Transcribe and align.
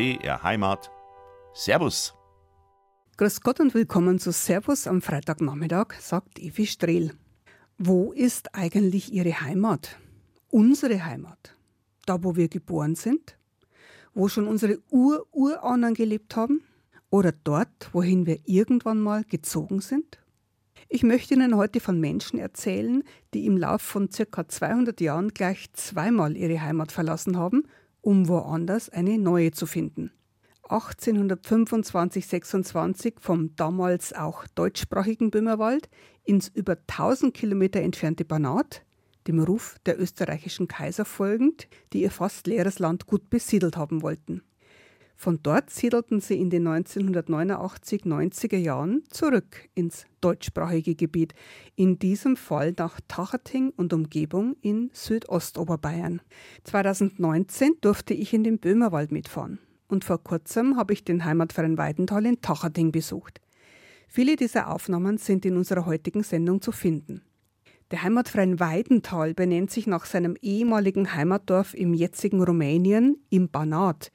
BR 0.00 0.42
Heimat. 0.42 0.90
Servus. 1.52 2.14
Grüß 3.18 3.42
Gott 3.42 3.60
und 3.60 3.74
willkommen 3.74 4.18
zu 4.18 4.32
Servus 4.32 4.86
am 4.86 5.02
Freitagnachmittag, 5.02 5.92
sagt 6.00 6.38
Evi 6.38 6.64
Strehl. 6.64 7.12
Wo 7.76 8.10
ist 8.12 8.54
eigentlich 8.54 9.12
Ihre 9.12 9.42
Heimat? 9.42 9.98
Unsere 10.48 11.04
Heimat? 11.04 11.54
Da, 12.06 12.24
wo 12.24 12.34
wir 12.34 12.48
geboren 12.48 12.94
sind? 12.94 13.36
Wo 14.14 14.28
schon 14.28 14.48
unsere 14.48 14.78
Ur-Urahnen 14.88 15.92
gelebt 15.92 16.34
haben? 16.34 16.62
Oder 17.10 17.32
dort, 17.32 17.90
wohin 17.92 18.24
wir 18.24 18.38
irgendwann 18.46 19.00
mal 19.00 19.24
gezogen 19.24 19.82
sind? 19.82 20.18
Ich 20.88 21.02
möchte 21.02 21.34
Ihnen 21.34 21.56
heute 21.56 21.78
von 21.78 22.00
Menschen 22.00 22.38
erzählen, 22.38 23.04
die 23.34 23.44
im 23.44 23.58
Lauf 23.58 23.82
von 23.82 24.10
circa 24.10 24.48
200 24.48 24.98
Jahren 25.02 25.28
gleich 25.34 25.70
zweimal 25.74 26.38
ihre 26.38 26.62
Heimat 26.62 26.90
verlassen 26.90 27.36
haben, 27.36 27.64
um 28.00 28.28
woanders 28.28 28.88
eine 28.88 29.18
neue 29.18 29.52
zu 29.52 29.66
finden. 29.66 30.10
1825-26 30.70 33.14
vom 33.18 33.54
damals 33.56 34.12
auch 34.12 34.46
deutschsprachigen 34.54 35.30
Böhmerwald 35.30 35.88
ins 36.24 36.48
über 36.48 36.76
1000 36.86 37.34
Kilometer 37.34 37.80
entfernte 37.80 38.24
Banat, 38.24 38.84
dem 39.26 39.40
Ruf 39.40 39.80
der 39.84 40.00
österreichischen 40.00 40.68
Kaiser 40.68 41.04
folgend, 41.04 41.66
die 41.92 42.02
ihr 42.02 42.12
fast 42.12 42.46
leeres 42.46 42.78
Land 42.78 43.06
gut 43.06 43.28
besiedelt 43.30 43.76
haben 43.76 44.02
wollten. 44.02 44.42
Von 45.20 45.38
dort 45.42 45.68
siedelten 45.68 46.20
sie 46.22 46.40
in 46.40 46.48
den 46.48 46.66
1989-90er 46.66 48.56
Jahren 48.56 49.04
zurück 49.10 49.68
ins 49.74 50.06
deutschsprachige 50.22 50.94
Gebiet, 50.94 51.34
in 51.76 51.98
diesem 51.98 52.36
Fall 52.36 52.72
nach 52.78 53.02
Tachating 53.06 53.68
und 53.76 53.92
Umgebung 53.92 54.56
in 54.62 54.88
Südostoberbayern. 54.94 56.22
2019 56.64 57.72
durfte 57.82 58.14
ich 58.14 58.32
in 58.32 58.44
den 58.44 58.60
Böhmerwald 58.60 59.12
mitfahren 59.12 59.58
und 59.88 60.06
vor 60.06 60.24
kurzem 60.24 60.78
habe 60.78 60.94
ich 60.94 61.04
den 61.04 61.22
Heimatverein 61.22 61.76
Weidenthal 61.76 62.24
in 62.24 62.40
Tachating 62.40 62.90
besucht. 62.90 63.42
Viele 64.08 64.36
dieser 64.36 64.72
Aufnahmen 64.72 65.18
sind 65.18 65.44
in 65.44 65.58
unserer 65.58 65.84
heutigen 65.84 66.22
Sendung 66.22 66.62
zu 66.62 66.72
finden. 66.72 67.20
Der 67.90 68.02
Heimatverein 68.04 68.58
Weidenthal 68.58 69.34
benennt 69.34 69.70
sich 69.70 69.86
nach 69.86 70.06
seinem 70.06 70.38
ehemaligen 70.40 71.14
Heimatdorf 71.14 71.74
im 71.74 71.92
jetzigen 71.92 72.42
Rumänien, 72.42 73.22
im 73.28 73.50
Banat, 73.50 74.10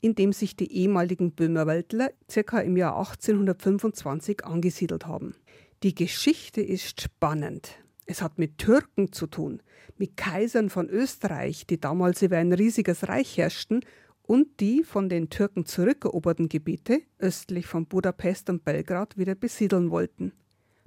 in 0.00 0.14
dem 0.14 0.32
sich 0.32 0.56
die 0.56 0.72
ehemaligen 0.72 1.32
Böhmerwaldler 1.32 2.10
circa 2.30 2.60
im 2.60 2.76
Jahr 2.76 2.96
1825 2.98 4.44
angesiedelt 4.44 5.06
haben. 5.06 5.34
Die 5.82 5.94
Geschichte 5.94 6.60
ist 6.60 7.00
spannend. 7.00 7.70
Es 8.06 8.22
hat 8.22 8.38
mit 8.38 8.58
Türken 8.58 9.12
zu 9.12 9.26
tun, 9.26 9.62
mit 9.96 10.16
Kaisern 10.16 10.70
von 10.70 10.88
Österreich, 10.88 11.66
die 11.66 11.80
damals 11.80 12.22
über 12.22 12.38
ein 12.38 12.52
riesiges 12.52 13.08
Reich 13.08 13.36
herrschten 13.36 13.80
und 14.22 14.60
die 14.60 14.82
von 14.82 15.08
den 15.08 15.30
Türken 15.30 15.66
zurückeroberten 15.66 16.48
Gebiete 16.48 17.02
östlich 17.18 17.66
von 17.66 17.86
Budapest 17.86 18.50
und 18.50 18.64
Belgrad 18.64 19.16
wieder 19.16 19.34
besiedeln 19.34 19.90
wollten, 19.90 20.32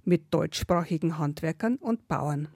mit 0.04 0.34
deutschsprachigen 0.34 1.18
Handwerkern 1.18 1.76
und 1.76 2.08
Bauern. 2.08 2.50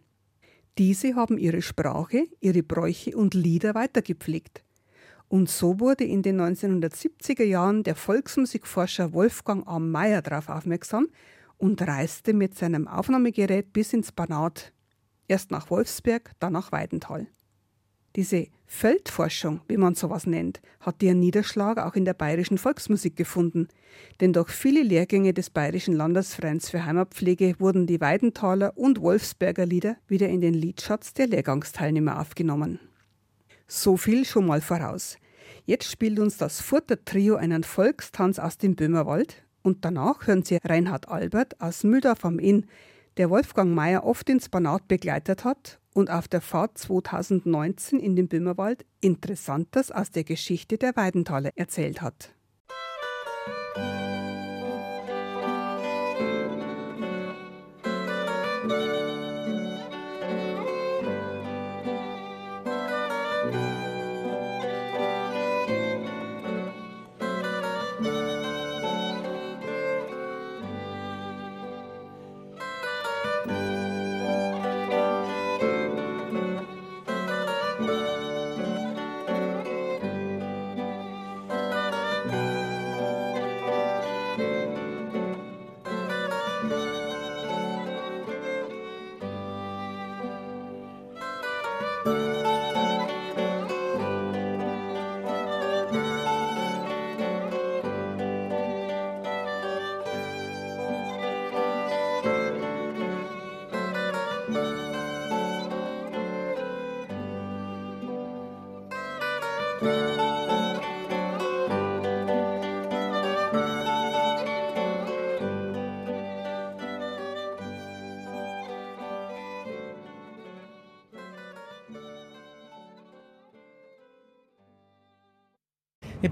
Diese 0.78 1.16
haben 1.16 1.38
ihre 1.38 1.62
Sprache, 1.62 2.26
ihre 2.42 2.62
Bräuche 2.62 3.16
und 3.16 3.34
Lieder 3.34 3.76
weitergepflegt. 3.76 4.65
Und 5.36 5.50
so 5.50 5.82
wurde 5.82 6.06
in 6.06 6.22
den 6.22 6.40
1970er 6.40 7.44
Jahren 7.44 7.84
der 7.84 7.96
Volksmusikforscher 7.96 9.12
Wolfgang 9.12 9.68
A. 9.68 9.80
Meyer 9.80 10.22
darauf 10.22 10.48
aufmerksam 10.48 11.10
und 11.58 11.82
reiste 11.82 12.32
mit 12.32 12.58
seinem 12.58 12.88
Aufnahmegerät 12.88 13.74
bis 13.74 13.92
ins 13.92 14.14
Banat. 14.14 14.72
Erst 15.28 15.52
nach 15.52 15.70
Wolfsberg, 15.70 16.32
dann 16.40 16.54
nach 16.54 16.72
Weidenthal. 16.72 17.28
Diese 18.16 18.48
Feldforschung, 18.66 19.60
wie 19.68 19.76
man 19.76 19.96
sowas 19.96 20.26
nennt, 20.26 20.62
hat 20.80 21.04
ihren 21.04 21.20
Niederschlag 21.20 21.80
auch 21.80 21.96
in 21.96 22.06
der 22.06 22.14
bayerischen 22.14 22.58
Volksmusik 22.58 23.18
gefunden. 23.18 23.68
Denn 24.22 24.32
durch 24.32 24.52
viele 24.52 24.84
Lehrgänge 24.84 25.34
des 25.34 25.50
Bayerischen 25.50 25.96
Landesvereins 25.96 26.70
für 26.70 26.86
Heimatpflege 26.86 27.56
wurden 27.60 27.88
die 27.88 28.00
Weidenthaler 28.00 28.78
und 28.78 29.02
Wolfsberger 29.02 29.66
Lieder 29.66 29.98
wieder 30.08 30.30
in 30.30 30.40
den 30.40 30.54
Liedschatz 30.54 31.14
der 31.14 31.28
Lehrgangsteilnehmer 31.28 32.22
aufgenommen. 32.22 32.80
So 33.68 33.98
viel 33.98 34.24
schon 34.24 34.46
mal 34.46 34.62
voraus. 34.62 35.18
Jetzt 35.68 35.90
spielt 35.90 36.20
uns 36.20 36.38
das 36.38 36.62
Furter 36.62 37.04
Trio 37.06 37.38
einen 37.38 37.64
Volkstanz 37.64 38.38
aus 38.38 38.60
dem 38.60 38.76
Böhmerwald 38.76 39.44
und 39.64 39.84
danach 39.84 40.28
hören 40.28 40.44
Sie 40.44 40.60
Reinhard 40.64 41.10
Albert 41.10 41.60
aus 41.60 41.84
Mühldorf 41.84 42.24
am 42.24 42.38
Inn, 42.38 42.68
der 43.18 43.32
Wolfgang 43.32 43.74
Mayer 43.74 44.04
oft 44.04 44.30
ins 44.30 44.48
Banat 44.48 44.88
begleitet 44.88 45.44
hat 45.44 45.80
und 45.96 46.12
auf 46.12 46.28
der 46.28 46.42
Fahrt 46.42 46.78
2019 46.78 48.00
in 48.00 48.16
den 48.16 48.28
Böhmerwald 48.28 48.86
Interessantes 49.02 49.90
aus 49.90 50.12
der 50.12 50.24
Geschichte 50.24 50.78
der 50.78 50.96
Weidenthaler 50.96 51.50
erzählt 51.56 52.04
hat. 52.04 52.36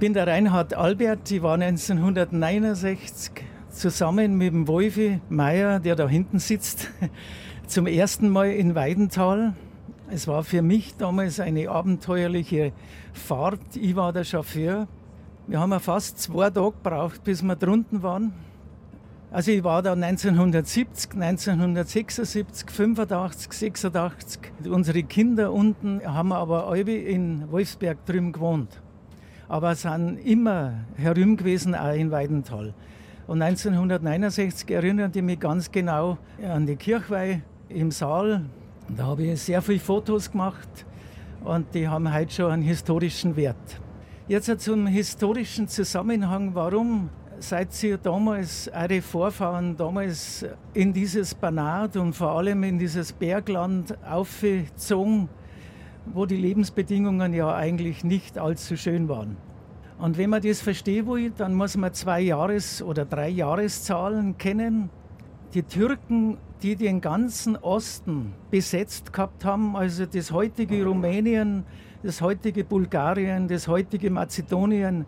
Bin 0.03 0.12
der 0.12 0.28
Reinhard 0.28 0.74
Albert. 0.74 1.31
Ich 1.31 1.41
war 1.41 1.53
1969 1.53 3.31
zusammen 3.69 4.36
mit 4.36 4.52
dem 4.52 4.68
Wolfi 4.68 5.22
Meier, 5.30 5.80
der 5.80 5.96
da 5.96 6.09
hinten 6.09 6.40
sitzt, 6.40 6.90
zum 7.68 7.88
ersten 7.88 8.28
Mal 8.28 8.52
in 8.52 8.75
Weidenthal. 8.75 9.53
Es 10.12 10.28
war 10.28 10.44
für 10.44 10.62
mich 10.62 10.97
damals 10.97 11.40
eine 11.40 11.69
abenteuerliche 11.69 12.74
Fahrt. 13.14 13.62
Ich 13.75 13.96
war 13.96 14.12
der 14.12 14.25
Chauffeur. 14.25 14.90
Wir 15.47 15.62
haben 15.62 15.80
fast 15.80 16.20
zwei 16.20 16.50
Tage 16.50 16.74
gebraucht, 16.74 17.24
bis 17.24 17.41
wir 17.41 17.56
drunten 17.56 18.03
waren. 18.03 18.34
Also 19.31 19.52
ich 19.52 19.64
war 19.64 19.81
da 19.81 19.94
1970, 19.94 21.14
1976, 21.14 22.70
85, 22.70 23.53
86. 23.53 24.41
Unsere 24.66 25.03
Kinder 25.03 25.53
unten 25.53 26.02
haben 26.03 26.34
aber 26.34 26.67
alle 26.67 26.94
in 26.94 27.50
Wolfsberg 27.50 28.05
drüben 28.05 28.34
gewohnt 28.34 28.83
aber 29.47 29.75
sind 29.75 30.17
immer 30.17 30.73
herum 30.95 31.37
gewesen, 31.37 31.75
auch 31.75 31.93
in 31.93 32.11
Weidenthal. 32.11 32.73
Und 33.28 33.41
1969 33.41 34.69
erinnern 34.72 35.11
die 35.11 35.22
mich 35.22 35.40
ganz 35.40 35.72
genau 35.72 36.17
an 36.45 36.66
die 36.66 36.75
Kirchweih 36.75 37.41
im 37.69 37.91
Saal. 37.91 38.41
Da 38.90 39.05
habe 39.05 39.23
ich 39.23 39.41
sehr 39.41 39.61
viele 39.61 39.79
Fotos 39.79 40.29
gemacht 40.31 40.85
und 41.43 41.73
die 41.73 41.87
haben 41.87 42.13
heute 42.13 42.34
schon 42.34 42.51
einen 42.51 42.63
historischen 42.63 43.35
Wert. 43.35 43.81
Jetzt 44.28 44.59
zum 44.61 44.87
historischen 44.87 45.67
Zusammenhang, 45.67 46.53
warum 46.53 47.09
seid 47.40 47.84
ihr 47.84 47.97
damals, 47.97 48.69
eure 48.73 49.01
Vorfahren 49.01 49.75
damals 49.75 50.45
in 50.73 50.93
dieses 50.93 51.35
Banat 51.35 51.97
und 51.97 52.13
vor 52.13 52.31
allem 52.31 52.63
in 52.63 52.79
dieses 52.79 53.11
Bergland 53.11 53.97
aufgezogen? 54.05 55.28
Wo 56.05 56.26
die 56.26 56.38
Lebensbedingungen 56.38 57.34
ja 57.34 57.53
eigentlich 57.55 58.03
nicht 58.03 58.38
allzu 58.38 58.78
schön 58.78 59.08
waren. 59.08 59.38
Und 60.00 60.17
wenn 60.17 60.29
man 60.29 60.41
das 60.41 60.61
verstehen 60.61 61.08
will, 61.08 61.32
dann 61.32 61.53
muss 61.53 61.78
man 61.78 61.94
zwei 61.94 62.22
Jahres- 62.22 62.82
oder 62.82 63.05
drei 63.05 63.29
Jahreszahlen 63.29 64.38
kennen. 64.38 64.90
Die 65.53 65.64
Türken, 65.64 66.38
die 66.61 66.76
den 66.76 67.00
ganzen 67.00 67.55
Osten 67.55 68.34
besetzt 68.50 69.14
gehabt 69.14 69.46
haben, 69.46 69.76
also 69.76 70.05
das 70.05 70.32
heutige 70.32 70.84
Rumänien, 70.85 71.64
das 72.02 72.22
heutige 72.22 72.64
Bulgarien, 72.64 73.47
das 73.47 73.67
heutige 73.67 74.09
Mazedonien 74.09 75.05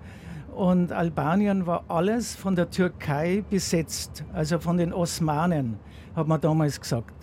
und 0.56 0.94
Albanien 0.94 1.66
war 1.66 1.84
alles 1.90 2.36
von 2.36 2.56
der 2.56 2.70
Türkei 2.70 3.44
besetzt, 3.50 4.24
also 4.34 4.60
von 4.60 4.78
den 4.78 4.94
Osmanen, 4.94 5.78
hat 6.16 6.28
man 6.28 6.40
damals 6.40 6.80
gesagt. 6.80 7.15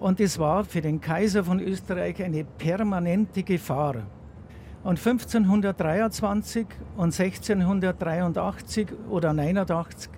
Und 0.00 0.20
es 0.20 0.38
war 0.38 0.64
für 0.64 0.80
den 0.80 1.00
Kaiser 1.00 1.42
von 1.42 1.60
Österreich 1.60 2.22
eine 2.22 2.44
permanente 2.44 3.42
Gefahr. 3.42 3.96
Und 4.84 4.98
1523 4.98 6.66
und 6.96 7.18
1683 7.18 8.88
oder 9.10 9.32
89 9.32 10.10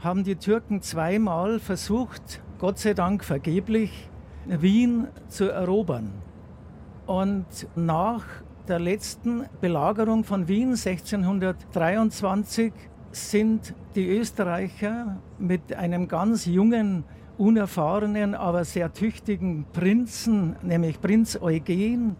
haben 0.00 0.24
die 0.24 0.36
Türken 0.36 0.82
zweimal 0.82 1.60
versucht, 1.60 2.42
Gott 2.58 2.78
sei 2.78 2.94
Dank 2.94 3.22
vergeblich, 3.22 4.08
Wien 4.46 5.06
zu 5.28 5.50
erobern. 5.50 6.10
Und 7.06 7.46
nach 7.76 8.24
der 8.66 8.80
letzten 8.80 9.44
Belagerung 9.60 10.24
von 10.24 10.48
Wien 10.48 10.70
1623 10.70 12.72
sind 13.12 13.72
die 13.94 14.08
Österreicher 14.08 15.18
mit 15.38 15.72
einem 15.72 16.08
ganz 16.08 16.44
jungen, 16.44 17.04
unerfahrenen, 17.38 18.34
aber 18.34 18.64
sehr 18.64 18.92
tüchtigen 18.92 19.64
Prinzen, 19.72 20.56
nämlich 20.62 21.00
Prinz 21.00 21.38
Eugen, 21.40 22.16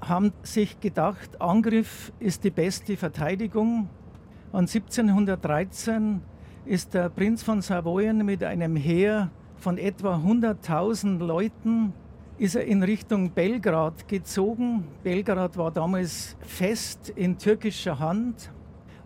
haben 0.00 0.32
sich 0.42 0.80
gedacht, 0.80 1.40
Angriff 1.40 2.12
ist 2.20 2.44
die 2.44 2.50
beste 2.50 2.96
Verteidigung. 2.96 3.88
Und 4.52 4.70
1713 4.70 6.22
ist 6.64 6.94
der 6.94 7.08
Prinz 7.08 7.42
von 7.42 7.60
Savoyen 7.60 8.24
mit 8.24 8.42
einem 8.44 8.76
Heer 8.76 9.30
von 9.56 9.76
etwa 9.76 10.16
100.000 10.16 11.18
Leuten 11.18 11.92
ist 12.38 12.54
er 12.54 12.64
in 12.64 12.82
Richtung 12.82 13.32
Belgrad 13.32 14.08
gezogen. 14.08 14.84
Belgrad 15.02 15.58
war 15.58 15.70
damals 15.70 16.36
fest 16.40 17.12
in 17.14 17.36
türkischer 17.36 17.98
Hand 17.98 18.50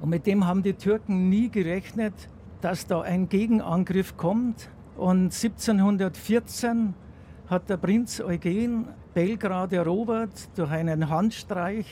und 0.01 0.11
mit 0.11 0.27
dem 0.27 0.47
haben 0.47 0.63
die 0.63 0.75
Türken 0.75 1.29
nie 1.29 1.49
gerechnet, 1.49 2.15
dass 2.61 2.87
da 2.87 3.01
ein 3.01 3.29
Gegenangriff 3.29 4.17
kommt. 4.17 4.71
Und 4.97 5.33
1714 5.33 6.95
hat 7.49 7.69
der 7.69 7.77
Prinz 7.77 8.21
Eugen 8.21 8.89
Belgrad 9.13 9.73
erobert 9.73 10.49
durch 10.57 10.71
einen 10.71 11.09
Handstreich 11.09 11.87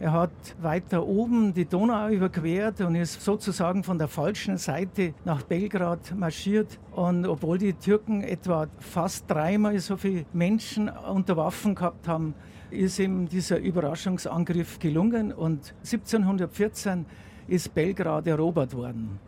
er 0.00 0.12
hat 0.12 0.30
weiter 0.62 1.06
oben 1.06 1.52
die 1.52 1.66
Donau 1.66 2.08
überquert 2.08 2.80
und 2.80 2.94
ist 2.94 3.20
sozusagen 3.20 3.84
von 3.84 3.98
der 3.98 4.08
falschen 4.08 4.56
Seite 4.56 5.12
nach 5.26 5.42
Belgrad 5.42 6.16
marschiert. 6.16 6.78
Und 6.92 7.26
obwohl 7.26 7.58
die 7.58 7.74
Türken 7.74 8.22
etwa 8.22 8.66
fast 8.78 9.30
dreimal 9.30 9.78
so 9.78 9.98
viele 9.98 10.24
Menschen 10.32 10.88
unter 10.88 11.36
Waffen 11.36 11.74
gehabt 11.74 12.08
haben, 12.08 12.32
ist 12.70 12.98
ihm 12.98 13.28
dieser 13.28 13.58
Überraschungsangriff 13.58 14.78
gelungen 14.78 15.34
und 15.34 15.74
1714 15.80 17.04
ist 17.46 17.74
Belgrad 17.74 18.26
erobert 18.26 18.74
worden. 18.74 19.20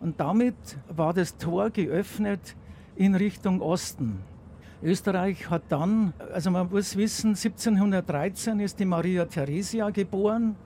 Und 0.00 0.18
damit 0.18 0.56
war 0.88 1.14
das 1.14 1.36
Tor 1.36 1.70
geöffnet 1.70 2.56
in 2.98 3.14
Richtung 3.14 3.62
Osten. 3.62 4.18
Österreich 4.82 5.48
hat 5.48 5.62
dann, 5.68 6.12
also 6.32 6.50
man 6.50 6.68
muss 6.68 6.96
wissen, 6.96 7.30
1713 7.30 8.58
ist 8.58 8.78
die 8.80 8.84
Maria 8.84 9.24
Theresia 9.24 9.90
geboren 9.90 10.56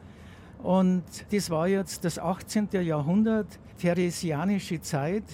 und 0.63 1.05
das 1.31 1.51
war 1.51 1.69
jetzt 1.69 2.05
das 2.05 2.19
18. 2.19 2.69
Jahrhundert, 2.73 3.59
theresianische 3.79 4.81
Zeit. 4.81 5.25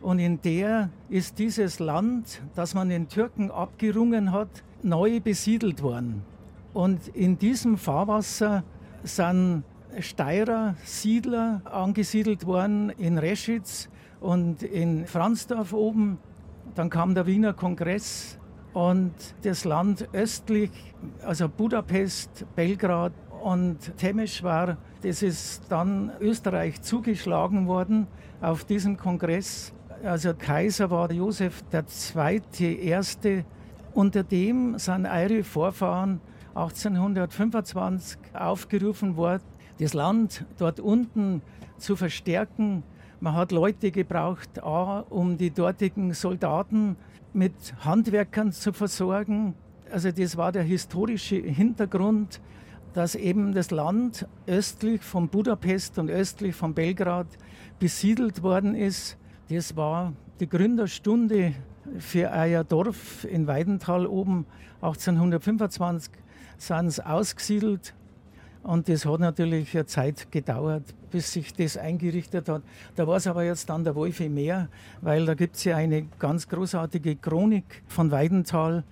Und 0.00 0.20
in 0.20 0.40
der 0.40 0.90
ist 1.10 1.38
dieses 1.38 1.80
Land, 1.80 2.40
das 2.54 2.74
man 2.74 2.88
den 2.88 3.08
Türken 3.08 3.50
abgerungen 3.50 4.32
hat, 4.32 4.62
neu 4.82 5.20
besiedelt 5.20 5.82
worden. 5.82 6.22
Und 6.72 7.08
in 7.08 7.38
diesem 7.38 7.76
Fahrwasser 7.76 8.62
sind 9.02 9.64
Steirer, 9.98 10.76
Siedler 10.84 11.60
angesiedelt 11.64 12.46
worden 12.46 12.90
in 12.90 13.18
Reschitz 13.18 13.88
und 14.20 14.62
in 14.62 15.06
Franzdorf 15.06 15.72
oben 15.72 16.18
dann 16.78 16.90
kam 16.90 17.12
der 17.12 17.26
Wiener 17.26 17.54
Kongress 17.54 18.38
und 18.72 19.12
das 19.42 19.64
Land 19.64 20.08
östlich, 20.12 20.70
also 21.26 21.48
Budapest, 21.48 22.46
Belgrad 22.54 23.12
und 23.42 23.96
Temeschwar, 23.96 24.76
das 25.02 25.22
ist 25.22 25.64
dann 25.70 26.12
Österreich 26.20 26.80
zugeschlagen 26.80 27.66
worden 27.66 28.06
auf 28.40 28.64
diesem 28.64 28.96
Kongress. 28.96 29.72
Also 30.04 30.34
Kaiser 30.34 30.88
war 30.88 31.10
Josef 31.10 31.64
II. 31.72 32.80
Erste. 32.80 33.44
Unter 33.92 34.22
dem 34.22 34.78
sind 34.78 35.06
eure 35.06 35.42
Vorfahren 35.42 36.20
1825 36.54 38.20
aufgerufen 38.34 39.16
worden, 39.16 39.42
das 39.80 39.94
Land 39.94 40.44
dort 40.58 40.78
unten 40.78 41.42
zu 41.76 41.96
verstärken 41.96 42.84
man 43.20 43.34
hat 43.34 43.52
Leute 43.52 43.90
gebraucht, 43.90 44.62
A, 44.62 45.00
um 45.10 45.36
die 45.38 45.50
dortigen 45.50 46.14
Soldaten 46.14 46.96
mit 47.32 47.52
Handwerkern 47.84 48.52
zu 48.52 48.72
versorgen. 48.72 49.54
Also 49.90 50.12
das 50.12 50.36
war 50.36 50.52
der 50.52 50.62
historische 50.62 51.36
Hintergrund, 51.36 52.40
dass 52.94 53.14
eben 53.14 53.52
das 53.52 53.70
Land 53.70 54.26
östlich 54.46 55.02
von 55.02 55.28
Budapest 55.28 55.98
und 55.98 56.10
östlich 56.10 56.54
von 56.54 56.74
Belgrad 56.74 57.26
besiedelt 57.78 58.42
worden 58.42 58.74
ist. 58.74 59.16
Das 59.48 59.76
war 59.76 60.12
die 60.40 60.48
Gründerstunde 60.48 61.54
für 61.98 62.30
euer 62.30 62.64
Dorf 62.64 63.24
in 63.24 63.46
Weidenthal 63.46 64.06
oben. 64.06 64.46
1825 64.80 66.12
sind 66.58 66.90
sie 66.90 67.06
ausgesiedelt 67.06 67.94
und 68.62 68.88
das 68.88 69.06
hat 69.06 69.20
natürlich 69.20 69.74
eine 69.74 69.86
Zeit 69.86 70.30
gedauert, 70.30 70.94
bis 71.10 71.32
sich 71.32 71.54
das 71.54 71.76
eingerichtet 71.76 72.48
hat. 72.48 72.62
Da 72.96 73.06
war 73.06 73.16
es 73.16 73.26
aber 73.26 73.44
jetzt 73.44 73.68
dann 73.68 73.84
der 73.84 73.94
Wolfi 73.94 74.28
mehr, 74.28 74.68
weil 75.00 75.26
da 75.26 75.34
gibt 75.34 75.56
es 75.56 75.64
ja 75.64 75.76
eine 75.76 76.06
ganz 76.18 76.48
großartige 76.48 77.16
Chronik 77.16 77.82
von 77.86 78.10
Weidenthal. 78.10 78.84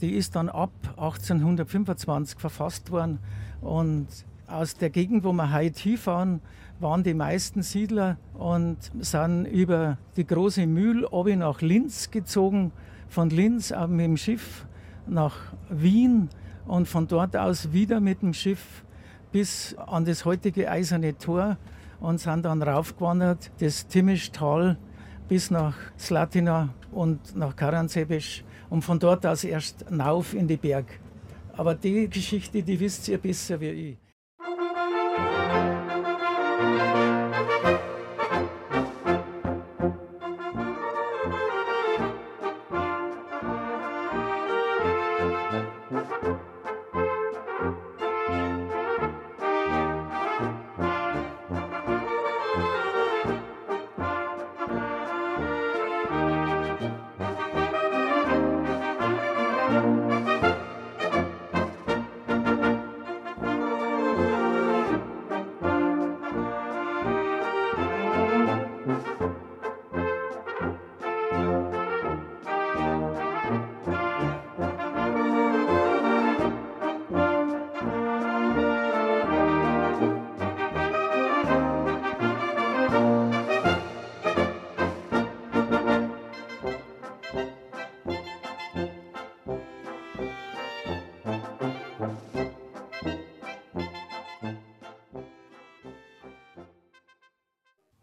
Die 0.00 0.14
ist 0.14 0.34
dann 0.36 0.48
ab 0.48 0.72
1825 0.96 2.38
verfasst 2.38 2.90
worden. 2.90 3.18
Und 3.60 4.08
aus 4.46 4.76
der 4.76 4.90
Gegend, 4.90 5.24
wo 5.24 5.32
wir 5.32 5.52
heute 5.52 5.80
hinfahren, 5.80 6.40
waren 6.80 7.04
die 7.04 7.14
meisten 7.14 7.62
Siedler 7.62 8.16
und 8.34 8.76
sind 9.00 9.46
über 9.46 9.98
die 10.16 10.26
große 10.26 10.66
Mühl 10.66 11.04
oben 11.04 11.38
nach 11.38 11.60
Linz 11.60 12.10
gezogen. 12.10 12.72
Von 13.08 13.30
Linz 13.30 13.72
mit 13.88 14.00
dem 14.06 14.16
Schiff 14.16 14.66
nach 15.06 15.36
Wien 15.70 16.28
und 16.66 16.88
von 16.88 17.06
dort 17.06 17.36
aus 17.36 17.72
wieder 17.72 18.00
mit 18.00 18.22
dem 18.22 18.34
Schiff 18.34 18.82
bis 19.32 19.74
an 19.78 20.04
das 20.04 20.24
heutige 20.24 20.70
Eiserne 20.70 21.16
Tor 21.16 21.56
und 22.00 22.20
sind 22.20 22.44
dann 22.44 22.62
raufgewandert, 22.62 23.50
das 23.58 23.86
Timischtal 23.86 24.76
bis 25.28 25.50
nach 25.50 25.74
Slatina 25.98 26.68
und 26.92 27.34
nach 27.34 27.56
Karansebesch 27.56 28.44
und 28.68 28.82
von 28.82 28.98
dort 28.98 29.24
aus 29.24 29.44
erst 29.44 29.90
nauf 29.90 30.34
in 30.34 30.46
die 30.46 30.58
Berg. 30.58 30.86
Aber 31.56 31.74
die 31.74 32.08
Geschichte, 32.08 32.62
die 32.62 32.78
wisst 32.78 33.08
ihr 33.08 33.18
besser 33.18 33.60
wie 33.60 33.70
ich. 33.70 33.96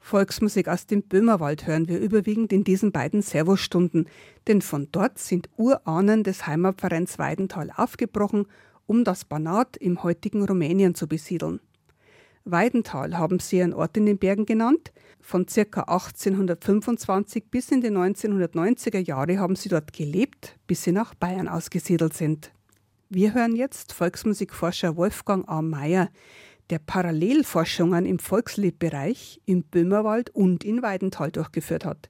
Volksmusik 0.09 0.67
aus 0.67 0.87
dem 0.87 1.03
Böhmerwald 1.03 1.67
hören 1.67 1.87
wir 1.87 1.99
überwiegend 1.99 2.51
in 2.51 2.63
diesen 2.63 2.91
beiden 2.91 3.21
Servostunden, 3.21 4.07
denn 4.47 4.63
von 4.63 4.87
dort 4.91 5.19
sind 5.19 5.49
Urahnen 5.55 6.23
des 6.23 6.47
Heimatvereins 6.47 7.19
Weidenthal 7.19 7.69
aufgebrochen, 7.75 8.47
um 8.87 9.03
das 9.03 9.23
Banat 9.23 9.77
im 9.77 10.01
heutigen 10.01 10.43
Rumänien 10.43 10.95
zu 10.95 11.07
besiedeln. 11.07 11.59
Weidental 12.43 13.19
haben 13.19 13.37
sie 13.37 13.61
einen 13.61 13.73
Ort 13.73 13.97
in 13.97 14.07
den 14.07 14.17
Bergen 14.17 14.47
genannt. 14.47 14.91
Von 15.21 15.45
ca. 15.45 15.81
1825 15.81 17.43
bis 17.51 17.69
in 17.69 17.81
die 17.81 17.91
1990er 17.91 18.97
Jahre 18.97 19.37
haben 19.37 19.55
sie 19.55 19.69
dort 19.69 19.93
gelebt, 19.93 20.57
bis 20.65 20.83
sie 20.83 20.91
nach 20.91 21.13
Bayern 21.13 21.47
ausgesiedelt 21.47 22.15
sind. 22.15 22.51
Wir 23.09 23.35
hören 23.35 23.55
jetzt 23.55 23.93
Volksmusikforscher 23.93 24.95
Wolfgang 24.95 25.47
A. 25.47 25.61
Meyer, 25.61 26.09
der 26.69 26.79
Parallelforschungen 26.79 28.05
im 28.05 28.19
Volksliedbereich 28.19 29.41
im 29.45 29.63
Böhmerwald 29.63 30.29
und 30.29 30.63
in 30.63 30.81
Weidental 30.81 31.31
durchgeführt 31.31 31.85
hat. 31.85 32.09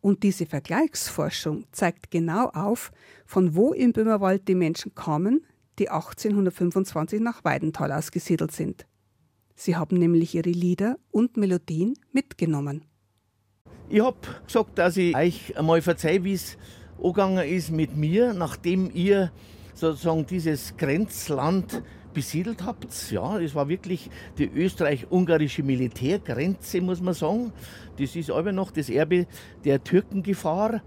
Und 0.00 0.22
diese 0.22 0.46
Vergleichsforschung 0.46 1.66
zeigt 1.72 2.10
genau 2.10 2.48
auf, 2.48 2.90
von 3.24 3.54
wo 3.54 3.72
im 3.72 3.92
Böhmerwald 3.92 4.48
die 4.48 4.54
Menschen 4.54 4.94
kamen, 4.94 5.44
die 5.78 5.90
1825 5.90 7.20
nach 7.20 7.44
Weidental 7.44 7.92
ausgesiedelt 7.92 8.52
sind. 8.52 8.86
Sie 9.54 9.76
haben 9.76 9.98
nämlich 9.98 10.34
ihre 10.34 10.50
Lieder 10.50 10.96
und 11.10 11.36
Melodien 11.36 11.94
mitgenommen. 12.12 12.84
Ich 13.88 14.00
habe 14.02 14.16
gesagt, 14.46 14.78
dass 14.78 14.96
ich 14.96 15.14
euch 15.14 15.56
einmal 15.56 15.82
verzeihe, 15.82 16.24
wie 16.24 16.32
es 16.32 16.56
angegangen 16.98 17.46
ist 17.46 17.70
mit 17.70 17.96
mir, 17.96 18.32
nachdem 18.32 18.90
ihr 18.92 19.30
sozusagen 19.74 20.26
dieses 20.26 20.76
Grenzland 20.76 21.82
besiedelt 22.12 22.64
habt. 22.64 23.10
Ja, 23.10 23.38
es 23.38 23.54
war 23.54 23.68
wirklich 23.68 24.10
die 24.38 24.50
österreich-ungarische 24.50 25.62
Militärgrenze, 25.62 26.80
muss 26.80 27.00
man 27.00 27.14
sagen. 27.14 27.52
Das 27.98 28.16
ist 28.16 28.30
aber 28.30 28.52
noch 28.52 28.70
das 28.70 28.88
Erbe 28.88 29.26
der 29.64 29.82
Türkengefahr. 29.82 30.82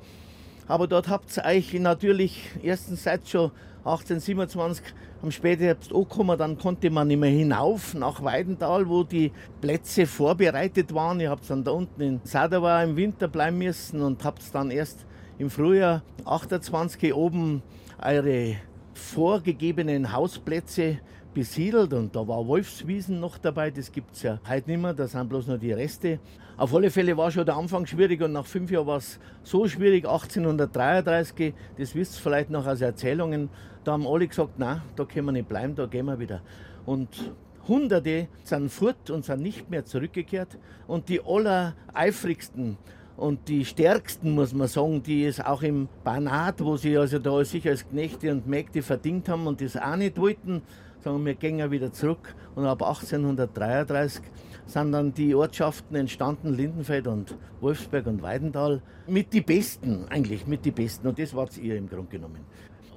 Aber 0.67 0.87
dort 0.87 1.09
habt 1.09 1.37
ihr 1.37 1.45
euch 1.45 1.73
natürlich 1.73 2.49
erstens 2.63 3.03
seit 3.03 3.27
schon 3.27 3.51
1827 3.85 4.83
am 5.21 5.31
Spätherbst 5.31 5.93
angekommen, 5.93 6.37
dann 6.37 6.57
konnte 6.57 6.89
man 6.89 7.07
nicht 7.07 7.19
mehr 7.19 7.29
hinauf 7.29 7.93
nach 7.93 8.23
Weidental, 8.23 8.89
wo 8.89 9.03
die 9.03 9.31
Plätze 9.61 10.07
vorbereitet 10.07 10.93
waren. 10.93 11.19
Ihr 11.19 11.29
habt 11.29 11.47
dann 11.49 11.63
da 11.63 11.71
unten 11.71 12.01
in 12.01 12.21
Sadova 12.23 12.83
im 12.83 12.95
Winter 12.95 13.27
bleiben 13.27 13.59
müssen 13.59 14.01
und 14.01 14.23
habt 14.23 14.41
dann 14.53 14.71
erst 14.71 15.05
im 15.37 15.49
Frühjahr 15.49 16.01
28 16.25 17.13
oben 17.13 17.61
eure 18.01 18.55
vorgegebenen 18.93 20.13
Hausplätze 20.13 20.99
besiedelt 21.35 21.93
und 21.93 22.15
da 22.15 22.25
war 22.27 22.47
Wolfswiesen 22.47 23.19
noch 23.19 23.37
dabei, 23.37 23.69
das 23.69 23.91
gibt 23.91 24.15
es 24.15 24.23
ja 24.23 24.39
heute 24.49 24.71
nicht 24.71 24.81
mehr, 24.81 24.93
da 24.93 25.05
sind 25.05 25.27
bloß 25.29 25.47
noch 25.47 25.59
die 25.59 25.73
Reste. 25.73 26.19
Auf 26.57 26.73
alle 26.73 26.89
Fälle 26.89 27.15
war 27.17 27.29
schon 27.29 27.45
der 27.45 27.57
Anfang 27.57 27.85
schwierig 27.85 28.23
und 28.23 28.31
nach 28.31 28.45
fünf 28.45 28.71
Jahren 28.71 28.87
war 28.87 28.97
es 28.97 29.19
so 29.43 29.67
schwierig, 29.67 30.05
1833, 30.05 31.53
das 31.77 31.93
wisst 31.93 32.15
ihr 32.15 32.21
vielleicht 32.21 32.49
noch 32.49 32.65
aus 32.65 32.79
Erzählungen, 32.79 33.49
da 33.83 33.91
haben 33.91 34.07
alle 34.07 34.27
gesagt, 34.27 34.53
na, 34.57 34.81
da 34.95 35.03
können 35.03 35.25
wir 35.27 35.33
nicht 35.33 35.49
bleiben, 35.49 35.75
da 35.75 35.85
gehen 35.85 36.05
wir 36.05 36.17
wieder. 36.17 36.41
Und 36.85 37.31
Hunderte 37.67 38.27
sind 38.43 38.71
fort 38.71 39.09
und 39.09 39.25
sind 39.25 39.41
nicht 39.41 39.69
mehr 39.69 39.85
zurückgekehrt 39.85 40.57
und 40.87 41.09
die 41.09 41.21
allereifrigsten 41.21 42.77
und 43.17 43.47
die 43.47 43.63
stärksten, 43.63 44.31
muss 44.31 44.53
man 44.53 44.67
sagen, 44.67 45.01
die 45.01 45.25
es 45.25 45.39
auch 45.39 45.63
im 45.63 45.87
Banat, 46.03 46.63
wo 46.63 46.75
sie 46.75 46.97
also 46.97 47.19
da 47.19 47.43
sich 47.45 47.67
als 47.67 47.87
Knechte 47.87 48.31
und 48.31 48.47
Mägde 48.47 48.81
verdient 48.81 49.29
haben 49.29 49.47
und 49.47 49.61
das 49.61 49.77
auch 49.77 49.95
nicht 49.95 50.17
wollten, 50.17 50.61
sagen 50.99 51.25
wir 51.25 51.35
gehen 51.35 51.71
wieder 51.71 51.93
zurück. 51.93 52.35
Und 52.55 52.65
ab 52.65 52.81
1833 52.81 54.21
sind 54.65 54.91
dann 54.91 55.13
die 55.13 55.33
Ortschaften 55.35 55.95
entstanden, 55.95 56.53
Lindenfeld 56.53 57.07
und 57.07 57.37
Wolfsberg 57.61 58.07
und 58.07 58.21
Weidental, 58.21 58.81
mit 59.07 59.31
die 59.31 59.41
Besten, 59.41 60.07
eigentlich 60.09 60.47
mit 60.47 60.65
die 60.65 60.71
Besten. 60.71 61.07
Und 61.07 61.19
das 61.19 61.33
wart 61.33 61.57
ihr 61.57 61.77
im 61.77 61.87
Grunde 61.87 62.09
genommen. 62.09 62.41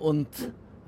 Und 0.01 0.29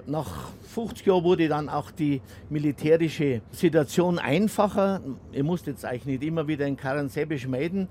nach 0.06 0.50
50 0.74 1.06
Jahren 1.06 1.24
wurde 1.24 1.48
dann 1.48 1.68
auch 1.68 1.90
die 1.90 2.20
militärische 2.48 3.42
Situation 3.50 4.18
einfacher. 4.18 5.02
Ihr 5.32 5.44
musst 5.44 5.66
jetzt 5.66 5.84
eigentlich 5.84 6.06
nicht 6.06 6.24
immer 6.24 6.48
wieder 6.48 6.66
in 6.66 6.76
Karansebisch 6.76 7.46
meiden, 7.46 7.88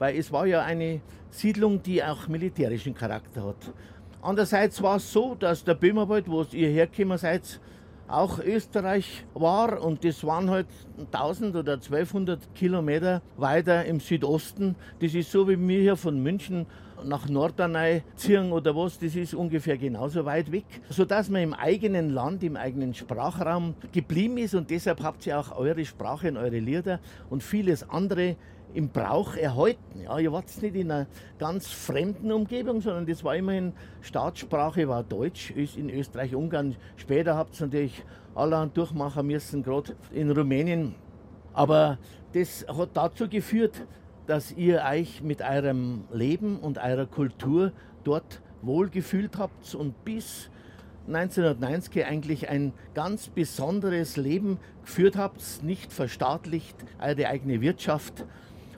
weil 0.00 0.16
es 0.16 0.32
war 0.32 0.46
ja 0.46 0.62
eine 0.62 1.00
Siedlung, 1.30 1.80
die 1.80 2.02
auch 2.02 2.26
militärischen 2.26 2.94
Charakter 2.94 3.44
hat. 3.44 3.72
Andererseits 4.22 4.82
war 4.82 4.96
es 4.96 5.12
so, 5.12 5.36
dass 5.36 5.62
der 5.62 5.74
Böhmerwald, 5.74 6.28
wo 6.28 6.44
ihr 6.52 6.68
hergekommen 6.68 7.18
seid, 7.18 7.60
auch 8.08 8.40
Österreich 8.40 9.24
war 9.34 9.80
und 9.80 10.04
das 10.04 10.24
waren 10.24 10.50
halt 10.50 10.66
1000 11.12 11.54
oder 11.54 11.74
1200 11.74 12.54
Kilometer 12.54 13.22
weiter 13.36 13.84
im 13.84 14.00
Südosten. 14.00 14.74
Das 15.00 15.14
ist 15.14 15.30
so 15.30 15.48
wie 15.48 15.56
wir 15.56 15.80
hier 15.80 15.96
von 15.96 16.20
München 16.20 16.66
nach 17.04 17.28
Norderney 17.28 18.02
ziehen 18.16 18.52
oder 18.52 18.74
was, 18.74 18.98
das 18.98 19.14
ist 19.14 19.34
ungefähr 19.34 19.78
genauso 19.78 20.24
weit 20.24 20.50
weg, 20.50 20.64
sodass 20.88 21.28
man 21.30 21.42
im 21.42 21.54
eigenen 21.54 22.10
Land, 22.10 22.42
im 22.42 22.56
eigenen 22.56 22.94
Sprachraum 22.94 23.74
geblieben 23.92 24.38
ist 24.38 24.54
und 24.54 24.70
deshalb 24.70 25.02
habt 25.02 25.26
ihr 25.26 25.38
auch 25.38 25.56
eure 25.56 25.84
Sprache 25.84 26.28
und 26.28 26.36
eure 26.36 26.58
Lieder 26.58 27.00
und 27.30 27.42
vieles 27.42 27.88
andere 27.88 28.36
im 28.74 28.88
Brauch 28.88 29.36
erhalten. 29.36 30.02
Ja, 30.02 30.18
ihr 30.18 30.32
wart 30.32 30.46
nicht 30.62 30.74
in 30.74 30.90
einer 30.90 31.06
ganz 31.38 31.68
fremden 31.68 32.32
Umgebung, 32.32 32.80
sondern 32.80 33.06
das 33.06 33.24
war 33.24 33.36
immerhin 33.36 33.72
Staatssprache, 34.00 34.88
war 34.88 35.02
Deutsch, 35.02 35.50
in 35.50 35.90
Österreich, 35.90 36.34
Ungarn. 36.34 36.76
Später 36.96 37.36
habt 37.36 37.60
ihr 37.60 37.66
natürlich 37.66 38.04
allerhand 38.34 38.76
durchmachen 38.76 39.26
müssen, 39.26 39.62
gerade 39.62 39.96
in 40.12 40.30
Rumänien. 40.30 40.94
Aber 41.52 41.98
das 42.32 42.64
hat 42.68 42.90
dazu 42.94 43.28
geführt, 43.28 43.86
dass 44.26 44.52
ihr 44.52 44.82
euch 44.88 45.22
mit 45.22 45.42
eurem 45.42 46.04
Leben 46.12 46.58
und 46.60 46.78
eurer 46.78 47.06
Kultur 47.06 47.72
dort 48.04 48.40
wohlgefühlt 48.62 49.38
habt 49.38 49.74
und 49.74 50.04
bis 50.04 50.50
1990 51.08 52.04
eigentlich 52.04 52.48
ein 52.48 52.72
ganz 52.94 53.28
besonderes 53.28 54.16
Leben 54.16 54.58
geführt 54.82 55.16
habt, 55.16 55.62
nicht 55.62 55.92
verstaatlicht, 55.92 56.76
eure 57.00 57.26
eigene 57.26 57.60
Wirtschaft 57.60 58.24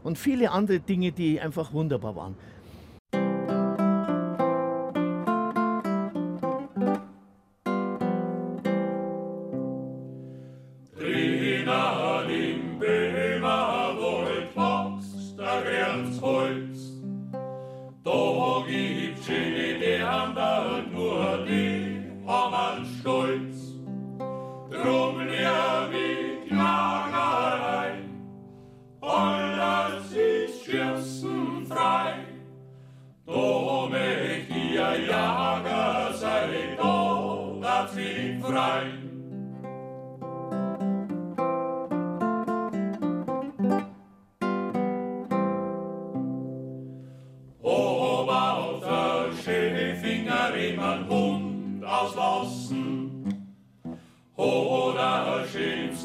und 0.02 0.18
viele 0.18 0.50
andere 0.50 0.80
Dinge, 0.80 1.12
die 1.12 1.40
einfach 1.40 1.72
wunderbar 1.72 2.16
waren. 2.16 2.36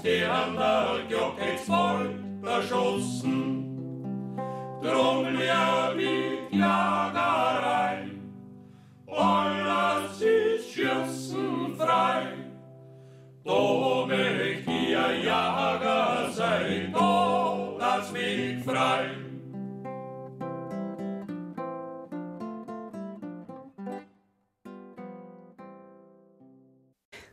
geander 0.08 1.02
Jockets 1.10 1.64
voll 1.66 2.16
verschossen. 2.42 3.66
Drum 4.82 5.26
wir 5.38 5.94
mit 5.96 6.54
Jagerei, 6.54 8.12
alles 9.08 10.22
ist 10.22 10.72
schürzenfrei. 10.72 12.24
Da 13.44 14.06
möcht 14.08 14.68
ihr 14.68 15.24
Jager 15.26 16.30
sein, 16.32 16.94
da 16.94 17.76
lass 17.78 18.12
mich 18.12 18.64
frei. 18.64 19.27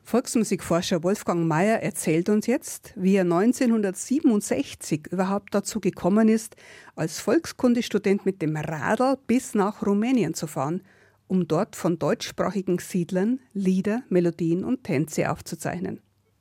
Volksmusikforscher 0.07 1.03
Wolfgang 1.03 1.47
Mayer 1.47 1.83
erzählt 1.83 2.29
uns 2.29 2.47
jetzt, 2.47 2.93
wie 2.95 3.15
er 3.15 3.23
1967 3.23 5.07
überhaupt 5.11 5.55
dazu 5.55 5.81
gekommen 5.81 6.29
ist, 6.29 6.57
als 6.95 7.21
Volkskundestudent 7.21 8.27
mit 8.27 8.43
dem 8.43 8.55
Radl 8.55 9.17
bis 9.27 9.55
nach 9.55 9.85
Rumänien 9.85 10.35
zu 10.35 10.47
fahren, 10.47 10.83
um 11.27 11.49
dort 11.49 11.75
von 11.75 11.99
deutschsprachigen 11.99 12.79
Siedlern 12.79 13.41
Lieder, 13.55 14.03
Melodien 14.11 14.63
und 14.63 14.85
Tänze 14.85 15.33
aufzuzeichnen. 15.33 16.01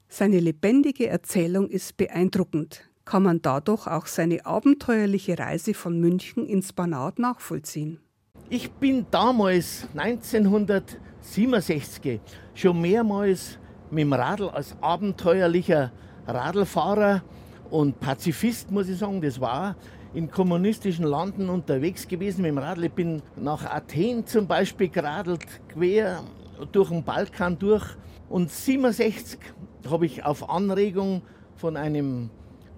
Seine 0.10 0.42
lebendige 0.42 1.08
Erzählung 1.08 1.70
ist 1.70 1.96
beeindruckend, 1.96 2.90
kann 3.06 3.24
man 3.24 3.42
dadurch 3.42 3.88
auch 3.88 4.08
seine 4.08 4.46
abenteuerliche 4.46 5.40
Reise 5.40 5.74
von 5.74 6.02
München 6.02 6.46
ins 6.46 6.74
Banat 6.74 7.18
nachvollziehen. 7.18 8.02
Ich 8.50 8.70
bin 8.72 9.06
damals 9.10 9.88
1967 9.96 11.00
schon 12.54 12.82
mehrmals 12.82 13.58
mit 13.90 14.02
dem 14.02 14.14
Radl 14.14 14.50
als 14.50 14.76
abenteuerlicher 14.82 15.92
Radlfahrer 16.28 17.24
und 17.70 18.00
Pazifist, 18.00 18.70
muss 18.72 18.90
ich 18.90 18.98
sagen. 18.98 19.22
Das 19.22 19.40
war 19.40 19.76
in 20.14 20.30
kommunistischen 20.30 21.06
Landen 21.06 21.50
unterwegs 21.50 22.08
gewesen 22.08 22.42
mit 22.42 22.52
dem 22.52 22.58
Radl. 22.58 22.86
Ich 22.86 22.92
bin 22.92 23.22
nach 23.36 23.66
Athen 23.66 24.26
zum 24.28 24.48
Beispiel 24.48 24.90
geradelt, 24.90 25.46
quer 25.70 26.24
durch 26.72 26.90
den 26.90 27.04
Balkan 27.04 27.58
durch. 27.58 27.86
Und 28.30 28.52
67 28.52 29.40
habe 29.90 30.06
ich 30.06 30.24
auf 30.24 30.50
Anregung 30.50 31.22
von 31.56 31.78
einem 31.78 32.30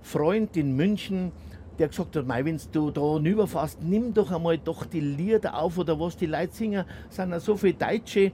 Freund 0.02 0.56
in 0.56 0.76
München, 0.76 1.32
der 1.78 1.88
gesagt 1.88 2.16
hat, 2.16 2.28
wenn 2.28 2.60
du 2.72 2.92
da 2.92 3.02
rüberfährst, 3.02 3.82
nimm 3.82 4.14
doch 4.14 4.32
einmal 4.32 4.58
doch 4.58 4.86
die 4.86 5.00
Lieder 5.00 5.58
auf 5.58 5.78
oder 5.78 6.00
was 6.00 6.18
die 6.18 6.26
Leute 6.26 6.54
singen, 6.54 6.86
sind 7.10 7.32
ja 7.32 7.40
so 7.40 7.58
viele 7.58 7.74
Deutsche, 7.74 8.32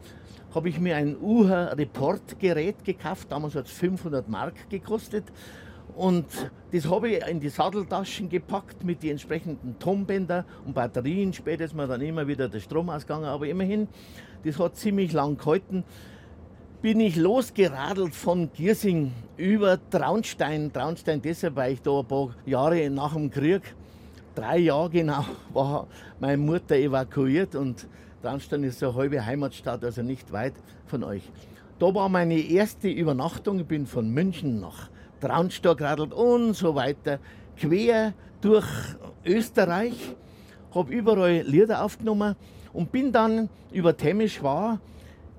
habe 0.53 0.69
ich 0.69 0.79
mir 0.79 0.95
ein 0.95 1.15
UHA 1.19 1.74
Reportgerät 1.74 2.83
gekauft, 2.83 3.31
damals 3.31 3.55
hat 3.55 3.65
es 3.65 3.71
500 3.71 4.27
Mark 4.27 4.69
gekostet 4.69 5.25
und 5.95 6.25
das 6.71 6.89
habe 6.89 7.10
ich 7.10 7.27
in 7.27 7.39
die 7.39 7.50
Satteltaschen 7.50 8.29
gepackt 8.29 8.83
mit 8.83 9.03
den 9.03 9.12
entsprechenden 9.12 9.77
Tonbänder 9.77 10.45
und 10.65 10.74
Batterien. 10.74 11.33
Später 11.33 11.65
ist 11.65 11.75
mir 11.75 11.88
dann 11.88 12.01
immer 12.01 12.27
wieder 12.27 12.48
der 12.48 12.60
Strom 12.62 12.89
ausgegangen, 12.89 13.25
aber 13.25 13.48
immerhin, 13.48 13.89
das 14.45 14.57
hat 14.57 14.77
ziemlich 14.77 15.12
lang 15.12 15.38
gehalten. 15.38 15.83
Bin 16.82 17.00
ich 17.00 17.16
losgeradelt 17.16 18.16
von 18.16 18.52
Giersing 18.54 19.12
über 19.38 19.78
Traunstein. 19.92 20.74
Traunstein 20.74 21.22
deshalb, 21.22 21.56
weil 21.56 21.74
ich 21.74 21.82
da 21.84 22.00
ein 22.00 22.08
paar 22.08 22.30
Jahre 22.44 22.90
nach 22.90 23.14
dem 23.14 23.30
Krieg, 23.30 23.62
drei 24.34 24.58
Jahre 24.58 24.90
genau, 24.90 25.24
war 25.54 25.86
meine 26.20 26.38
Mutter 26.38 26.76
evakuiert 26.76 27.54
und 27.54 27.86
Traunstein 28.24 28.64
ist 28.64 28.82
eine 28.84 28.96
halbe 28.96 29.24
Heimatstadt, 29.24 29.84
also 29.84 30.02
nicht 30.02 30.32
weit 30.32 30.56
von 30.88 31.04
euch. 31.04 31.22
Da 31.78 31.94
war 31.94 32.10
meine 32.10 32.40
erste 32.40 32.90
Übernachtung. 32.90 33.60
Ich 33.60 33.68
bin 33.68 33.86
von 33.86 34.10
München 34.10 34.60
nach 34.60 34.90
Traunstein 35.20 35.78
geradelt 35.78 36.14
und 36.14 36.56
so 36.56 36.74
weiter. 36.74 37.20
Quer 37.58 38.16
durch 38.42 38.66
Österreich, 39.24 40.16
habe 40.74 40.92
überall 40.92 41.44
Lieder 41.44 41.86
aufgenommen 41.86 42.36
und 42.74 42.92
bin 42.92 43.12
dann 43.12 43.50
über 43.72 43.96
Temisch 43.96 44.42
war 44.42 44.80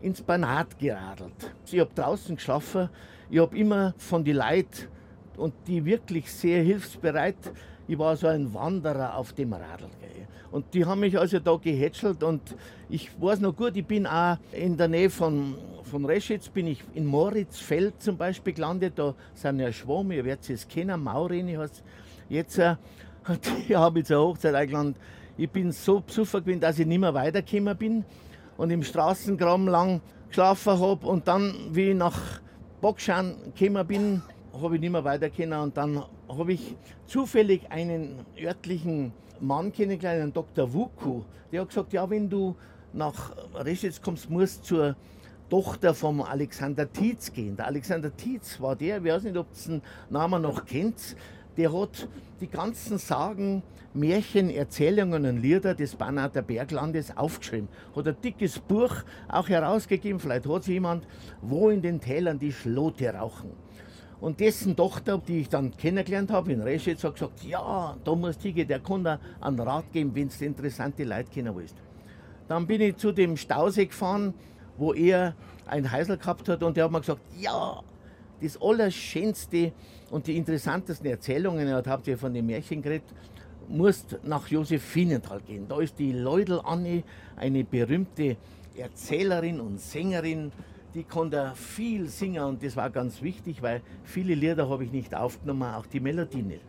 ins 0.02 0.20
Banat 0.20 0.78
geradelt. 0.78 1.54
Ich 1.70 1.80
habe 1.80 1.90
draußen 1.94 2.36
geschlafen. 2.36 2.88
Ich 3.30 3.38
habe 3.38 3.56
immer 3.56 3.94
von 3.96 4.24
den 4.24 4.36
Leuten 4.36 4.88
und 5.36 5.54
die 5.66 5.84
wirklich 5.84 6.30
sehr 6.30 6.62
hilfsbereit. 6.62 7.36
Ich 7.88 7.98
war 7.98 8.16
so 8.16 8.26
ein 8.26 8.52
Wanderer 8.52 9.16
auf 9.16 9.32
dem 9.32 9.52
Radl. 9.52 9.88
Und 10.50 10.74
die 10.74 10.84
haben 10.84 11.00
mich 11.00 11.18
also 11.18 11.38
da 11.38 11.56
gehätschelt 11.56 12.22
und 12.22 12.54
ich 12.90 13.10
weiß 13.18 13.40
noch 13.40 13.56
gut, 13.56 13.74
ich 13.74 13.86
bin 13.86 14.06
auch 14.06 14.36
in 14.52 14.76
der 14.76 14.86
Nähe 14.86 15.08
von, 15.08 15.54
von 15.82 16.04
Reschitz, 16.04 16.50
bin 16.50 16.66
ich 16.66 16.84
in 16.94 17.06
Moritzfeld 17.06 18.02
zum 18.02 18.18
Beispiel 18.18 18.52
gelandet. 18.52 18.92
Da 18.96 19.14
sind 19.32 19.60
ja 19.60 19.72
Schwamm, 19.72 20.12
ihr 20.12 20.24
werdet 20.24 20.50
es 20.50 20.68
kennen, 20.68 21.02
Maurini 21.02 21.54
heißt 21.54 21.82
jetzt. 22.28 22.58
Äh, 22.58 22.76
die 23.68 23.74
habe 23.74 24.00
ich 24.00 24.06
zur 24.06 24.20
Hochzeit 24.20 24.54
eingeladen. 24.54 24.94
Ich 25.38 25.48
bin 25.48 25.72
so 25.72 26.00
besoffen 26.00 26.40
gewesen, 26.40 26.60
dass 26.60 26.78
ich 26.78 26.86
nicht 26.86 26.98
mehr 26.98 27.14
weitergekommen 27.14 27.76
bin 27.76 28.04
und 28.56 28.70
im 28.70 28.82
Straßengraben 28.82 29.66
lang 29.66 30.00
geschlafen 30.28 30.78
habe. 30.78 31.06
Und 31.06 31.28
dann, 31.28 31.54
wie 31.70 31.90
ich 31.90 31.96
nach 31.96 32.40
Bockschan 32.80 33.36
gekommen 33.54 33.86
bin, 33.86 34.22
habe 34.60 34.74
ich 34.74 34.80
nicht 34.80 34.90
mehr 34.90 35.04
weiter 35.04 35.30
können. 35.30 35.58
Und 35.60 35.76
dann 35.76 36.02
habe 36.28 36.52
ich 36.52 36.76
zufällig 37.06 37.70
einen 37.70 38.24
örtlichen 38.40 39.12
Mann 39.40 39.72
kennengelernt, 39.72 40.22
einen 40.22 40.32
Dr. 40.32 40.72
Wuku. 40.72 41.22
Der 41.50 41.62
hat 41.62 41.68
gesagt, 41.68 41.92
ja, 41.92 42.08
wenn 42.08 42.28
du 42.28 42.54
nach 42.92 43.32
Reschitz 43.54 44.00
kommst, 44.00 44.28
musst 44.30 44.62
du 44.62 44.76
zur 44.76 44.96
Tochter 45.50 45.92
vom 45.94 46.22
Alexander 46.22 46.90
Tietz 46.90 47.32
gehen. 47.32 47.56
Der 47.56 47.66
Alexander 47.66 48.14
Tietz 48.16 48.58
war 48.60 48.74
der, 48.74 48.98
ich 48.98 49.04
weiß 49.04 49.24
nicht, 49.24 49.36
ob 49.36 49.48
ihr 49.52 49.72
den 49.72 49.82
Namen 50.08 50.42
noch 50.42 50.64
kennt, 50.64 51.16
der 51.56 51.72
hat 51.72 52.08
die 52.42 52.48
ganzen 52.48 52.98
Sagen, 52.98 53.62
Märchen, 53.94 54.50
Erzählungen 54.50 55.24
und 55.26 55.40
Lieder 55.40 55.74
des 55.74 55.94
Banater 55.94 56.42
Berglandes 56.42 57.16
aufgeschrieben. 57.16 57.68
Hat 57.94 58.08
ein 58.08 58.16
dickes 58.22 58.58
Buch 58.58 58.92
auch 59.28 59.48
herausgegeben, 59.48 60.18
vielleicht 60.18 60.48
hat 60.48 60.62
es 60.62 60.66
jemand, 60.66 61.06
wo 61.40 61.70
in 61.70 61.80
den 61.80 62.00
Tälern 62.00 62.38
die 62.38 62.52
Schlote 62.52 63.14
rauchen. 63.14 63.50
Und 64.20 64.40
dessen 64.40 64.74
Tochter, 64.74 65.18
die 65.18 65.40
ich 65.40 65.48
dann 65.48 65.76
kennengelernt 65.76 66.30
habe 66.32 66.52
in 66.52 66.60
Reschitz, 66.60 67.04
hat 67.04 67.14
gesagt, 67.14 67.44
ja, 67.44 67.96
da 68.02 68.14
musst 68.14 68.40
du 68.40 68.48
hingehen, 68.48 68.68
der 68.68 68.80
kann 68.80 69.04
da 69.04 69.20
einen 69.40 69.60
Rat 69.60 69.92
geben, 69.92 70.12
wenn 70.14 70.28
du 70.28 70.44
interessante 70.44 71.04
Leute 71.04 71.30
kennen 71.30 71.54
willst. 71.54 71.76
Dann 72.48 72.66
bin 72.66 72.80
ich 72.80 72.96
zu 72.96 73.12
dem 73.12 73.36
Stausee 73.36 73.86
gefahren, 73.86 74.34
wo 74.76 74.92
er 74.92 75.34
ein 75.66 75.90
Heisel 75.90 76.18
gehabt 76.18 76.48
hat 76.48 76.62
und 76.62 76.76
der 76.76 76.84
hat 76.84 76.92
mir 76.92 77.00
gesagt, 77.00 77.22
ja, 77.38 77.82
das 78.40 78.60
Allerschönste 78.60 79.72
und 80.12 80.26
die 80.26 80.36
interessantesten 80.36 81.06
Erzählungen, 81.06 81.66
er 81.66 81.76
hat 81.76 81.88
hauptsächlich 81.88 82.20
von 82.20 82.34
den 82.34 82.44
Märchen 82.44 82.82
geredet, 82.82 83.08
musst 83.66 84.18
nach 84.24 84.46
Josephinenthal 84.46 85.40
gehen. 85.40 85.66
Da 85.66 85.80
ist 85.80 85.98
die 85.98 86.12
Leudel 86.12 86.60
Anne, 86.62 87.02
eine 87.34 87.64
berühmte 87.64 88.36
Erzählerin 88.76 89.58
und 89.58 89.80
Sängerin, 89.80 90.52
die 90.94 91.04
konnte 91.04 91.52
viel 91.54 92.08
singen 92.08 92.44
und 92.44 92.62
das 92.62 92.76
war 92.76 92.90
ganz 92.90 93.22
wichtig, 93.22 93.62
weil 93.62 93.80
viele 94.04 94.34
Lieder 94.34 94.68
habe 94.68 94.84
ich 94.84 94.92
nicht 94.92 95.14
aufgenommen, 95.14 95.74
auch 95.74 95.86
die 95.86 96.00
Melodie 96.00 96.42
nicht. 96.42 96.60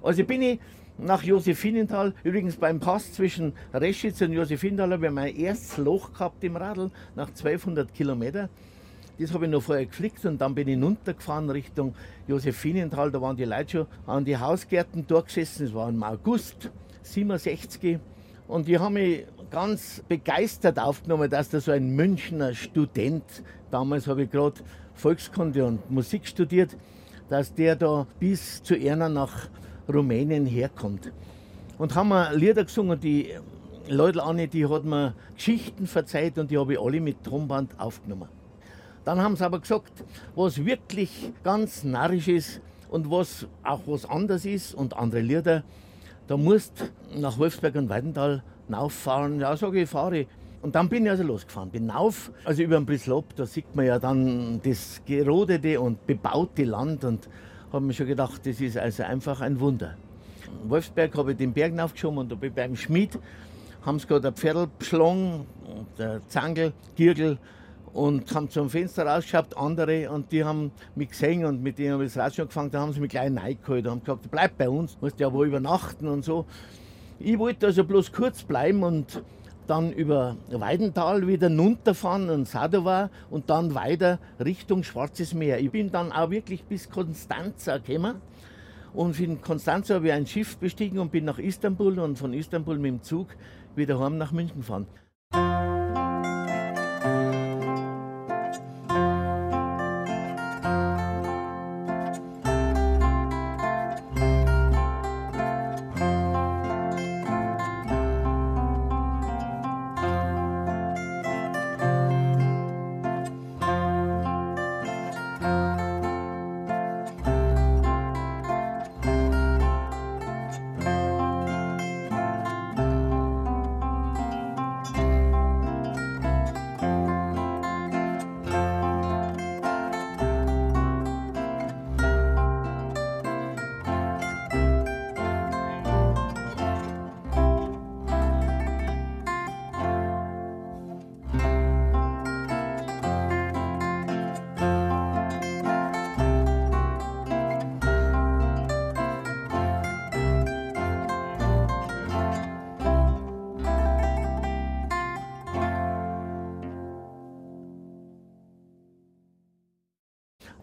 Also 0.00 0.22
bin 0.22 0.42
ich 0.42 0.60
nach 0.96 1.24
Josephinenthal, 1.24 2.14
übrigens 2.22 2.56
beim 2.56 2.78
Pass 2.78 3.12
zwischen 3.12 3.52
Reschitz 3.74 4.20
und 4.20 4.32
Josephinenthal 4.32 4.92
habe 4.92 5.06
ich 5.06 5.12
mein 5.12 5.36
erstes 5.36 5.76
Loch 5.78 6.12
gehabt 6.12 6.44
im 6.44 6.54
Radl 6.54 6.92
nach 7.16 7.28
1200 7.30 7.92
Kilometern. 7.92 8.48
Das 9.18 9.32
habe 9.32 9.44
ich 9.44 9.50
noch 9.50 9.62
vorher 9.62 9.86
geflickt 9.86 10.24
und 10.24 10.40
dann 10.40 10.54
bin 10.54 10.68
ich 10.68 10.82
runtergefahren 10.82 11.50
Richtung 11.50 11.94
Josephinenthal. 12.26 13.10
Da 13.10 13.20
waren 13.20 13.36
die 13.36 13.44
Leute 13.44 13.70
schon 13.70 13.86
an 14.06 14.24
die 14.24 14.36
Hausgärten 14.36 15.06
durchgesessen. 15.06 15.66
Es 15.66 15.74
war 15.74 15.88
im 15.88 16.02
August 16.02 16.70
67. 17.02 17.98
Und 18.48 18.66
die 18.68 18.78
haben 18.78 18.94
mich 18.94 19.24
ganz 19.50 20.02
begeistert 20.08 20.78
aufgenommen, 20.78 21.28
dass 21.30 21.50
da 21.50 21.60
so 21.60 21.72
ein 21.72 21.94
Münchner 21.94 22.54
Student, 22.54 23.24
damals 23.70 24.06
habe 24.06 24.24
ich 24.24 24.30
gerade 24.30 24.60
Volkskunde 24.94 25.64
und 25.64 25.90
Musik 25.90 26.26
studiert, 26.26 26.76
dass 27.28 27.54
der 27.54 27.76
da 27.76 28.06
bis 28.18 28.62
zu 28.62 28.74
Erna 28.74 29.08
nach 29.08 29.48
Rumänien 29.92 30.46
herkommt. 30.46 31.12
Und 31.78 31.94
haben 31.94 32.08
wir 32.08 32.32
Lieder 32.34 32.64
gesungen, 32.64 32.98
die 32.98 33.30
Leute 33.88 34.22
Anne, 34.22 34.48
die 34.48 34.66
hat 34.66 34.84
mir 34.84 35.14
Geschichten 35.34 35.86
verzeiht 35.86 36.38
und 36.38 36.50
die 36.50 36.58
habe 36.58 36.74
ich 36.74 36.80
alle 36.80 37.00
mit 37.00 37.22
Tonband 37.24 37.78
aufgenommen. 37.78 38.28
Dann 39.04 39.20
haben 39.20 39.36
sie 39.36 39.44
aber 39.44 39.58
gesagt, 39.58 39.92
was 40.34 40.64
wirklich 40.64 41.32
ganz 41.42 41.82
narrisch 41.82 42.28
ist 42.28 42.60
und 42.88 43.10
was 43.10 43.46
auch 43.64 43.80
was 43.86 44.04
anders 44.04 44.44
ist 44.44 44.74
und 44.74 44.96
andere 44.96 45.20
Lieder, 45.20 45.64
da 46.28 46.36
musst 46.36 46.92
nach 47.16 47.36
Wolfsberg 47.36 47.74
und 47.74 47.88
Weidental 47.88 48.42
rauffahren. 48.72 49.40
Ja, 49.40 49.56
sage 49.56 49.82
ich, 49.82 49.90
fahre. 49.90 50.26
Und 50.62 50.76
dann 50.76 50.88
bin 50.88 51.04
ich 51.04 51.10
also 51.10 51.24
losgefahren, 51.24 51.70
bin 51.70 51.90
auf, 51.90 52.30
also 52.44 52.62
über 52.62 52.76
den 52.76 52.86
Brislop, 52.86 53.34
da 53.34 53.44
sieht 53.44 53.74
man 53.74 53.86
ja 53.86 53.98
dann 53.98 54.60
das 54.62 55.02
gerodete 55.04 55.80
und 55.80 56.06
bebaute 56.06 56.62
Land 56.62 57.04
und 57.04 57.28
habe 57.72 57.84
mir 57.84 57.92
schon 57.92 58.06
gedacht, 58.06 58.46
das 58.46 58.60
ist 58.60 58.78
also 58.78 59.02
einfach 59.02 59.40
ein 59.40 59.58
Wunder. 59.58 59.96
In 60.62 60.70
Wolfsberg 60.70 61.16
habe 61.16 61.32
ich 61.32 61.38
den 61.38 61.52
Berg 61.52 61.76
aufgeschoben 61.80 62.18
und 62.18 62.30
da 62.30 62.36
bin 62.36 62.50
ich 62.50 62.54
beim 62.54 62.76
Schmied, 62.76 63.18
haben 63.84 63.98
sie 63.98 64.06
gerade 64.06 64.28
ein 64.28 64.34
Pferdl 64.34 64.68
beschlagen, 64.78 65.46
der 65.98 66.20
Zangel, 66.28 66.72
Girgel 66.94 67.38
und 67.92 68.34
haben 68.34 68.48
zum 68.48 68.70
Fenster 68.70 69.06
rausgeschaut, 69.06 69.56
andere, 69.56 70.10
und 70.10 70.32
die 70.32 70.44
haben 70.44 70.72
mich 70.94 71.10
gesehen 71.10 71.44
und 71.44 71.62
mit 71.62 71.78
denen 71.78 71.94
habe 71.94 72.04
ich 72.04 72.12
das 72.12 72.22
Rad 72.22 72.34
schon 72.34 72.46
gefangen, 72.46 72.70
da 72.70 72.80
haben 72.80 72.92
sie 72.92 73.00
mich 73.00 73.10
gleich 73.10 73.30
reingeholt 73.30 73.86
und 73.86 73.90
haben 73.90 74.00
gesagt, 74.00 74.30
bleib 74.30 74.56
bei 74.56 74.68
uns, 74.68 74.96
musst 75.00 75.20
ja 75.20 75.32
wo 75.32 75.44
übernachten 75.44 76.08
und 76.08 76.24
so. 76.24 76.46
Ich 77.18 77.38
wollte 77.38 77.66
also 77.66 77.84
bloß 77.84 78.12
kurz 78.12 78.42
bleiben 78.42 78.82
und 78.82 79.22
dann 79.66 79.92
über 79.92 80.36
Weidental 80.50 81.26
wieder 81.26 81.48
runterfahren 81.48 82.28
in 82.30 82.44
Sadova 82.44 83.10
und 83.30 83.48
dann 83.48 83.74
weiter 83.74 84.18
Richtung 84.44 84.82
Schwarzes 84.82 85.34
Meer. 85.34 85.60
Ich 85.60 85.70
bin 85.70 85.90
dann 85.90 86.10
auch 86.12 86.30
wirklich 86.30 86.64
bis 86.64 86.90
Konstanza 86.90 87.78
gekommen. 87.78 88.16
Und 88.92 89.18
in 89.20 89.40
Konstanza 89.40 89.94
habe 89.94 90.08
ich 90.08 90.12
ein 90.12 90.26
Schiff 90.26 90.58
bestiegen 90.58 90.98
und 90.98 91.12
bin 91.12 91.24
nach 91.24 91.38
Istanbul 91.38 91.98
und 92.00 92.18
von 92.18 92.34
Istanbul 92.34 92.78
mit 92.78 92.90
dem 92.90 93.02
Zug 93.02 93.28
wieder 93.74 93.98
heim 93.98 94.18
nach 94.18 94.32
München 94.32 94.58
gefahren. 94.58 94.86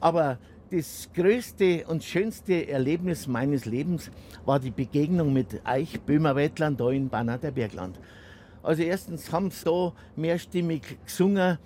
Aber 0.09 0.39
das 0.71 1.07
größte 1.13 1.85
und 1.85 2.03
schönste 2.03 2.67
Erlebnis 2.67 3.27
meines 3.27 3.65
Lebens 3.65 4.09
war 4.43 4.59
die 4.59 4.71
Begegnung 4.71 5.31
mit 5.31 5.61
Eich 5.63 6.01
Böhmerwettlern 6.01 6.75
da 6.75 6.89
in 6.89 7.09
Banner 7.09 7.37
der 7.37 7.51
Bergland. 7.51 7.99
Also 8.63 8.81
erstens 8.81 9.31
haben 9.31 9.51
sie 9.51 9.65
da 9.65 9.93
mehrstimmig 10.15 10.97
gesungen, 11.05 11.59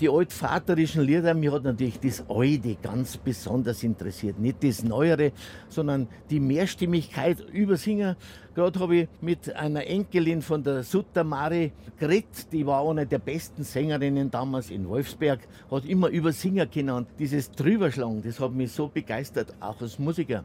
die 0.00 0.08
altvaterischen 0.08 1.02
Lieder, 1.02 1.34
mich 1.34 1.50
hat 1.50 1.64
natürlich 1.64 1.98
das 2.00 2.24
Alte 2.28 2.76
ganz 2.82 3.16
besonders 3.16 3.82
interessiert. 3.82 4.38
Nicht 4.38 4.62
das 4.62 4.82
Neuere, 4.82 5.32
sondern 5.68 6.08
die 6.28 6.40
Mehrstimmigkeit 6.40 7.40
übersingen. 7.52 8.16
Gerade 8.54 8.78
habe 8.80 8.96
ich 8.96 9.08
mit 9.20 9.54
einer 9.54 9.86
Enkelin 9.86 10.42
von 10.42 10.62
der 10.62 10.82
Suttermari 10.82 11.72
geredet, 11.98 12.52
die 12.52 12.66
war 12.66 12.88
eine 12.88 13.06
der 13.06 13.18
besten 13.18 13.64
Sängerinnen 13.64 14.30
damals 14.30 14.70
in 14.70 14.88
Wolfsberg, 14.88 15.40
hat 15.70 15.84
immer 15.86 16.08
übersingen 16.08 16.70
können. 16.70 16.90
Und 16.90 17.08
dieses 17.18 17.50
Drüberschlagen, 17.52 18.22
das 18.22 18.40
hat 18.40 18.52
mich 18.52 18.72
so 18.72 18.88
begeistert, 18.88 19.54
auch 19.60 19.80
als 19.80 19.98
Musiker. 19.98 20.44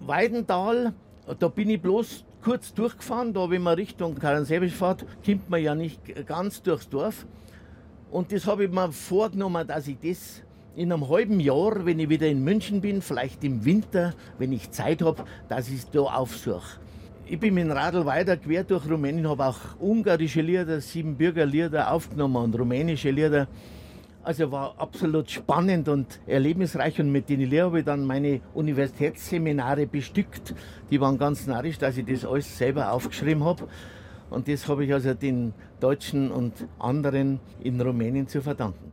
Weidental, 0.00 0.92
da 1.38 1.48
bin 1.48 1.70
ich 1.70 1.80
bloß 1.80 2.24
kurz 2.42 2.72
durchgefahren, 2.72 3.32
da 3.32 3.50
wenn 3.50 3.62
man 3.62 3.74
Richtung 3.74 4.14
Karansebisch 4.14 4.74
fährt, 4.74 5.04
kommt 5.24 5.50
man 5.50 5.62
ja 5.62 5.74
nicht 5.74 6.26
ganz 6.26 6.62
durchs 6.62 6.88
Dorf. 6.88 7.26
Und 8.10 8.32
das 8.32 8.46
habe 8.46 8.64
ich 8.64 8.70
mir 8.70 8.92
vorgenommen, 8.92 9.66
dass 9.66 9.88
ich 9.88 9.98
das 10.02 10.42
in 10.76 10.92
einem 10.92 11.08
halben 11.08 11.40
Jahr, 11.40 11.84
wenn 11.84 11.98
ich 11.98 12.08
wieder 12.08 12.28
in 12.28 12.44
München 12.44 12.80
bin, 12.80 13.02
vielleicht 13.02 13.42
im 13.42 13.64
Winter, 13.64 14.14
wenn 14.38 14.52
ich 14.52 14.70
Zeit 14.70 15.02
habe, 15.02 15.24
dass 15.48 15.68
ich 15.68 15.76
es 15.76 15.90
da 15.90 16.00
aufsuche. 16.00 16.78
Ich 17.26 17.40
bin 17.40 17.54
mit 17.54 17.64
dem 17.64 17.72
Radl 17.72 18.06
weiter 18.06 18.36
quer 18.36 18.62
durch 18.62 18.88
Rumänien, 18.88 19.28
habe 19.28 19.46
auch 19.46 19.58
ungarische 19.80 20.42
Lieder, 20.42 20.80
Siebenbürger 20.80 21.44
Lieder 21.44 21.90
aufgenommen 21.90 22.36
und 22.36 22.58
rumänische 22.58 23.10
Lieder. 23.10 23.48
Also 24.22 24.52
war 24.52 24.74
absolut 24.78 25.30
spannend 25.30 25.88
und 25.88 26.20
erlebnisreich 26.26 27.00
und 27.00 27.10
mit 27.10 27.28
den 27.28 27.40
Liedern 27.40 27.66
habe 27.66 27.78
ich 27.80 27.84
dann 27.84 28.04
meine 28.04 28.40
Universitätsseminare 28.54 29.86
bestückt. 29.86 30.54
Die 30.90 31.00
waren 31.00 31.18
ganz 31.18 31.46
narrisch, 31.46 31.78
dass 31.78 31.96
ich 31.96 32.04
das 32.04 32.24
alles 32.24 32.56
selber 32.56 32.92
aufgeschrieben 32.92 33.44
habe. 33.44 33.66
Und 34.30 34.48
das 34.48 34.68
habe 34.68 34.84
ich 34.84 34.92
also 34.92 35.14
den 35.14 35.54
Deutschen 35.80 36.30
und 36.30 36.66
anderen 36.78 37.40
in 37.60 37.80
Rumänien 37.80 38.26
zu 38.26 38.42
verdanken. 38.42 38.92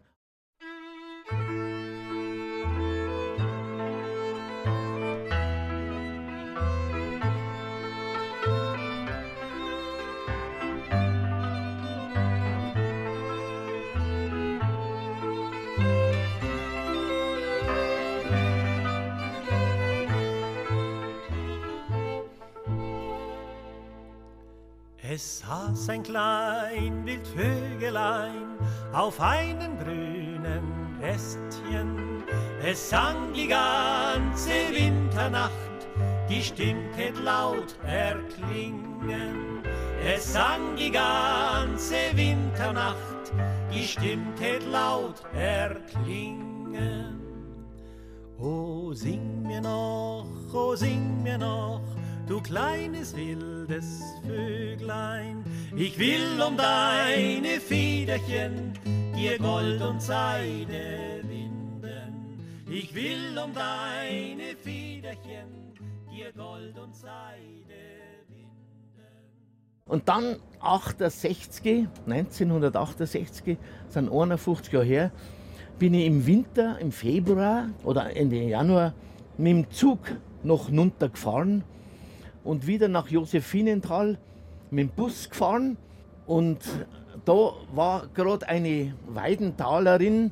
Es 25.15 25.41
saß 25.41 25.89
ein 25.89 26.01
klein 26.01 27.05
Wildvögelein 27.05 28.57
auf 28.93 29.21
einem 29.21 29.77
grünen 29.77 30.99
Ästchen. 31.03 32.23
Es 32.63 32.89
sang 32.89 33.31
die 33.31 33.47
ganze 33.47 34.73
Winternacht, 34.73 35.87
die 36.27 36.41
Stimmte 36.41 37.11
laut 37.23 37.75
erklingen. 37.85 39.61
Es 40.03 40.33
sang 40.33 40.75
die 40.75 40.89
ganze 40.89 41.95
Winternacht, 42.15 43.33
die 43.71 43.83
Stimmte 43.83 44.57
laut 44.71 45.21
erklingen. 45.35 47.21
O 48.39 48.93
sing 48.93 49.43
mir 49.43 49.61
noch, 49.61 50.25
o 50.51 50.75
sing 50.75 51.21
mir 51.21 51.37
noch, 51.37 51.83
du 52.27 52.41
kleines 52.41 53.15
wildes 53.15 54.03
Vöglein. 54.25 55.43
Ich 55.75 55.97
will 55.97 56.41
um 56.45 56.57
deine 56.57 57.59
Federchen 57.59 58.73
dir 59.15 59.37
Gold 59.39 59.81
und 59.81 60.01
Seide 60.01 61.21
winden. 61.23 62.61
Ich 62.69 62.93
will 62.95 63.37
um 63.43 63.53
deine 63.53 64.55
Federchen 64.61 65.73
dir 66.11 66.31
Gold 66.33 66.77
und 66.79 66.95
Seide 66.95 67.33
winden. 68.29 68.51
Und 69.85 70.07
dann 70.07 70.37
68, 70.59 71.87
1968, 72.07 73.57
sind 73.89 74.11
51 74.11 74.73
Jahre 74.73 74.85
her, 74.85 75.11
bin 75.77 75.93
ich 75.93 76.05
im 76.05 76.25
Winter, 76.25 76.79
im 76.79 76.91
Februar 76.91 77.69
oder 77.83 78.15
Ende 78.15 78.37
Januar 78.37 78.93
mit 79.37 79.51
dem 79.51 79.71
Zug 79.71 79.99
noch 80.43 80.69
runtergefahren 80.69 81.63
und 82.43 82.67
wieder 82.67 82.87
nach 82.87 83.07
Josephinenthal 83.07 84.17
mit 84.71 84.89
dem 84.89 84.95
Bus 84.95 85.29
gefahren. 85.29 85.77
Und 86.25 86.59
da 87.25 87.51
war 87.73 88.07
gerade 88.13 88.47
eine 88.47 88.93
Weidentalerin, 89.07 90.31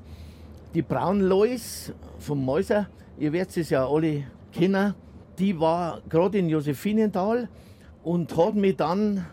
die 0.74 0.82
Braunlois 0.82 1.94
vom 2.20 2.44
Mäuser, 2.46 2.88
ihr 3.18 3.34
werdet 3.34 3.58
es 3.58 3.70
ja 3.70 3.88
alle 3.88 4.24
kennen, 4.52 4.94
die 5.38 5.60
war 5.60 6.02
gerade 6.10 6.38
in 6.38 6.50
Josephinenthal 6.50 7.50
und 8.04 8.36
hat 8.38 8.56
mich 8.56 8.78
dann, 8.78 9.26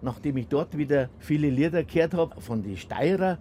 nachdem 0.00 0.36
ich 0.38 0.48
dort 0.48 0.76
wieder 0.76 1.08
viele 1.18 1.50
Lieder 1.50 1.84
gehört 1.84 2.14
habe, 2.14 2.40
von 2.40 2.62
den 2.62 2.76
Steirer, 2.76 3.38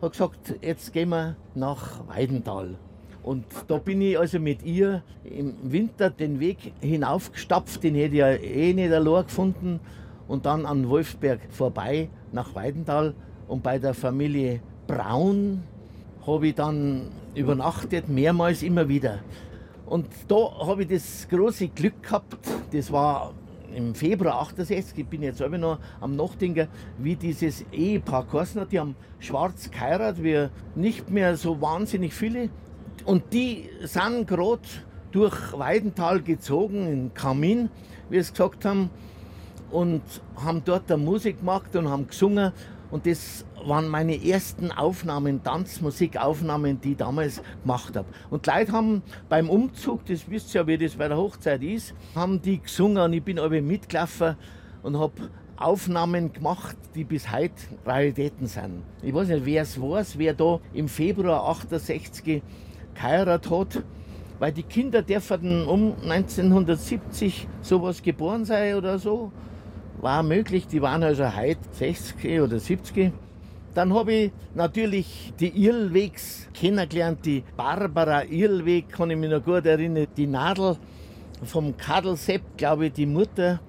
hat 0.00 0.12
gesagt, 0.12 0.54
jetzt 0.60 0.92
gehen 0.92 1.10
wir 1.10 1.36
nach 1.54 2.06
Weidental. 2.08 2.76
Und 3.22 3.44
da 3.66 3.78
bin 3.78 4.00
ich 4.00 4.18
also 4.18 4.38
mit 4.38 4.62
ihr 4.62 5.02
im 5.24 5.54
Winter 5.62 6.10
den 6.10 6.40
Weg 6.40 6.72
hinaufgestapft, 6.80 7.82
den 7.82 7.94
hätte 7.94 8.14
ich 8.14 8.20
ja 8.20 8.30
eh 8.30 8.72
nicht 8.72 8.92
allein 8.92 9.24
gefunden. 9.24 9.80
Und 10.26 10.46
dann 10.46 10.66
an 10.66 10.88
Wolfsberg 10.88 11.40
vorbei 11.50 12.08
nach 12.32 12.54
Weidental. 12.54 13.14
Und 13.48 13.62
bei 13.62 13.78
der 13.78 13.94
Familie 13.94 14.60
Braun 14.86 15.62
habe 16.26 16.48
ich 16.48 16.54
dann 16.54 17.08
übernachtet, 17.34 18.08
mehrmals 18.08 18.62
immer 18.62 18.88
wieder. 18.88 19.20
Und 19.86 20.06
da 20.28 20.66
habe 20.66 20.82
ich 20.82 20.88
das 20.88 21.26
große 21.28 21.68
Glück 21.68 22.02
gehabt, 22.02 22.36
das 22.72 22.92
war 22.92 23.32
im 23.74 23.94
Februar 23.94 24.40
68, 24.42 24.98
ich 24.98 25.06
bin 25.06 25.22
jetzt 25.22 25.38
selber 25.38 25.58
noch 25.58 25.78
am 26.00 26.16
Nachdenken, 26.16 26.68
wie 26.98 27.16
dieses 27.16 27.64
Ehepaar 27.72 28.24
geheißen 28.24 28.60
hat. 28.60 28.72
Die 28.72 28.80
haben 28.80 28.96
schwarz 29.18 29.70
geheiratet, 29.70 30.22
wir 30.22 30.50
nicht 30.74 31.10
mehr 31.10 31.36
so 31.36 31.60
wahnsinnig 31.60 32.12
viele. 32.12 32.50
Und 33.04 33.32
die 33.32 33.68
sind 33.84 34.26
gerade 34.26 34.62
durch 35.10 35.52
Weidental 35.52 36.22
gezogen, 36.22 36.86
in 36.86 37.14
Kamin, 37.14 37.70
wie 38.10 38.18
es 38.18 38.32
gesagt 38.32 38.64
haben, 38.64 38.90
und 39.70 40.02
haben 40.36 40.62
dort 40.64 40.90
eine 40.90 41.02
Musik 41.02 41.40
gemacht 41.40 41.74
und 41.76 41.88
haben 41.88 42.06
gesungen. 42.06 42.52
Und 42.90 43.06
das 43.06 43.44
waren 43.66 43.88
meine 43.88 44.24
ersten 44.24 44.72
Aufnahmen, 44.72 45.42
Tanzmusikaufnahmen, 45.42 46.80
die 46.80 46.92
ich 46.92 46.96
damals 46.96 47.42
gemacht 47.62 47.96
habe. 47.96 48.08
Und 48.30 48.46
die 48.46 48.50
Leute 48.50 48.72
haben 48.72 49.02
beim 49.28 49.50
Umzug, 49.50 50.06
das 50.06 50.28
wisst 50.30 50.54
ihr 50.54 50.62
ja, 50.62 50.66
wie 50.66 50.78
das 50.78 50.94
bei 50.94 51.08
der 51.08 51.18
Hochzeit 51.18 51.62
ist, 51.62 51.94
haben 52.14 52.40
die 52.40 52.60
gesungen 52.62 53.02
und 53.02 53.12
ich 53.12 53.22
bin 53.22 53.38
aber 53.38 53.60
mitgelaufen 53.60 54.36
und 54.82 54.98
habe 54.98 55.28
Aufnahmen 55.58 56.32
gemacht, 56.32 56.76
die 56.94 57.04
bis 57.04 57.30
heute 57.30 57.52
Raritäten 57.84 58.46
sind. 58.46 58.84
Ich 59.02 59.12
weiß 59.12 59.28
nicht, 59.28 59.44
wer 59.44 59.62
es 59.62 59.80
weiß, 59.80 60.16
wer 60.16 60.32
da 60.32 60.60
im 60.72 60.88
Februar 60.88 61.46
68 61.48 62.42
geheiratet 62.98 63.50
hat, 63.50 63.82
weil 64.38 64.52
die 64.52 64.62
Kinder 64.62 65.02
dürfen 65.02 65.66
um 65.66 65.94
1970 66.02 67.46
sowas 67.62 68.02
geboren 68.02 68.44
sein 68.44 68.74
oder 68.74 68.98
so. 68.98 69.32
War 70.00 70.22
möglich, 70.22 70.66
die 70.66 70.82
waren 70.82 71.02
also 71.02 71.34
heute 71.34 71.60
60 71.72 72.40
oder 72.40 72.58
70. 72.58 73.12
Dann 73.74 73.94
habe 73.94 74.12
ich 74.12 74.32
natürlich 74.54 75.32
die 75.38 75.64
Irlwegs 75.64 76.48
kennengelernt, 76.54 77.24
die 77.24 77.42
Barbara 77.56 78.24
Irlweg, 78.24 78.88
kann 78.88 79.10
ich 79.10 79.16
mich 79.16 79.30
noch 79.30 79.44
gut 79.44 79.66
erinnern, 79.66 80.06
die 80.16 80.26
Nadel 80.26 80.76
vom 81.44 81.76
Kadel 81.76 82.16
Sepp, 82.16 82.42
glaube 82.56 82.86
ich, 82.86 82.92
die 82.92 83.06
Mutter, 83.06 83.60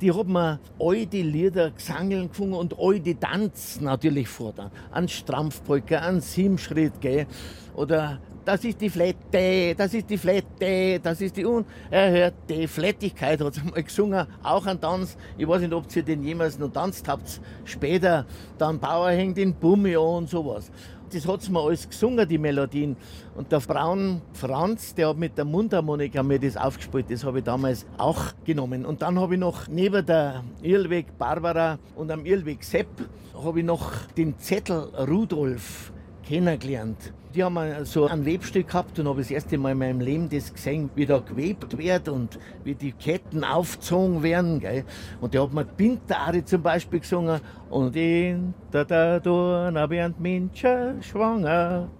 die 0.00 0.12
hat 0.12 0.28
mir 0.28 0.60
all 0.78 1.06
die 1.06 1.22
Lieder 1.22 1.70
gesangen 1.70 2.28
gefunden 2.28 2.54
und 2.54 2.78
all 2.78 3.00
die 3.00 3.14
Tanz 3.14 3.80
natürlich 3.80 4.28
fordern. 4.28 4.70
An 4.90 5.08
Strampfpolka, 5.08 5.98
an 5.98 6.20
Siemschritt, 6.20 7.00
gell. 7.00 7.26
Oder 7.74 8.20
das 8.46 8.64
ist 8.64 8.80
die 8.80 8.88
Flette, 8.88 9.74
das 9.76 9.92
ist 9.92 10.08
die 10.08 10.16
Flette, 10.16 11.00
das 11.02 11.20
ist 11.20 11.36
die 11.36 11.44
unerhörte 11.44 12.68
Flettigkeit, 12.68 13.40
hat 13.40 13.54
sie 13.54 13.62
mal 13.62 13.82
gesungen, 13.82 14.24
auch 14.40 14.64
ein 14.66 14.80
Tanz. 14.80 15.16
Ich 15.36 15.48
weiß 15.48 15.62
nicht, 15.62 15.72
ob 15.72 15.84
ihr 15.94 16.02
den 16.04 16.22
jemals 16.22 16.56
noch 16.56 16.70
tanzt 16.70 17.08
habt. 17.08 17.40
Später, 17.64 18.24
dann 18.56 18.78
Bauer 18.78 19.10
hängt 19.10 19.36
den 19.36 19.52
Bummi 19.52 19.96
an 19.96 20.02
und 20.02 20.30
sowas. 20.30 20.70
Das 21.12 21.26
hat 21.26 21.42
sie 21.42 21.50
mir 21.50 21.60
alles 21.60 21.88
gesungen, 21.88 22.28
die 22.28 22.38
Melodien. 22.38 22.96
Und 23.34 23.50
der 23.50 23.58
Braun 23.58 24.22
Franz, 24.32 24.94
der 24.94 25.08
hat 25.08 25.18
mit 25.18 25.36
der 25.36 25.44
Mundharmonika 25.44 26.22
mir 26.22 26.38
das 26.38 26.56
aufgespielt. 26.56 27.06
Das 27.10 27.24
habe 27.24 27.38
ich 27.38 27.44
damals 27.44 27.84
auch 27.98 28.32
genommen. 28.44 28.86
Und 28.86 29.02
dann 29.02 29.18
habe 29.18 29.34
ich 29.34 29.40
noch 29.40 29.66
neben 29.66 30.06
der 30.06 30.44
Irlweg 30.62 31.18
Barbara 31.18 31.78
und 31.96 32.12
am 32.12 32.24
Irlweg 32.24 32.62
Sepp 32.62 32.88
habe 33.34 33.58
ich 33.58 33.64
noch 33.64 33.92
den 34.16 34.38
Zettel 34.38 34.88
Rudolf 35.08 35.92
kennengelernt. 36.24 37.12
Die 37.36 37.44
haben 37.44 37.84
so 37.84 38.06
ein 38.06 38.24
Webstück 38.24 38.68
gehabt 38.68 38.98
und 38.98 39.06
habe 39.06 39.20
das 39.20 39.30
erste 39.30 39.58
Mal 39.58 39.72
in 39.72 39.78
meinem 39.78 40.00
Leben 40.00 40.26
das 40.30 40.50
gesehen, 40.50 40.88
wie 40.94 41.04
da 41.04 41.18
gewebt 41.18 41.76
wird 41.76 42.08
und 42.08 42.38
wie 42.64 42.74
die 42.74 42.92
Ketten 42.92 43.44
aufgezogen 43.44 44.22
werden. 44.22 44.58
Gell? 44.58 44.84
Und 45.20 45.34
der 45.34 45.42
hat 45.42 45.52
mir 45.52 45.66
Bintare 45.66 46.42
zum 46.46 46.62
Beispiel 46.62 47.00
gesungen. 47.00 47.38
Und 47.68 47.94
in 47.94 48.54
der 48.72 48.86
da 48.86 49.20
Dorna 49.20 49.90
werden 49.90 50.14
Menschen 50.18 51.02
schwanger. 51.02 51.90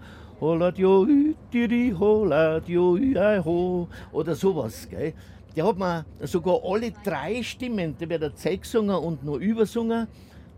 Holat 0.41 0.79
jo 0.79 1.07
diri 1.53 1.95
holat 1.99 2.67
jo 2.67 2.97
ho 3.45 3.89
oder 4.13 4.35
sowas. 4.35 4.89
Gell? 4.89 5.13
Der 5.55 5.67
hat 5.67 5.77
mir 5.77 6.07
sogar 6.23 6.61
alle 6.65 6.93
drei 7.05 7.43
Stimmen, 7.43 7.95
der 7.99 8.09
wird 8.09 8.23
der 8.23 8.35
Zeit 8.35 8.63
gesungen 8.63 8.97
und 8.97 9.23
noch 9.23 9.37
übersungen 9.37 10.09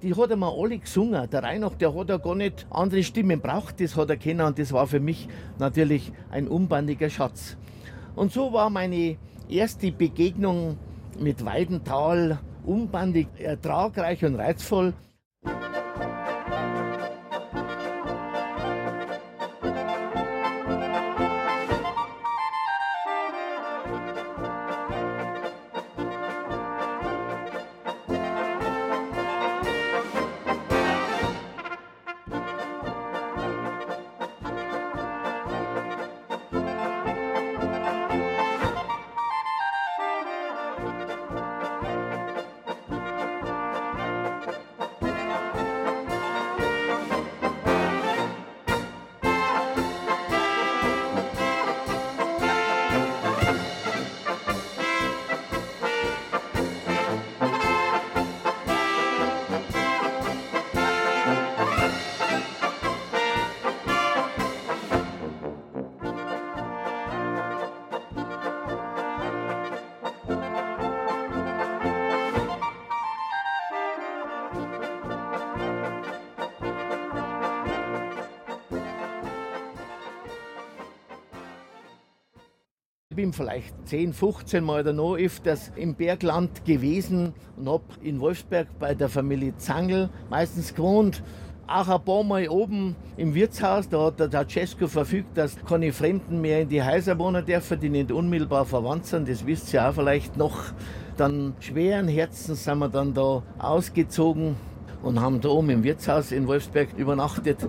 die 0.02 0.14
hat 0.14 0.30
er 0.30 0.36
mal 0.36 0.52
alle 0.56 0.78
gesungen. 0.78 1.28
Der 1.30 1.42
Reinhard, 1.42 1.80
der 1.80 1.94
hat 1.94 2.08
ja 2.08 2.16
gar 2.18 2.34
nicht 2.34 2.66
andere 2.70 3.02
Stimmen 3.02 3.40
braucht, 3.40 3.80
das 3.80 3.96
hat 3.96 4.10
er 4.10 4.16
kennen 4.16 4.46
und 4.46 4.58
das 4.58 4.72
war 4.72 4.86
für 4.86 5.00
mich 5.00 5.28
natürlich 5.58 6.12
ein 6.30 6.48
unbandiger 6.48 7.10
Schatz. 7.10 7.56
Und 8.14 8.32
so 8.32 8.52
war 8.52 8.70
meine 8.70 9.16
erste 9.48 9.92
Begegnung 9.92 10.76
mit 11.18 11.44
Weidental 11.44 12.38
unbandig, 12.64 13.28
ertragreich 13.38 14.24
und 14.24 14.36
reizvoll. 14.36 14.92
Bin 83.18 83.32
vielleicht 83.32 83.74
10, 83.88 84.12
15 84.12 84.62
Mal 84.62 84.82
oder 84.82 84.92
noch 84.92 85.16
öfters 85.16 85.72
im 85.74 85.96
Bergland 85.96 86.64
gewesen 86.64 87.34
und 87.56 87.68
habe 87.68 87.82
in 88.00 88.20
Wolfsberg 88.20 88.68
bei 88.78 88.94
der 88.94 89.08
Familie 89.08 89.56
Zangel 89.56 90.08
meistens 90.30 90.72
gewohnt. 90.72 91.24
Auch 91.66 91.88
ein 91.88 92.04
paar 92.04 92.22
Mal 92.22 92.48
oben 92.48 92.94
im 93.16 93.34
Wirtshaus, 93.34 93.88
da 93.88 94.04
hat 94.04 94.20
der 94.20 94.30
Ceausescu 94.30 94.86
verfügt, 94.86 95.36
dass 95.36 95.56
keine 95.66 95.92
Fremden 95.92 96.40
mehr 96.40 96.60
in 96.60 96.68
die 96.68 96.80
Häuser 96.80 97.18
wohnen 97.18 97.44
dürfen, 97.44 97.80
die 97.80 97.88
nicht 97.88 98.12
unmittelbar 98.12 98.64
verwandt 98.64 99.06
sind. 99.06 99.28
Das 99.28 99.44
wisst 99.44 99.74
ihr 99.74 99.88
auch 99.88 99.94
vielleicht 99.94 100.36
noch. 100.36 100.56
Dann 101.16 101.54
schweren 101.58 102.06
Herzens 102.06 102.62
sind 102.62 102.78
wir 102.78 102.88
dann 102.88 103.14
da 103.14 103.42
ausgezogen 103.58 104.54
und 105.02 105.20
haben 105.20 105.40
da 105.40 105.48
oben 105.48 105.70
im 105.70 105.82
Wirtshaus 105.82 106.30
in 106.30 106.46
Wolfsberg 106.46 106.96
übernachtet. 106.96 107.68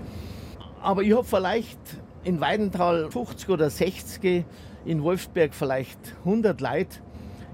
Aber 0.80 1.02
ich 1.02 1.12
habe 1.12 1.24
vielleicht 1.24 1.80
in 2.24 2.40
Weidental 2.40 3.10
50 3.10 3.50
oder 3.50 3.72
60 3.72 4.46
in 4.86 5.04
Wolfsberg 5.04 5.54
vielleicht 5.54 6.00
100 6.26 6.62
Leute 6.62 7.00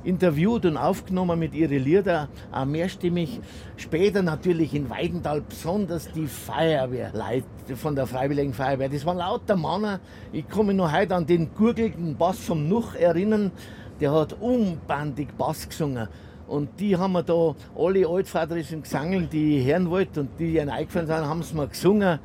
interviewt 0.05 0.65
und 0.65 0.77
aufgenommen 0.77 1.39
mit 1.39 1.53
ihren 1.53 1.83
Lieder, 1.83 2.29
auch 2.51 2.65
mehrstimmig. 2.65 3.41
Später 3.75 4.21
natürlich 4.21 4.73
in 4.73 4.89
Weidental 4.89 5.41
besonders 5.41 6.11
die 6.11 6.27
Feuerwehrleute 6.27 7.75
von 7.75 7.95
der 7.95 8.05
Freiwilligen 8.05 8.53
Feuerwehr. 8.53 8.89
Das 8.89 9.05
waren 9.05 9.17
lauter 9.17 9.57
Männer. 9.57 9.99
Ich 10.31 10.45
mich 10.55 10.75
noch 10.75 10.91
heute 10.91 11.15
an 11.15 11.25
den 11.25 11.53
gurgelnden 11.53 12.15
Bass 12.15 12.39
vom 12.39 12.69
Nuch 12.69 12.95
erinnern. 12.95 13.51
Der 13.99 14.11
hat 14.11 14.33
unbandig 14.39 15.35
Bass 15.37 15.67
gesungen. 15.67 16.07
Und 16.47 16.79
die 16.79 16.95
haben 16.95 17.13
wir 17.13 17.23
da, 17.23 17.55
alle 17.75 18.07
altvaterischen 18.07 18.83
Gesangeln, 18.83 19.27
die 19.31 19.57
ich 19.57 19.65
hören 19.65 19.89
wollte 19.89 20.21
und 20.21 20.29
die 20.37 20.57
ihnen 20.57 20.69
eingefallen 20.69 21.07
sind, 21.07 21.15
haben 21.15 21.41
sie 21.41 21.55
mir 21.55 21.67
gesungen. 21.67 22.19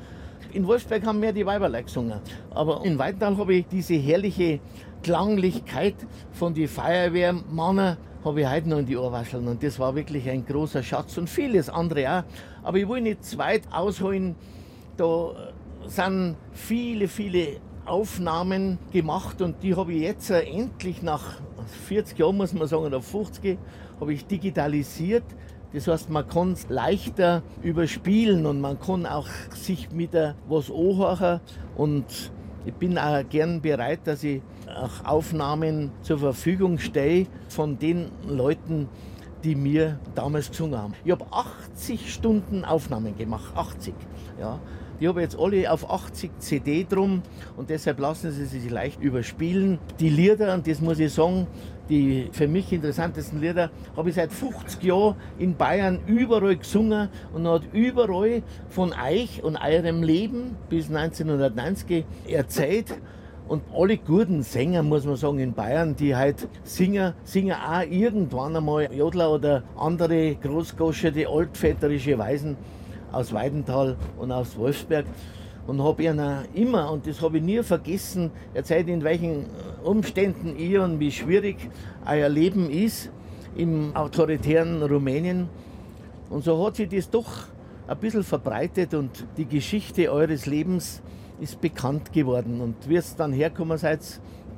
In 0.52 0.66
Wolfsberg 0.66 1.06
haben 1.06 1.20
mehr 1.20 1.32
die 1.32 1.46
Weiberleute 1.46 1.84
gesungen. 1.84 2.20
Aber 2.50 2.84
in 2.84 2.98
Weidental 2.98 3.36
habe 3.38 3.54
ich 3.54 3.66
diese 3.66 3.94
herrliche 3.94 4.60
Klanglichkeit 5.02 5.94
von 6.32 6.54
den 6.54 6.68
Feuerwehrmännern 6.68 7.96
habe 8.24 8.40
ich 8.42 8.48
heute 8.48 8.68
noch 8.68 8.78
in 8.78 8.86
die 8.86 8.96
Ohrwascheln. 8.96 9.48
Und 9.48 9.62
das 9.62 9.78
war 9.78 9.94
wirklich 9.94 10.28
ein 10.28 10.44
großer 10.44 10.82
Schatz 10.82 11.16
und 11.16 11.28
vieles 11.28 11.70
andere 11.70 12.18
auch. 12.18 12.22
Aber 12.62 12.78
ich 12.78 12.88
will 12.88 13.00
nicht 13.00 13.24
zu 13.24 13.38
weit 13.38 13.62
ausholen. 13.70 14.36
Da 14.96 15.32
sind 15.86 16.36
viele, 16.52 17.08
viele 17.08 17.56
Aufnahmen 17.86 18.78
gemacht 18.92 19.40
und 19.40 19.62
die 19.62 19.74
habe 19.74 19.92
ich 19.92 20.02
jetzt 20.02 20.30
endlich 20.30 21.02
nach 21.02 21.40
40 21.86 22.18
Jahren, 22.18 22.36
muss 22.36 22.52
man 22.52 22.68
sagen, 22.68 22.84
oder 22.84 23.00
50, 23.00 23.58
habe 23.98 24.12
ich 24.12 24.26
digitalisiert. 24.26 25.24
Das 25.72 25.86
heißt, 25.86 26.10
man 26.10 26.28
kann 26.28 26.52
es 26.52 26.68
leichter 26.68 27.42
überspielen 27.62 28.44
und 28.44 28.60
man 28.60 28.78
kann 28.78 29.06
auch 29.06 29.28
sich 29.54 29.90
mit 29.92 30.12
was 30.48 30.70
anhören 30.70 31.40
und 31.76 32.32
ich 32.66 32.74
bin 32.74 32.98
auch 32.98 33.26
gern 33.28 33.60
bereit, 33.60 34.00
dass 34.04 34.22
ich 34.22 34.42
auch 34.70 35.04
Aufnahmen 35.04 35.90
zur 36.02 36.18
Verfügung 36.18 36.78
stelle 36.78 37.26
von 37.48 37.78
den 37.78 38.11
Leuten, 38.26 38.88
die 39.44 39.54
mir 39.54 39.98
damals 40.14 40.50
gesungen 40.50 40.78
haben. 40.78 40.94
Ich 41.04 41.12
habe 41.12 41.24
80 41.30 42.12
Stunden 42.12 42.64
Aufnahmen 42.64 43.16
gemacht, 43.16 43.52
80. 43.56 43.94
Ja. 44.38 44.59
Die 45.00 45.09
habe 45.09 45.22
jetzt 45.22 45.38
alle 45.38 45.72
auf 45.72 45.90
80 45.90 46.30
CD 46.40 46.87
drum 46.87 47.22
und 47.56 47.70
deshalb 47.70 48.00
lassen 48.00 48.33
sie 48.33 48.44
sich 48.44 48.70
leicht 48.70 49.00
überspielen. 49.00 49.78
Die 49.98 50.11
Lieder, 50.11 50.52
und 50.52 50.66
das 50.66 50.83
muss 50.83 50.98
ich 50.98 51.14
sagen, 51.14 51.46
die 51.88 52.28
für 52.33 52.46
mich 52.46 52.70
interessantesten 52.70 53.40
Lieder, 53.40 53.70
habe 53.96 54.11
ich 54.11 54.16
seit 54.16 54.30
50 54.30 54.83
Jahren 54.83 55.16
in 55.38 55.56
Bayern 55.56 56.00
überall 56.06 56.54
gesungen 56.54 57.09
und 57.33 57.48
hat 57.48 57.62
überall 57.72 58.42
von 58.68 58.92
euch 58.92 59.42
und 59.42 59.56
eurem 59.56 60.02
Leben 60.02 60.56
bis 60.68 60.88
1990 60.90 62.04
erzählt. 62.28 62.94
Und 63.50 63.64
alle 63.74 63.98
guten 63.98 64.44
Sänger, 64.44 64.84
muss 64.84 65.04
man 65.04 65.16
sagen, 65.16 65.40
in 65.40 65.52
Bayern, 65.52 65.96
die 65.96 66.14
halt 66.14 66.46
singen, 66.62 67.14
singen 67.24 67.56
auch 67.56 67.82
irgendwann 67.82 68.54
einmal 68.54 68.88
Jodler 68.94 69.32
oder 69.32 69.64
andere 69.76 70.36
großgoschete, 70.36 71.26
altväterische 71.28 72.16
Weisen 72.16 72.56
aus 73.10 73.32
Weidental 73.32 73.96
und 74.20 74.30
aus 74.30 74.56
Wolfsberg 74.56 75.04
und 75.66 75.82
habe 75.82 76.04
ihnen 76.04 76.44
immer, 76.54 76.92
und 76.92 77.08
das 77.08 77.20
habe 77.22 77.38
ich 77.38 77.42
nie 77.42 77.60
vergessen, 77.64 78.30
erzählt, 78.54 78.86
in 78.86 79.02
welchen 79.02 79.46
Umständen 79.82 80.56
ihr 80.56 80.84
und 80.84 81.00
wie 81.00 81.10
schwierig 81.10 81.56
euer 82.08 82.28
Leben 82.28 82.70
ist 82.70 83.10
im 83.56 83.96
autoritären 83.96 84.80
Rumänien. 84.80 85.48
Und 86.28 86.44
so 86.44 86.64
hat 86.64 86.76
sich 86.76 86.88
das 86.88 87.10
doch 87.10 87.26
ein 87.88 87.98
bisschen 87.98 88.22
verbreitet 88.22 88.94
und 88.94 89.26
die 89.36 89.46
Geschichte 89.46 90.12
eures 90.12 90.46
Lebens 90.46 91.02
ist 91.40 91.61
bekannt 91.61 92.12
geworden. 92.12 92.61
Und 92.61 92.88
wie 92.88 92.96
es 92.96 93.16
dann 93.16 93.33
herkommen 93.33 93.79
seid, 93.79 94.00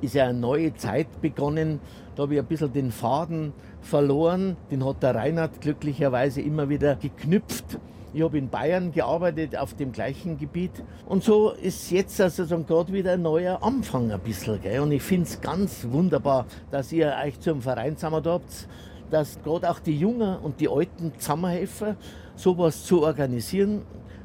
ist 0.01 0.13
ja 0.15 0.25
eine 0.25 0.37
neue 0.37 0.75
Zeit 0.75 1.21
begonnen. 1.21 1.79
Da 2.15 2.23
habe 2.23 2.35
ich 2.35 2.39
ein 2.39 2.45
bisschen 2.45 2.73
den 2.73 2.91
Faden 2.91 3.53
verloren. 3.81 4.57
Den 4.69 4.85
hat 4.85 5.01
der 5.01 5.15
Reinhard 5.15 5.61
glücklicherweise 5.61 6.41
immer 6.41 6.69
wieder 6.69 6.95
geknüpft. 6.95 7.79
Ich 8.15 8.21
habe 8.21 8.37
in 8.37 8.49
Bayern 8.49 8.91
gearbeitet 8.91 9.57
auf 9.57 9.73
dem 9.73 9.91
gleichen 9.91 10.37
Gebiet. 10.37 10.83
Und 11.07 11.23
so 11.23 11.49
ist 11.51 11.89
jetzt 11.89 12.21
also 12.21 12.45
gerade 12.63 12.93
wieder 12.93 13.13
ein 13.13 13.23
neuer 13.23 13.63
Anfang 13.63 14.11
ein 14.11 14.19
bisschen. 14.19 14.61
Gell? 14.61 14.81
Und 14.81 14.91
ich 14.91 15.01
finde 15.01 15.27
es 15.27 15.41
ganz 15.41 15.87
wunderbar, 15.89 16.45
dass 16.69 16.91
ihr 16.91 17.15
euch 17.25 17.39
zum 17.39 17.63
Verein 17.63 17.97
zusammen 17.97 18.23
habt, 18.23 18.67
dass 19.09 19.41
gerade 19.41 19.69
auch 19.69 19.79
die 19.79 19.97
Jungen 19.97 20.37
und 20.37 20.59
die 20.59 20.69
Alten 20.69 21.11
zusammenhelfen, 21.17 21.95
sowas 22.35 22.83
zu 22.83 23.01
organisieren. 23.01 23.81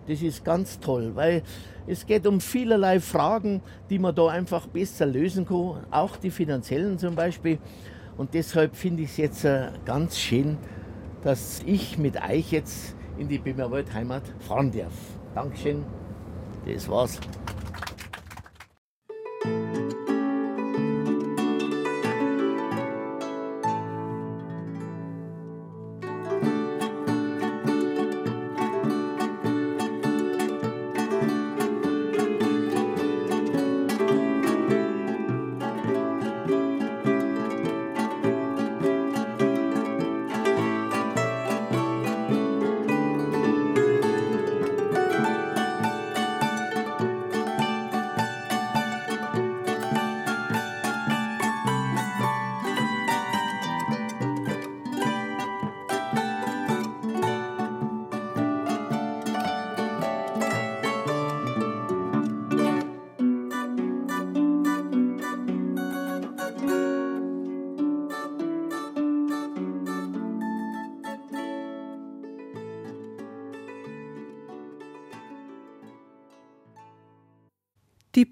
Das 0.08 0.22
ist 0.22 0.42
ganz 0.42 0.80
toll, 0.80 1.12
weil 1.14 1.42
es 1.86 2.06
geht 2.06 2.26
um 2.26 2.40
vielerlei 2.40 2.98
Fragen, 2.98 3.60
die 3.90 3.98
man 3.98 4.14
da 4.14 4.28
einfach 4.28 4.66
besser 4.66 5.04
lösen 5.04 5.46
kann, 5.46 5.84
auch 5.90 6.16
die 6.16 6.30
finanziellen 6.30 6.98
zum 6.98 7.14
Beispiel. 7.14 7.58
Und 8.16 8.32
deshalb 8.32 8.74
finde 8.74 9.02
ich 9.02 9.10
es 9.10 9.16
jetzt 9.18 9.44
äh, 9.44 9.68
ganz 9.84 10.18
schön, 10.18 10.56
dass 11.22 11.60
ich 11.66 11.98
mit 11.98 12.16
euch 12.16 12.52
jetzt 12.52 12.96
in 13.18 13.28
die 13.28 13.38
Bimmerwald 13.38 13.92
Heimat 13.92 14.22
fahren 14.40 14.72
darf. 14.72 14.94
Dankeschön, 15.34 15.84
das 16.66 16.88
war's. 16.88 17.20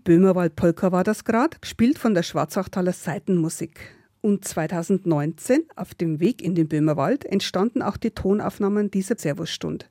Böhmerwald-Polka 0.07 0.93
war 0.93 1.03
das 1.03 1.25
gerade, 1.25 1.59
gespielt 1.61 1.99
von 1.99 2.15
der 2.15 2.23
Schwarzachtaler 2.23 2.93
Seitenmusik. 2.93 3.81
Und 4.21 4.45
2019, 4.45 5.65
auf 5.75 5.97
dem 5.97 6.21
Weg 6.21 6.43
in 6.43 6.55
den 6.55 6.69
Böhmerwald, 6.69 7.25
entstanden 7.25 7.83
auch 7.83 7.97
die 7.97 8.13
Tonaufnahmen 8.13 8.89
dieser 8.93 9.17
Servusstund. 9.19 9.91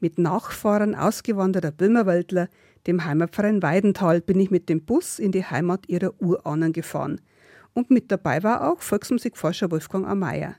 Mit 0.00 0.18
Nachfahren 0.18 0.94
ausgewanderter 0.94 1.70
Böhmerwaldler, 1.70 2.50
dem 2.86 3.06
Heimatverein 3.06 3.62
Weidenthal, 3.62 4.20
bin 4.20 4.38
ich 4.38 4.50
mit 4.50 4.68
dem 4.68 4.84
Bus 4.84 5.18
in 5.18 5.32
die 5.32 5.46
Heimat 5.46 5.88
ihrer 5.88 6.12
Urahnen 6.20 6.74
gefahren. 6.74 7.18
Und 7.72 7.90
mit 7.90 8.12
dabei 8.12 8.42
war 8.42 8.70
auch 8.70 8.82
Volksmusikforscher 8.82 9.70
Wolfgang 9.70 10.06
Ameier. 10.06 10.56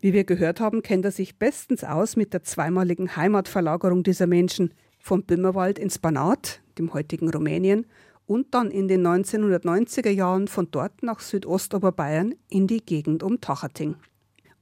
Wie 0.00 0.14
wir 0.14 0.24
gehört 0.24 0.60
haben, 0.60 0.80
kennt 0.80 1.04
er 1.04 1.10
sich 1.10 1.38
bestens 1.38 1.84
aus 1.84 2.16
mit 2.16 2.32
der 2.32 2.42
zweimaligen 2.42 3.16
Heimatverlagerung 3.16 4.02
dieser 4.02 4.26
Menschen 4.26 4.72
vom 4.98 5.24
Böhmerwald 5.24 5.78
ins 5.78 5.98
Banat, 5.98 6.62
dem 6.78 6.94
heutigen 6.94 7.28
Rumänien, 7.28 7.84
und 8.26 8.54
dann 8.54 8.70
in 8.70 8.88
den 8.88 9.06
1990er 9.06 10.10
Jahren 10.10 10.48
von 10.48 10.68
dort 10.70 11.02
nach 11.02 11.20
Südostoberbayern 11.20 12.34
in 12.48 12.66
die 12.66 12.84
Gegend 12.84 13.22
um 13.22 13.40
Tachating. 13.40 13.96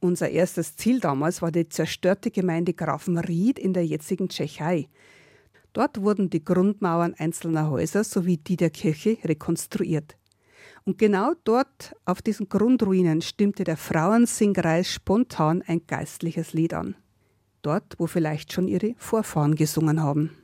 Unser 0.00 0.30
erstes 0.30 0.74
Ziel 0.76 0.98
damals 0.98 1.42
war 1.42 1.52
die 1.52 1.68
zerstörte 1.68 2.32
Gemeinde 2.32 2.74
Grafenried 2.74 3.58
in 3.58 3.72
der 3.72 3.86
jetzigen 3.86 4.28
Tschechei. 4.28 4.88
Dort 5.72 6.02
wurden 6.02 6.28
die 6.28 6.44
Grundmauern 6.44 7.14
einzelner 7.14 7.70
Häuser 7.70 8.02
sowie 8.02 8.36
die 8.36 8.56
der 8.56 8.70
Kirche 8.70 9.16
rekonstruiert. 9.24 10.16
Und 10.84 10.98
genau 10.98 11.34
dort, 11.44 11.94
auf 12.04 12.20
diesen 12.20 12.48
Grundruinen, 12.48 13.22
stimmte 13.22 13.62
der 13.62 13.76
Frauensingerei 13.76 14.82
spontan 14.82 15.62
ein 15.64 15.86
geistliches 15.86 16.52
Lied 16.52 16.74
an. 16.74 16.96
Dort, 17.62 17.94
wo 17.98 18.08
vielleicht 18.08 18.52
schon 18.52 18.66
ihre 18.66 18.94
Vorfahren 18.98 19.54
gesungen 19.54 20.02
haben. 20.02 20.41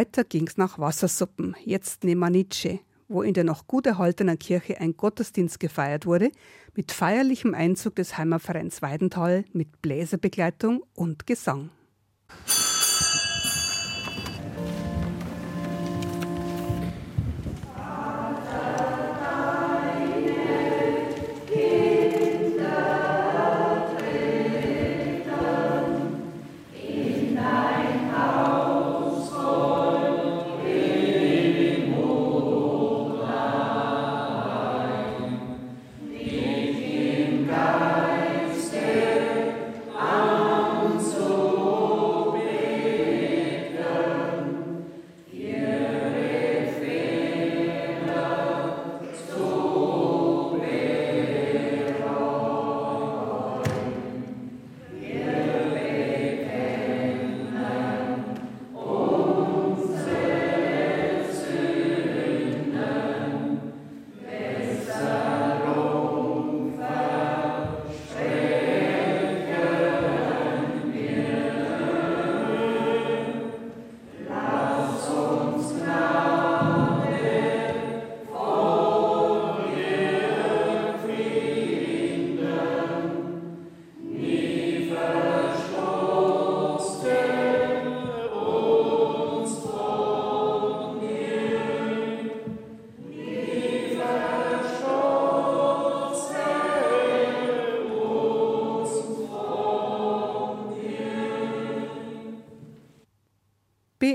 Weiter 0.00 0.24
ging's 0.24 0.56
nach 0.56 0.78
Wassersuppen, 0.78 1.54
jetzt 1.62 2.04
Nemanice, 2.04 2.78
wo 3.08 3.20
in 3.20 3.34
der 3.34 3.44
noch 3.44 3.66
gut 3.66 3.84
erhaltenen 3.84 4.38
Kirche 4.38 4.80
ein 4.80 4.96
Gottesdienst 4.96 5.60
gefeiert 5.60 6.06
wurde, 6.06 6.30
mit 6.74 6.90
feierlichem 6.90 7.52
Einzug 7.52 7.96
des 7.96 8.16
Heimatvereins 8.16 8.80
Weidenthal, 8.80 9.44
mit 9.52 9.82
Bläserbegleitung 9.82 10.82
und 10.94 11.26
Gesang. 11.26 11.68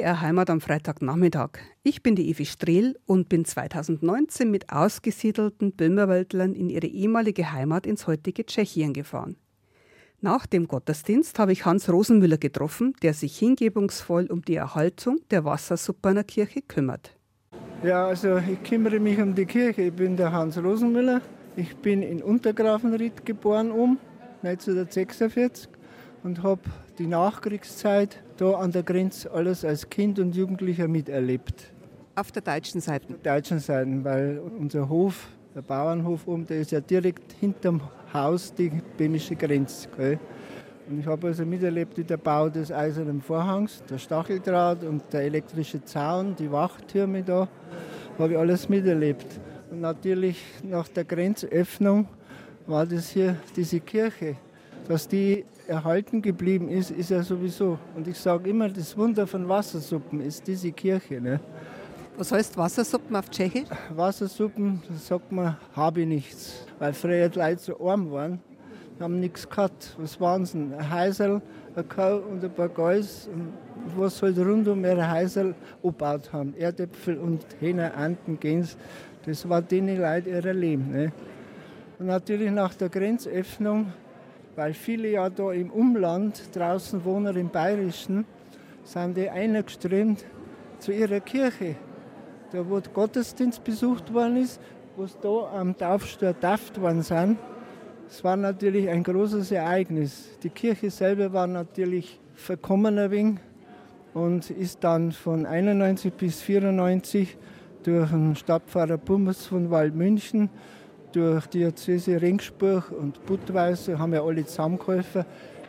BR 0.06 0.22
Heimat 0.22 0.52
am 0.52 0.62
Freitagnachmittag. 0.62 1.58
Ich 1.82 2.04
bin 2.04 2.16
die 2.16 2.30
Evi 2.30 2.46
Strehl 2.46 2.96
und 3.08 3.28
bin 3.28 3.44
2019 3.44 4.52
mit 4.52 4.72
ausgesiedelten 4.72 5.72
Böhmerwäldlern 5.72 6.54
in 6.54 6.70
ihre 6.70 6.86
ehemalige 6.86 7.52
Heimat 7.52 7.88
ins 7.88 8.06
heutige 8.06 8.46
Tschechien 8.46 8.94
gefahren. 8.94 9.36
Nach 10.22 10.46
dem 10.46 10.68
Gottesdienst 10.68 11.40
habe 11.40 11.54
ich 11.54 11.66
Hans 11.66 11.92
Rosenmüller 11.92 12.38
getroffen, 12.38 12.94
der 13.02 13.16
sich 13.16 13.36
hingebungsvoll 13.40 14.28
um 14.28 14.44
die 14.44 14.54
Erhaltung 14.54 15.22
der 15.32 15.44
Wassersuppener 15.44 16.24
Kirche 16.24 16.62
kümmert. 16.62 17.18
Ja, 17.82 18.06
also 18.06 18.38
ich 18.38 18.62
kümmere 18.62 19.00
mich 19.00 19.18
um 19.18 19.34
die 19.34 19.48
Kirche. 19.48 19.82
Ich 19.82 19.94
bin 19.94 20.18
der 20.18 20.32
Hans 20.32 20.56
Rosenmüller. 20.56 21.24
Ich 21.56 21.76
bin 21.78 22.04
in 22.04 22.22
Untergrafenried 22.22 23.26
geboren 23.26 23.72
um 23.72 23.98
1946 24.44 25.68
und 26.26 26.42
habe 26.42 26.62
die 26.98 27.06
Nachkriegszeit 27.06 28.18
da 28.38 28.54
an 28.54 28.72
der 28.72 28.82
Grenze 28.82 29.32
alles 29.32 29.64
als 29.64 29.88
Kind 29.88 30.18
und 30.18 30.36
Jugendlicher 30.36 30.88
miterlebt. 30.88 31.72
Auf 32.16 32.32
der 32.32 32.42
deutschen 32.42 32.82
Seite? 32.82 33.14
Auf 33.14 33.22
der 33.22 33.36
deutschen 33.36 33.60
Seite, 33.60 34.04
weil 34.04 34.42
unser 34.60 34.90
Hof, 34.90 35.28
der 35.54 35.62
Bauernhof 35.62 36.28
oben, 36.28 36.46
der 36.48 36.62
ist 36.62 36.72
ja 36.72 36.82
direkt 36.82 37.34
hinterm 37.34 37.80
Haus 38.12 38.52
die 38.54 38.72
böhmische 38.98 39.36
Grenze. 39.36 39.88
Gell? 39.96 40.20
Und 40.90 41.00
ich 41.00 41.06
habe 41.06 41.28
also 41.28 41.46
miterlebt, 41.46 41.96
wie 41.98 42.04
der 42.04 42.18
Bau 42.18 42.50
des 42.50 42.72
Eisernen 42.72 43.22
Vorhangs, 43.22 43.84
der 43.88 44.00
Stacheldraht 44.00 44.84
und 44.84 45.04
der 45.14 45.22
elektrische 45.22 45.84
Zaun, 45.84 46.36
die 46.36 46.52
Wachtürme 46.52 47.22
da, 47.22 47.48
habe 48.18 48.34
ich 48.34 48.38
alles 48.38 48.68
miterlebt. 48.68 49.28
Und 49.70 49.82
natürlich 49.82 50.44
nach 50.64 50.88
der 50.88 51.06
Grenzöffnung 51.06 52.08
war 52.66 52.86
das 52.88 53.10
hier 53.10 53.36
diese 53.56 53.80
Kirche. 53.80 54.38
Dass 54.88 55.08
die 55.08 55.46
erhalten 55.68 56.22
geblieben 56.22 56.70
ist, 56.70 56.92
ist 56.92 57.10
ja 57.10 57.24
sowieso. 57.24 57.78
Und 57.96 58.08
ich 58.08 58.18
sage 58.18 58.50
immer, 58.50 58.70
das 58.70 58.98
Wunder 58.98 59.26
von 59.28 59.48
Wassersuppen 59.48 60.22
ist 60.22 60.46
diese 60.48 60.72
Kirche. 60.72 61.20
Ne? 61.20 61.40
Was 62.18 62.32
heißt 62.32 62.58
Wassersuppen 62.58 63.16
auf 63.16 63.30
Tschechisch? 63.30 63.68
Wassersuppen, 63.94 64.82
da 64.88 64.96
sagt 64.96 65.32
man, 65.32 65.58
habe 65.76 66.02
ich 66.02 66.08
nichts. 66.08 66.66
Weil 66.80 66.94
früher 66.94 67.30
die 67.30 67.40
Leute 67.40 67.60
so 67.60 67.90
arm 67.90 68.12
waren, 68.12 68.40
haben 69.00 69.20
nichts 69.20 69.50
gehabt. 69.50 69.96
Was 69.98 70.20
waren 70.22 70.46
sie? 70.46 70.58
Ein 70.58 70.90
Heisel, 70.90 71.42
ein 71.76 71.90
Kau 71.90 72.18
und 72.18 72.44
ein 72.44 72.54
paar 72.54 72.70
Gäus, 72.70 73.30
was 73.98 74.22
halt 74.22 74.38
rund 74.38 74.68
um 74.68 74.84
ihre 74.86 75.10
Heisel 75.10 75.54
gebaut 75.84 76.32
haben. 76.32 76.54
Erdäpfel 76.58 77.18
und 77.18 77.46
Hähner, 77.60 77.94
Enten, 77.96 78.40
Gänse. 78.40 78.78
Das 79.26 79.48
war 79.50 79.62
denen 79.62 80.00
Leute 80.00 80.30
ihr 80.30 80.54
Leben. 80.54 80.92
Ne? 80.92 81.12
Und 82.00 82.08
natürlich 82.08 82.52
nach 82.52 82.74
der 82.76 82.90
Grenzöffnung 82.90 83.92
weil 84.56 84.74
viele 84.74 85.10
ja 85.10 85.30
da 85.30 85.52
im 85.52 85.70
Umland 85.70 86.56
draußen 86.56 87.04
wohnen, 87.04 87.36
im 87.36 87.50
Bayerischen, 87.50 88.26
sind 88.84 89.18
die 89.18 89.30
eingeströmt 89.30 90.26
zu 90.80 90.94
ihrer 90.94 91.20
Kirche. 91.20 91.76
Da, 92.52 92.70
wo 92.70 92.80
der 92.80 92.92
Gottesdienst 92.92 93.64
besucht 93.64 94.14
worden 94.14 94.38
ist, 94.38 94.62
wo 94.96 95.06
sie 95.06 95.18
da 95.22 95.52
am 95.60 95.76
Taufstuhl 95.78 96.34
tauft 96.40 96.80
worden 96.80 97.02
sind, 97.02 97.38
es 98.08 98.24
war 98.24 98.38
natürlich 98.38 98.88
ein 98.88 99.04
großes 99.04 99.52
Ereignis. 99.52 100.38
Die 100.44 100.50
Kirche 100.50 100.92
selber 100.92 101.34
war 101.34 101.48
natürlich 101.48 102.20
verkommen 102.36 103.00
ein 103.00 103.12
wenig 103.12 103.40
und 104.14 104.50
ist 104.52 104.84
dann 104.84 105.12
von 105.12 105.46
91 105.46 106.14
bis 106.14 106.42
94 106.42 107.36
durch 107.84 108.10
den 108.10 108.36
Stadtpfarrer 108.36 108.98
Bummers 108.98 109.48
von 109.48 109.70
Waldmünchen, 109.72 110.50
durch 111.16 111.48
Diözese 111.48 112.22
Ringsburg 112.22 112.92
und 112.92 113.26
Budweiser, 113.26 113.98
haben 113.98 114.14
ja 114.14 114.22
alle 114.22 114.46
zusammengeholfen, 114.46 115.24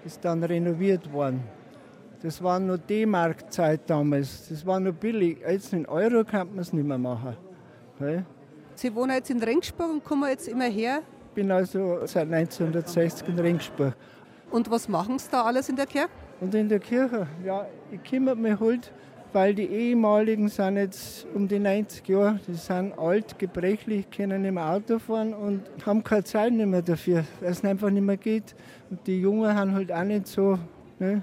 ist 0.05 0.25
dann 0.25 0.43
renoviert 0.43 1.11
worden. 1.13 1.43
Das 2.23 2.43
war 2.43 2.59
nur 2.59 2.79
D-Mark-Zeit 2.79 3.83
damals. 3.87 4.49
Das 4.49 4.67
war 4.67 4.81
nur 4.81 4.93
billig. 4.93 5.39
Jetzt 5.47 5.73
in 5.73 5.87
Euro 5.87 6.25
kann 6.25 6.49
man 6.49 6.59
es 6.59 6.73
nicht 6.73 6.87
mehr 6.87 6.99
machen. 6.99 7.37
Okay? 7.95 8.25
Sie 8.75 8.95
wohnen 8.95 9.15
jetzt 9.15 9.31
in 9.31 9.43
Ringsburg 9.43 9.91
und 9.91 10.05
kommen 10.05 10.29
jetzt 10.29 10.49
immer 10.49 10.65
her? 10.65 11.03
Ich 11.29 11.35
bin 11.35 11.51
also 11.51 12.01
seit 12.07 12.33
1960 12.33 13.29
in 13.29 13.39
Ringsburg. 13.39 13.95
Und 14.51 14.71
was 14.71 14.89
machen 14.89 15.19
Sie 15.19 15.29
da 15.31 15.45
alles 15.45 15.69
in 15.69 15.77
der 15.77 15.87
Kirche? 15.87 16.09
Und 16.41 16.55
in 16.55 16.69
der 16.69 16.81
Kirche, 16.81 17.27
ja, 17.45 17.67
ich 17.91 18.03
kümmere 18.03 18.37
mich 18.37 18.59
halt, 18.59 18.93
weil 19.37 19.55
die 19.55 19.67
ehemaligen 19.67 20.49
sind 20.49 20.79
jetzt 20.79 21.27
um 21.35 21.47
die 21.47 21.59
90 21.59 22.09
Jahre, 22.09 22.41
die 22.49 22.55
sind 22.55 22.99
alt, 22.99 23.39
gebrechlich, 23.39 24.09
können 24.11 24.41
nicht 24.41 24.55
mehr 24.55 24.67
Auto 24.67 24.99
fahren 24.99 25.35
und 25.35 25.61
haben 25.85 26.03
keine 26.03 26.25
Zeit 26.25 26.55
mehr 26.55 26.81
dafür, 26.81 27.23
weil 27.41 27.51
es 27.51 27.63
einfach 27.63 27.91
nicht 27.91 28.03
mehr 28.03 28.17
geht. 28.17 28.55
Und 28.89 29.07
die 29.07 29.21
Jungen 29.21 29.55
haben 29.55 29.75
halt 29.75 29.93
auch 29.93 30.05
nicht 30.05 30.27
so, 30.27 30.59
ne? 30.99 31.23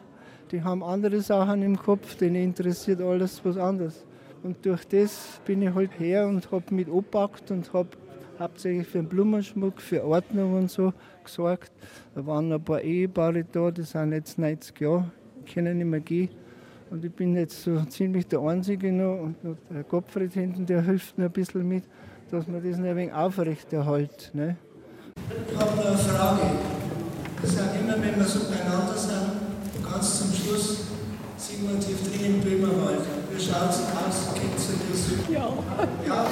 die 0.51 0.61
haben 0.61 0.83
andere 0.83 1.21
Sachen 1.21 1.63
im 1.63 1.75
Kopf, 1.75 2.15
denen 2.15 2.35
interessiert 2.35 3.01
alles 3.01 3.43
was 3.43 3.57
anderes. 3.57 4.05
Und 4.43 4.63
durch 4.63 4.85
das 4.85 5.41
bin 5.43 5.63
ich 5.63 5.73
halt 5.73 5.99
her 5.99 6.27
und 6.27 6.51
habe 6.51 6.65
mit 6.69 6.89
angepackt 6.89 7.49
und 7.49 7.73
habe 7.73 7.89
hauptsächlich 8.37 8.85
für 8.85 8.99
den 8.99 9.09
Blumenschmuck, 9.09 9.81
für 9.81 10.05
Ordnung 10.05 10.53
und 10.53 10.69
so 10.69 10.93
gesorgt. 11.23 11.71
Da 12.13 12.23
waren 12.27 12.51
ein 12.51 12.63
paar 12.63 12.81
Ehepaare 12.81 13.43
da, 13.51 13.71
die 13.71 13.81
sind 13.81 14.11
jetzt 14.11 14.37
90 14.37 14.79
Jahre, 14.79 15.09
können 15.51 15.79
nicht 15.79 15.87
mehr 15.87 15.99
gehen. 15.99 16.42
Und 16.93 17.03
ich 17.03 17.11
bin 17.11 17.35
jetzt 17.35 17.63
so 17.63 17.83
ziemlich 17.85 18.27
der 18.27 18.39
Einzige 18.41 18.91
noch 18.91 19.23
und 19.23 19.35
der 19.71 19.81
Gottfried 19.81 20.31
hinten, 20.31 20.67
der 20.67 20.83
hilft 20.83 21.17
mir 21.17 21.25
ein 21.25 21.31
bisschen 21.31 21.67
mit, 21.67 21.85
dass 22.29 22.47
man 22.47 22.63
das 22.63 22.77
noch 22.77 22.85
ein 22.85 22.95
wenig 22.95 23.11
aufrechterhält. 23.11 24.29
Ne? 24.35 24.57
Ich 25.49 25.57
habe 25.59 25.75
noch 25.75 25.87
eine 25.87 25.97
Frage. 25.97 26.41
Wir 27.41 27.49
sind 27.49 27.69
immer, 27.81 27.93
wenn 27.93 28.15
wir 28.15 28.25
so 28.25 28.41
beieinander 28.47 28.95
sind, 28.95 29.31
ganz 29.83 30.19
zum 30.19 30.31
Schluss, 30.33 30.83
singen 31.35 31.71
wir 31.71 31.79
tief 31.79 31.99
drin 32.03 32.35
im 32.35 32.41
Böhmerwald. 32.41 33.01
Wie 33.31 33.41
schaut 33.41 33.71
es 33.71 33.79
aus? 33.79 34.35
Kennt 34.35 34.53
ihr 34.53 34.75
das? 34.91 35.09
Ja. 35.31 35.51
Ja? 36.07 36.27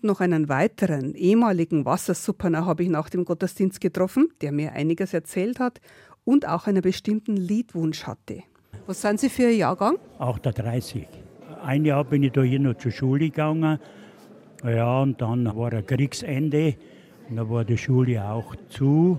Und 0.00 0.04
noch 0.04 0.20
einen 0.20 0.48
weiteren 0.48 1.14
ehemaligen 1.14 1.84
Wassersuppener 1.84 2.64
habe 2.66 2.84
ich 2.84 2.88
nach 2.88 3.10
dem 3.10 3.24
Gottesdienst 3.24 3.80
getroffen, 3.80 4.28
der 4.40 4.52
mir 4.52 4.72
einiges 4.72 5.12
erzählt 5.12 5.58
hat 5.58 5.80
und 6.24 6.46
auch 6.46 6.68
einen 6.68 6.82
bestimmten 6.82 7.36
Liedwunsch 7.36 8.04
hatte. 8.04 8.44
Was 8.86 9.02
sind 9.02 9.18
Sie 9.18 9.28
für 9.28 9.48
ein 9.48 9.56
Jahrgang? 9.56 9.98
38. 10.20 11.08
Ein 11.64 11.84
Jahr 11.84 12.04
bin 12.04 12.22
ich 12.22 12.30
da 12.30 12.42
hier 12.42 12.60
noch 12.60 12.74
zur 12.74 12.92
Schule 12.92 13.24
gegangen. 13.30 13.80
Ja, 14.62 15.02
und 15.02 15.20
dann 15.20 15.46
war 15.56 15.72
ein 15.72 15.84
Kriegsende. 15.84 16.76
Und 17.28 17.36
da 17.36 17.50
war 17.50 17.64
die 17.64 17.76
Schule 17.76 18.24
auch 18.24 18.54
zu. 18.68 19.18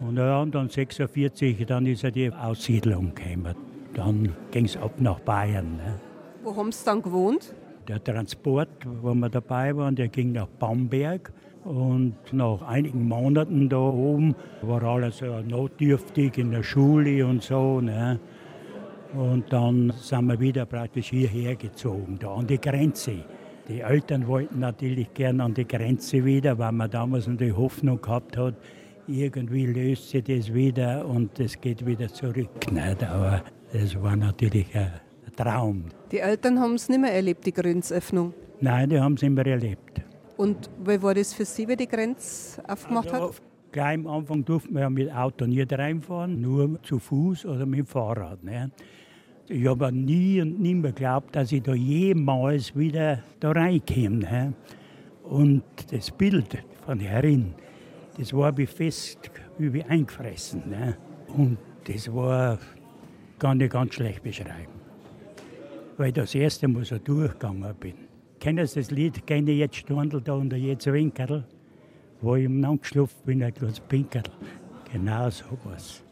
Und, 0.00 0.16
ja, 0.16 0.42
und 0.42 0.52
dann 0.52 0.68
46, 0.68 1.64
dann 1.64 1.86
ist 1.86 2.02
ja 2.02 2.10
die 2.10 2.32
Aussiedlung 2.32 3.14
gekommen. 3.14 3.54
Dann 3.94 4.34
ging 4.50 4.64
es 4.64 4.76
ab 4.76 4.94
nach 4.98 5.20
Bayern. 5.20 5.76
Ne? 5.76 6.00
Wo 6.42 6.56
haben 6.56 6.72
Sie 6.72 6.84
dann 6.84 7.02
gewohnt? 7.02 7.54
Der 7.88 8.04
Transport, 8.04 8.68
wo 9.00 9.14
wir 9.14 9.30
dabei 9.30 9.74
waren, 9.74 9.96
der 9.96 10.08
ging 10.08 10.32
nach 10.32 10.46
Bamberg. 10.46 11.32
Und 11.64 12.14
nach 12.32 12.62
einigen 12.62 13.08
Monaten 13.08 13.68
da 13.68 13.78
oben 13.78 14.34
war 14.62 14.82
alles 14.82 15.18
so 15.18 15.40
notdürftig 15.40 16.38
in 16.38 16.50
der 16.50 16.62
Schule 16.62 17.26
und 17.26 17.42
so. 17.42 17.80
Ne? 17.80 18.20
Und 19.14 19.50
dann 19.52 19.92
sind 19.96 20.26
wir 20.26 20.38
wieder 20.38 20.66
praktisch 20.66 21.10
hierher 21.10 21.56
gezogen, 21.56 22.18
da 22.20 22.34
an 22.34 22.46
die 22.46 22.60
Grenze. 22.60 23.24
Die 23.68 23.80
Eltern 23.80 24.26
wollten 24.26 24.60
natürlich 24.60 25.12
gern 25.14 25.40
an 25.40 25.54
die 25.54 25.66
Grenze 25.66 26.24
wieder, 26.24 26.58
weil 26.58 26.72
man 26.72 26.90
damals 26.90 27.26
die 27.26 27.52
Hoffnung 27.52 28.00
gehabt 28.00 28.36
hat, 28.36 28.54
irgendwie 29.06 29.66
löst 29.66 30.10
sich 30.10 30.24
das 30.24 30.52
wieder 30.52 31.06
und 31.06 31.40
es 31.40 31.58
geht 31.58 31.84
wieder 31.86 32.08
zurück. 32.08 32.50
Nicht? 32.70 33.04
Aber 33.04 33.42
das 33.72 34.00
war 34.00 34.16
natürlich 34.16 34.74
ein 34.76 34.90
Traum. 35.38 35.84
Die 36.10 36.18
Eltern 36.18 36.58
haben 36.58 36.74
es 36.74 36.88
nicht 36.88 37.00
mehr 37.00 37.12
erlebt, 37.12 37.46
die 37.46 37.52
Grenzöffnung. 37.52 38.34
Nein, 38.60 38.90
die 38.90 38.98
haben 38.98 39.14
es 39.14 39.22
immer 39.22 39.46
erlebt. 39.46 40.02
Und 40.36 40.68
wie 40.84 41.00
war 41.00 41.14
das 41.14 41.32
für 41.32 41.44
Sie, 41.44 41.68
wie 41.68 41.76
die 41.76 41.86
Grenze 41.86 42.60
aufgemacht 42.68 43.12
also, 43.12 43.28
hat? 43.28 43.42
Gleich 43.70 43.94
am 43.94 44.06
Anfang 44.08 44.44
durften 44.44 44.74
wir 44.74 44.80
ja 44.80 44.90
mit 44.90 45.12
Auto 45.12 45.46
nicht 45.46 45.72
reinfahren, 45.72 46.40
nur 46.40 46.82
zu 46.82 46.98
Fuß 46.98 47.46
oder 47.46 47.66
mit 47.66 47.78
dem 47.78 47.86
Fahrrad. 47.86 48.42
Ne? 48.42 48.72
Ich 49.48 49.64
habe 49.66 49.92
nie 49.92 50.40
und 50.40 50.60
nie 50.60 50.74
mehr 50.74 50.90
geglaubt, 50.90 51.36
dass 51.36 51.52
ich 51.52 51.62
da 51.62 51.74
jemals 51.74 52.74
wieder 52.74 53.22
da 53.38 53.52
reinkomme. 53.52 54.18
Ne? 54.18 54.52
Und 55.22 55.62
das 55.92 56.10
Bild 56.10 56.64
von 56.84 56.98
herin, 56.98 57.54
das 58.18 58.32
war 58.32 58.56
wie 58.56 58.66
fest, 58.66 59.30
wie 59.58 59.84
eingefressen. 59.84 60.62
Ne? 60.68 60.96
Und 61.28 61.58
das 61.84 62.12
war, 62.12 62.58
kann 63.38 63.60
ich 63.60 63.70
ganz 63.70 63.94
schlecht 63.94 64.24
beschreiben. 64.24 64.77
Weil 65.98 66.08
ich 66.08 66.14
das 66.14 66.34
erste 66.34 66.68
Mal 66.68 66.84
so 66.84 66.96
durchgegangen 66.96 67.74
bin. 67.78 67.94
Kennen 68.40 68.66
Sie 68.66 68.80
das 68.80 68.90
Lied, 68.90 69.26
kenne 69.26 69.50
jetzt 69.50 69.76
Storndl 69.76 70.20
da 70.20 70.34
und 70.34 70.52
jetzt 70.52 70.86
Winkel? 70.86 71.44
Wo 72.20 72.36
ich 72.36 72.44
im 72.44 72.80
geschlafen 72.80 73.16
bin, 73.26 73.42
ein 73.42 73.52
kleines 73.52 73.80
Pinkel. 73.80 74.22
Genau 74.92 75.28
so 75.28 75.44
was. 75.64 76.02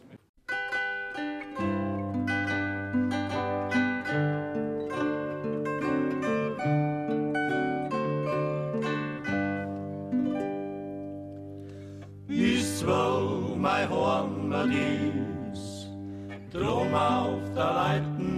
drum 16.53 16.95
auf 16.95 17.43
der 17.55 17.65
Leiten 17.65 18.36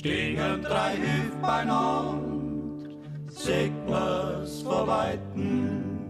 stehen 0.00 0.62
drei 0.62 0.96
Hüfbeinaund, 0.96 2.88
seht 3.28 3.74
mir's 3.86 4.62
verweiten. 4.62 6.00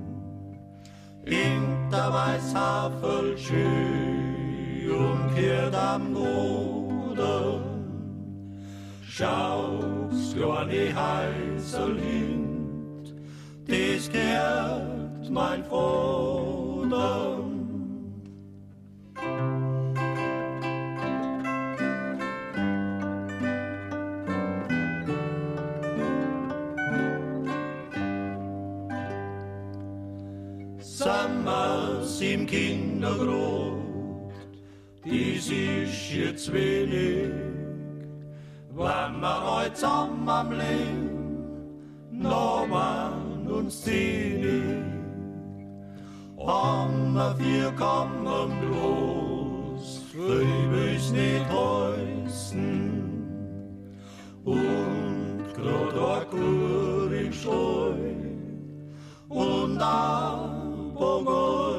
In 1.24 1.90
der 1.90 2.12
Weißhavel 2.12 3.36
schön 3.36 4.92
umkehrt 4.92 5.74
am 5.74 6.14
Boden, 6.14 7.64
schaust 9.02 10.36
du 10.36 10.52
an 10.52 10.68
die 10.68 10.94
Heißelhind, 10.94 13.12
das 13.66 14.08
gehört 14.08 15.28
mein 15.30 15.64
Vater. 15.64 17.39
Im 32.22 32.46
Kindergrund, 32.46 34.32
dies 35.04 35.50
ist 35.50 36.12
jetzt 36.12 36.52
wenig, 36.52 37.30
wenn 38.72 39.20
wir 39.20 39.56
heute 39.56 39.72
zusammen 39.74 40.28
am 40.28 40.52
Leben, 40.52 42.10
noch 42.10 42.66
man 42.68 43.46
uns 43.48 43.82
zehnig, 43.82 44.84
haben 46.38 47.14
wir 47.14 47.72
kommen 47.72 48.52
bloß, 48.60 50.02
für 50.12 50.42
uns 50.42 51.12
nicht 51.12 51.46
heißen, 51.48 53.02
und 54.44 55.44
grad 55.54 56.22
ein 56.22 56.30
Kur 56.30 57.12
im 57.12 57.32
Streu, 57.32 57.94
und 59.28 59.80
ein 59.80 60.94
Bogoisen. 60.94 61.69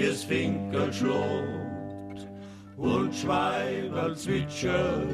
Wie 0.00 0.06
es 0.06 0.24
Finkel 0.24 0.90
schlägt 0.90 2.26
und 2.78 3.14
Schweiber 3.14 4.14
zwitschert, 4.14 5.04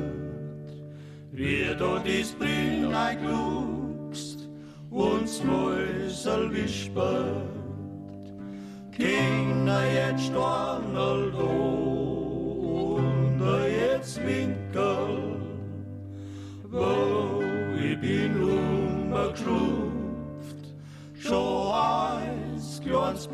wie 1.32 1.74
du 1.76 1.98
dies 2.06 2.32
Brünnlein 2.32 3.18
glugst 3.18 4.48
und 4.90 5.44
Mäusel 5.44 6.54
wispert. 6.54 7.42
Kinder 8.92 9.82
jetzt 9.92 10.26
Stornel 10.26 11.34
und 11.34 13.40
jetzt 13.68 14.24
Winkel, 14.24 15.40
wo 16.70 17.42
ich 17.76 17.98
bin 17.98 18.40
umgeschlupft, 18.40 20.76
schon 21.18 21.72
als 21.72 22.80
kleines. 22.80 23.28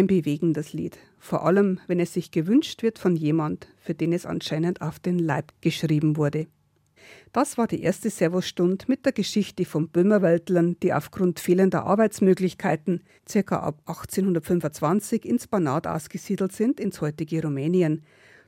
Ein 0.00 0.06
bewegendes 0.06 0.72
Lied, 0.72 0.96
vor 1.18 1.44
allem 1.44 1.78
wenn 1.86 2.00
es 2.00 2.14
sich 2.14 2.30
gewünscht 2.30 2.82
wird 2.82 2.98
von 2.98 3.16
jemand, 3.16 3.68
für 3.76 3.92
den 3.92 4.14
es 4.14 4.24
anscheinend 4.24 4.80
auf 4.80 4.98
den 4.98 5.18
Leib 5.18 5.52
geschrieben 5.60 6.16
wurde. 6.16 6.46
Das 7.34 7.58
war 7.58 7.66
die 7.66 7.82
erste 7.82 8.08
Servosstund 8.08 8.88
mit 8.88 9.04
der 9.04 9.12
Geschichte 9.12 9.66
von 9.66 9.90
Böhmerweltlern, 9.90 10.78
die 10.82 10.94
aufgrund 10.94 11.38
fehlender 11.38 11.84
Arbeitsmöglichkeiten 11.84 13.02
ca. 13.30 13.58
ab 13.58 13.82
1825 13.84 15.26
ins 15.26 15.46
Banat 15.46 15.86
ausgesiedelt 15.86 16.52
sind, 16.52 16.80
ins 16.80 17.02
heutige 17.02 17.42
Rumänien. 17.42 18.02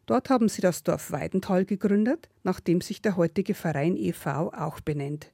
Dort 0.06 0.30
haben 0.30 0.48
sie 0.48 0.62
das 0.62 0.84
Dorf 0.84 1.12
Weidental 1.12 1.66
gegründet, 1.66 2.30
nachdem 2.44 2.80
sich 2.80 3.02
der 3.02 3.18
heutige 3.18 3.52
Verein 3.52 3.98
e.V. 3.98 4.54
auch 4.54 4.80
benennt. 4.80 5.30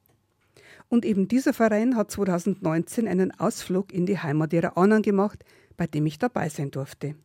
Und 0.89 1.05
eben 1.05 1.29
dieser 1.29 1.53
Verein 1.53 1.95
hat 1.95 2.11
2019 2.11 3.07
einen 3.07 3.31
Ausflug 3.39 3.93
in 3.93 4.05
die 4.05 4.19
Heimat 4.19 4.51
ihrer 4.51 4.75
Ahnen 4.75 5.01
gemacht, 5.01 5.45
bei 5.79 5.87
dem 5.87 6.05
ich 6.05 6.19
dabei 6.19 6.49
sein 6.49 6.71
durfte. 6.71 7.15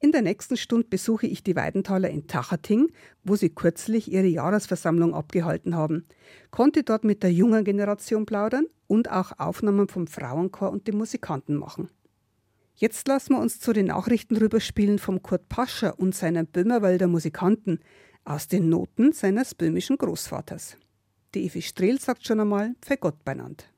In 0.00 0.12
der 0.12 0.22
nächsten 0.22 0.56
Stunde 0.56 0.88
besuche 0.88 1.26
ich 1.26 1.42
die 1.42 1.54
Weidenthaler 1.54 2.08
in 2.08 2.26
Tachating, 2.26 2.90
wo 3.22 3.36
sie 3.36 3.50
kürzlich 3.50 4.10
ihre 4.10 4.26
Jahresversammlung 4.26 5.14
abgehalten 5.14 5.76
haben, 5.76 6.06
konnte 6.50 6.82
dort 6.82 7.04
mit 7.04 7.22
der 7.22 7.30
jungen 7.30 7.62
Generation 7.62 8.24
plaudern 8.24 8.64
und 8.86 9.10
auch 9.10 9.38
Aufnahmen 9.38 9.88
vom 9.88 10.06
Frauenchor 10.06 10.70
und 10.70 10.88
den 10.88 10.96
Musikanten 10.96 11.54
machen. 11.54 11.90
Jetzt 12.74 13.06
lassen 13.08 13.34
wir 13.34 13.40
uns 13.40 13.60
zu 13.60 13.74
den 13.74 13.86
Nachrichten 13.88 14.38
rüberspielen 14.38 14.98
vom 14.98 15.22
Kurt 15.22 15.50
Pascher 15.50 15.98
und 15.98 16.14
seinen 16.14 16.46
Böhmerwälder 16.46 17.06
Musikanten 17.06 17.80
aus 18.24 18.48
den 18.48 18.70
Noten 18.70 19.12
seines 19.12 19.54
böhmischen 19.54 19.98
Großvaters. 19.98 20.78
Die 21.34 21.44
Evi 21.44 21.60
Strehl 21.60 22.00
sagt 22.00 22.26
schon 22.26 22.40
einmal, 22.40 22.74
für 22.82 22.96
Gott 22.96 23.22
beinand. 23.22 23.70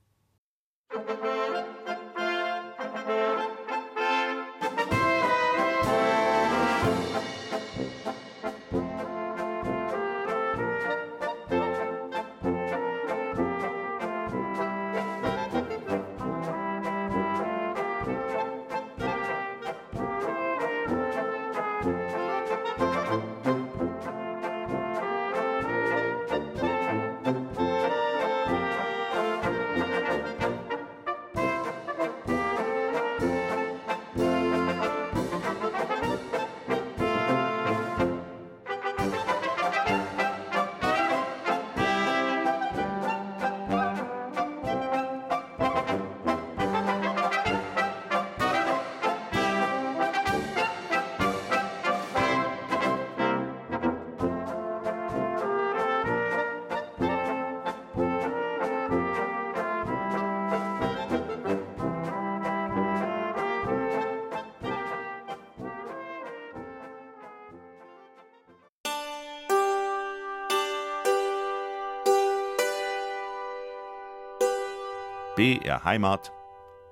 BR 75.43 75.83
Heimat. 75.83 76.33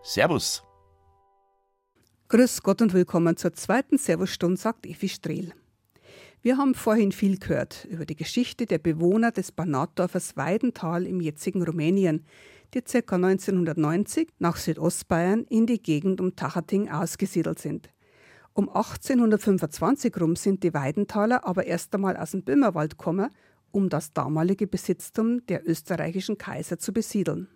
Servus. 0.03 0.65
Grüß 2.31 2.65
Gott 2.65 2.83
und 2.83 2.93
willkommen 2.93 3.37
zur 3.37 3.53
zweiten 3.53 3.97
Servusstunde, 3.97 4.57
sagt 4.57 4.87
Evi 4.87 5.09
Strehl. 5.09 5.53
Wir 6.43 6.57
haben 6.57 6.75
vorhin 6.75 7.13
viel 7.13 7.39
gehört 7.39 7.85
über 7.85 8.05
die 8.07 8.17
Geschichte 8.17 8.67
der 8.67 8.79
Bewohner 8.79 9.31
des 9.31 9.53
Banatdorfers 9.53 10.37
Weidental 10.37 11.07
im 11.07 11.21
jetzigen 11.21 11.63
Rumänien, 11.63 12.27
die 12.75 12.83
ca. 12.83 13.15
1990 13.15 14.31
nach 14.41 14.57
Südostbayern 14.57 15.45
in 15.45 15.67
die 15.67 15.81
Gegend 15.81 16.21
um 16.21 16.35
Tachating 16.35 16.91
ausgesiedelt 16.91 17.61
sind. 17.61 17.91
Um 18.53 18.69
1825 18.69 20.21
rum 20.21 20.35
sind 20.35 20.65
die 20.65 20.75
Weidenthaler 20.75 21.47
aber 21.47 21.67
erst 21.67 21.95
einmal 21.95 22.17
aus 22.17 22.33
dem 22.33 22.43
Böhmerwald 22.43 22.99
gekommen, 22.99 23.31
um 23.71 23.89
das 23.89 24.13
damalige 24.13 24.67
Besitztum 24.67 25.47
der 25.47 25.69
österreichischen 25.71 26.37
Kaiser 26.37 26.81
zu 26.81 26.93
besiedeln. 26.93 27.47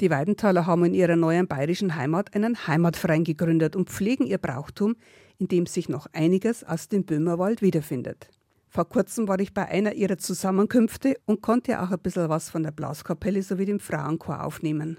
Die 0.00 0.10
Weidenthaler 0.10 0.66
haben 0.66 0.84
in 0.84 0.94
ihrer 0.94 1.16
neuen 1.16 1.46
bayerischen 1.46 1.96
Heimat 1.96 2.34
einen 2.34 2.66
Heimatverein 2.66 3.24
gegründet 3.24 3.76
und 3.76 3.90
pflegen 3.90 4.26
ihr 4.26 4.38
Brauchtum, 4.38 4.96
in 5.38 5.48
dem 5.48 5.66
sich 5.66 5.88
noch 5.88 6.06
einiges 6.12 6.64
aus 6.64 6.88
dem 6.88 7.04
Böhmerwald 7.04 7.62
wiederfindet. 7.62 8.28
Vor 8.68 8.88
kurzem 8.88 9.28
war 9.28 9.38
ich 9.38 9.52
bei 9.52 9.66
einer 9.68 9.92
ihrer 9.92 10.16
Zusammenkünfte 10.16 11.16
und 11.26 11.42
konnte 11.42 11.82
auch 11.82 11.90
ein 11.90 11.98
bisschen 11.98 12.30
was 12.30 12.48
von 12.48 12.62
der 12.62 12.70
Blaskapelle 12.70 13.42
sowie 13.42 13.66
dem 13.66 13.80
Frauenchor 13.80 14.42
aufnehmen. 14.42 14.98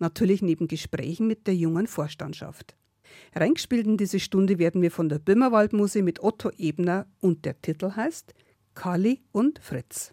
Natürlich 0.00 0.42
neben 0.42 0.66
Gesprächen 0.66 1.28
mit 1.28 1.46
der 1.46 1.54
jungen 1.54 1.86
Vorstandschaft. 1.86 2.74
Reingespielt 3.34 3.86
in 3.86 3.96
diese 3.96 4.18
Stunde 4.18 4.58
werden 4.58 4.82
wir 4.82 4.90
von 4.90 5.08
der 5.08 5.20
Böhmerwaldmuse 5.20 6.02
mit 6.02 6.22
Otto 6.22 6.50
Ebner 6.58 7.06
und 7.20 7.44
der 7.44 7.60
Titel 7.62 7.92
heißt 7.94 8.34
Kali 8.74 9.22
und 9.30 9.60
Fritz. 9.60 10.12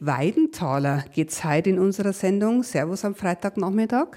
Weidenthaler 0.00 1.04
geht 1.12 1.30
es 1.30 1.42
heute 1.42 1.70
in 1.70 1.78
unserer 1.80 2.12
Sendung. 2.12 2.62
Servus 2.62 3.04
am 3.04 3.16
Freitagnachmittag. 3.16 4.16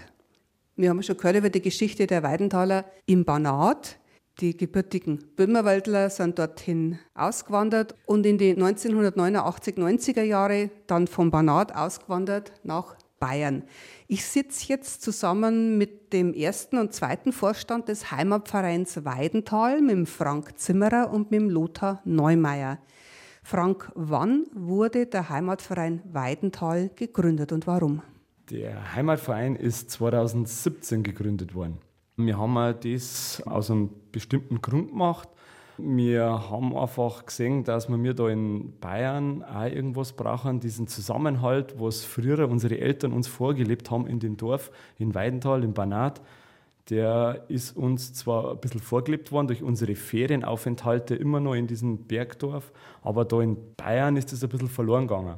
Wir 0.76 0.90
haben 0.90 1.02
schon 1.02 1.18
gehört 1.18 1.38
über 1.38 1.50
die 1.50 1.62
Geschichte 1.62 2.06
der 2.06 2.22
Weidenthaler 2.22 2.86
im 3.08 3.26
Banat. 3.26 3.98
Die 4.42 4.56
gebürtigen 4.56 5.24
Böhmerwaldler 5.36 6.12
sind 6.12 6.38
dorthin 6.38 7.00
ausgewandert 7.16 7.96
und 8.06 8.28
in 8.28 8.38
die 8.38 8.52
1989, 8.52 9.76
90er 9.78 10.22
Jahre 10.22 10.70
dann 10.86 11.08
vom 11.08 11.32
Banat 11.32 11.76
ausgewandert 11.76 12.54
nach 12.64 12.96
Bayern. 13.20 13.64
Ich 14.08 14.24
sitze 14.26 14.68
jetzt 14.68 15.02
zusammen 15.02 15.80
mit 15.80 16.14
dem 16.14 16.34
ersten 16.36 16.78
und 16.78 16.94
zweiten 16.94 17.34
Vorstand 17.34 17.88
des 17.88 18.12
Heimatvereins 18.12 19.04
Weidental, 19.04 19.82
mit 19.82 19.92
dem 19.92 20.06
Frank 20.06 20.60
Zimmerer 20.60 21.12
und 21.12 21.32
mit 21.32 21.42
dem 21.42 21.50
Lothar 21.50 22.02
Neumeier. 22.06 22.78
Frank, 23.52 23.92
wann 23.96 24.46
wurde 24.54 25.08
der 25.08 25.28
Heimatverein 25.28 26.02
Weidental 26.06 26.90
gegründet 26.96 27.52
und 27.52 27.68
warum? 27.68 28.02
Der 28.50 28.96
Heimatverein 28.96 29.58
ist 29.58 29.92
2017 29.92 31.04
gegründet 31.04 31.54
worden. 31.54 31.80
Wir 32.16 32.38
haben 32.38 32.56
das 32.82 33.44
aus 33.46 33.70
einem 33.70 33.90
bestimmten 34.14 34.62
Grund 34.62 34.92
gemacht. 34.92 35.28
Wir 35.78 36.50
haben 36.50 36.74
einfach 36.78 37.26
gesehen, 37.26 37.66
dass 37.66 37.90
wir 37.90 37.98
mir 37.98 38.14
da 38.14 38.30
in 38.30 38.80
Bayern 38.80 39.44
auch 39.44 39.66
irgendwas 39.66 40.14
brauchen, 40.14 40.62
diesen 40.62 40.88
Zusammenhalt, 40.88 41.76
was 41.78 42.06
früher 42.06 42.48
unsere 42.48 42.80
Eltern 42.80 43.12
uns 43.12 43.28
vorgelebt 43.28 43.92
haben 43.92 44.08
in 44.08 44.20
dem 44.20 44.38
Dorf, 44.38 44.72
in 44.98 45.14
Weidental, 45.14 45.66
im 45.66 45.74
Banat 45.74 46.22
der 46.92 47.46
ist 47.48 47.76
uns 47.78 48.14
zwar 48.14 48.52
ein 48.52 48.60
bisschen 48.60 48.82
vorgelebt 48.82 49.32
worden 49.32 49.48
durch 49.48 49.64
unsere 49.64 49.96
Ferienaufenthalte 49.96 51.16
immer 51.16 51.40
noch 51.40 51.56
in 51.56 51.66
diesem 51.66 52.06
Bergdorf, 52.06 52.74
aber 53.02 53.24
da 53.24 53.42
in 53.42 53.58
Bayern 53.78 54.18
ist 54.18 54.34
das 54.34 54.44
ein 54.44 54.50
bisschen 54.50 54.68
verloren 54.68 55.08
gegangen. 55.08 55.36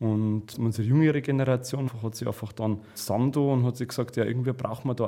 Und 0.00 0.58
unsere 0.58 0.88
jüngere 0.88 1.20
Generation 1.20 1.90
hat 2.02 2.14
sich 2.14 2.26
einfach 2.26 2.52
dann 2.52 2.80
zusammen 2.94 3.34
und 3.34 3.64
hat 3.64 3.76
sich 3.76 3.88
gesagt, 3.88 4.16
ja, 4.16 4.24
irgendwie 4.24 4.52
brauchen 4.52 4.88
wir 4.88 4.94
da 4.94 5.04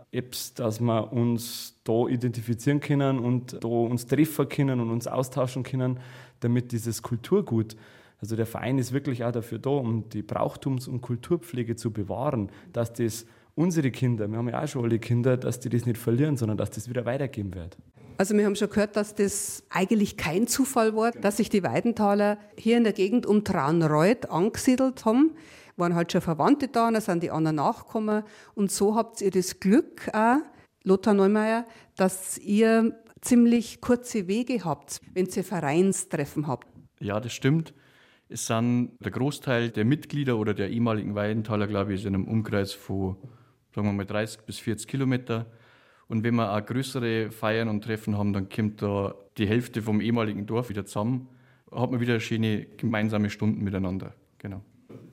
auch 0.00 0.06
Apps, 0.12 0.54
dass 0.54 0.80
wir 0.80 1.12
uns 1.12 1.80
da 1.82 2.06
identifizieren 2.06 2.80
können 2.80 3.18
und 3.18 3.62
da 3.62 3.68
uns 3.68 4.06
treffen 4.06 4.48
können 4.48 4.80
und 4.80 4.90
uns 4.90 5.08
austauschen 5.08 5.64
können, 5.64 5.98
damit 6.38 6.70
dieses 6.72 7.02
Kulturgut, 7.02 7.76
also 8.20 8.36
der 8.36 8.46
Verein 8.46 8.78
ist 8.78 8.92
wirklich 8.92 9.24
auch 9.24 9.32
dafür 9.32 9.58
da, 9.58 9.70
um 9.70 10.08
die 10.10 10.22
Brauchtums- 10.22 10.88
und 10.88 11.00
Kulturpflege 11.00 11.74
zu 11.74 11.90
bewahren, 11.90 12.50
dass 12.72 12.92
das 12.92 13.26
unsere 13.54 13.90
Kinder, 13.90 14.30
wir 14.30 14.38
haben 14.38 14.48
ja 14.48 14.62
auch 14.62 14.68
schon 14.68 14.84
alle 14.84 14.98
Kinder, 14.98 15.36
dass 15.36 15.60
die 15.60 15.68
das 15.68 15.86
nicht 15.86 15.98
verlieren, 15.98 16.36
sondern 16.36 16.58
dass 16.58 16.70
das 16.70 16.88
wieder 16.88 17.04
weitergeben 17.04 17.54
wird. 17.54 17.76
Also 18.18 18.36
wir 18.36 18.44
haben 18.44 18.54
schon 18.54 18.68
gehört, 18.68 18.96
dass 18.96 19.14
das 19.14 19.62
eigentlich 19.70 20.18
kein 20.18 20.46
Zufall 20.46 20.94
war, 20.94 21.10
dass 21.12 21.38
sich 21.38 21.48
die 21.48 21.62
Weidenthaler 21.62 22.36
hier 22.54 22.76
in 22.76 22.84
der 22.84 22.92
Gegend 22.92 23.24
um 23.24 23.44
Traunreuth 23.44 24.30
angesiedelt 24.30 25.06
haben. 25.06 25.32
Waren 25.78 25.94
halt 25.94 26.12
schon 26.12 26.20
Verwandte 26.20 26.68
da, 26.68 26.90
dann 26.90 27.00
sind 27.00 27.22
die 27.22 27.30
anderen 27.30 27.56
nachgekommen. 27.56 28.24
Und 28.54 28.70
so 28.70 28.94
habt 28.94 29.22
ihr 29.22 29.30
das 29.30 29.58
Glück 29.58 30.10
auch, 30.12 30.36
Lothar 30.84 31.14
Neumeier, 31.14 31.64
dass 31.96 32.36
ihr 32.36 32.94
ziemlich 33.22 33.80
kurze 33.80 34.28
Wege 34.28 34.64
habt, 34.64 35.00
wenn 35.14 35.26
ihr 35.26 35.44
Vereinstreffen 35.44 36.46
habt. 36.46 36.66
Ja, 37.00 37.20
das 37.20 37.32
stimmt. 37.32 37.72
Es 38.28 38.46
sind 38.46 38.92
der 39.00 39.10
Großteil 39.12 39.70
der 39.70 39.84
Mitglieder 39.84 40.36
oder 40.38 40.54
der 40.54 40.70
ehemaligen 40.70 41.14
Weidenthaler, 41.14 41.66
glaube 41.66 41.94
ich, 41.94 42.00
ist 42.00 42.06
in 42.06 42.14
einem 42.14 42.28
Umkreis 42.28 42.72
von 42.72 43.16
sagen 43.74 43.86
wir 43.86 43.92
mal 43.92 44.06
30 44.06 44.42
bis 44.42 44.58
40 44.58 44.88
Kilometer. 44.88 45.46
Und 46.08 46.24
wenn 46.24 46.34
wir 46.34 46.52
auch 46.52 46.64
größere 46.64 47.30
Feiern 47.30 47.68
und 47.68 47.84
Treffen 47.84 48.18
haben, 48.18 48.32
dann 48.32 48.48
kommt 48.48 48.82
da 48.82 49.14
die 49.38 49.46
Hälfte 49.46 49.80
vom 49.80 50.00
ehemaligen 50.00 50.46
Dorf 50.46 50.68
wieder 50.68 50.84
zusammen. 50.84 51.28
Hat 51.70 51.90
man 51.90 52.00
wieder 52.00 52.18
schöne 52.18 52.66
gemeinsame 52.76 53.30
Stunden 53.30 53.62
miteinander. 53.62 54.12
Genau. 54.38 54.62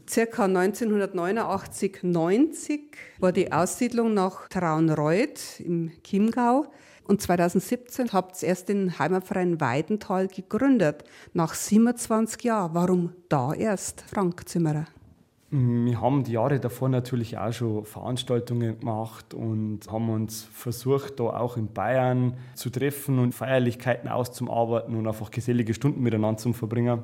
Circa 0.10 0.45
1989, 0.45 1.99
90 2.01 2.97
war 3.20 3.32
die 3.32 3.51
Aussiedlung 3.51 4.14
nach 4.14 4.47
Traunreuth 4.47 5.60
im 5.60 5.91
Chiemgau. 6.03 6.66
Und 7.03 7.22
2017 7.22 8.12
habt 8.12 8.41
ihr 8.41 8.49
erst 8.49 8.70
den 8.70 8.97
Heimatverein 8.97 9.62
Weidental 9.62 10.28
gegründet. 10.28 11.03
Nach 11.34 11.53
27 11.53 12.43
Jahren. 12.43 12.74
Warum 12.74 13.14
da 13.30 13.53
erst, 13.53 14.01
Frank 14.01 14.47
Zimmerer? 14.47 14.86
Wir 15.50 16.02
haben 16.02 16.26
die 16.26 16.34
Jahre 16.34 16.60
davor 16.60 16.89
natürlich 16.89 17.38
auch 17.38 17.54
schon 17.54 17.86
Veranstaltungen 17.86 18.80
gemacht 18.82 19.34
und 19.34 19.80
haben 19.89 20.10
uns 20.10 20.43
versucht, 20.43 21.22
da 21.22 21.24
auch 21.24 21.56
in 21.56 21.72
Bayern 21.72 22.34
zu 22.54 22.70
treffen 22.70 23.18
und 23.20 23.34
Feierlichkeiten 23.34 24.10
auszuarbeiten 24.10 24.93
und 24.98 25.08
einfach 25.08 25.32
gesellige 25.32 25.74
Stunden 25.74 26.04
miteinander 26.04 26.38
zu 26.38 26.52
verbringen. 26.52 27.04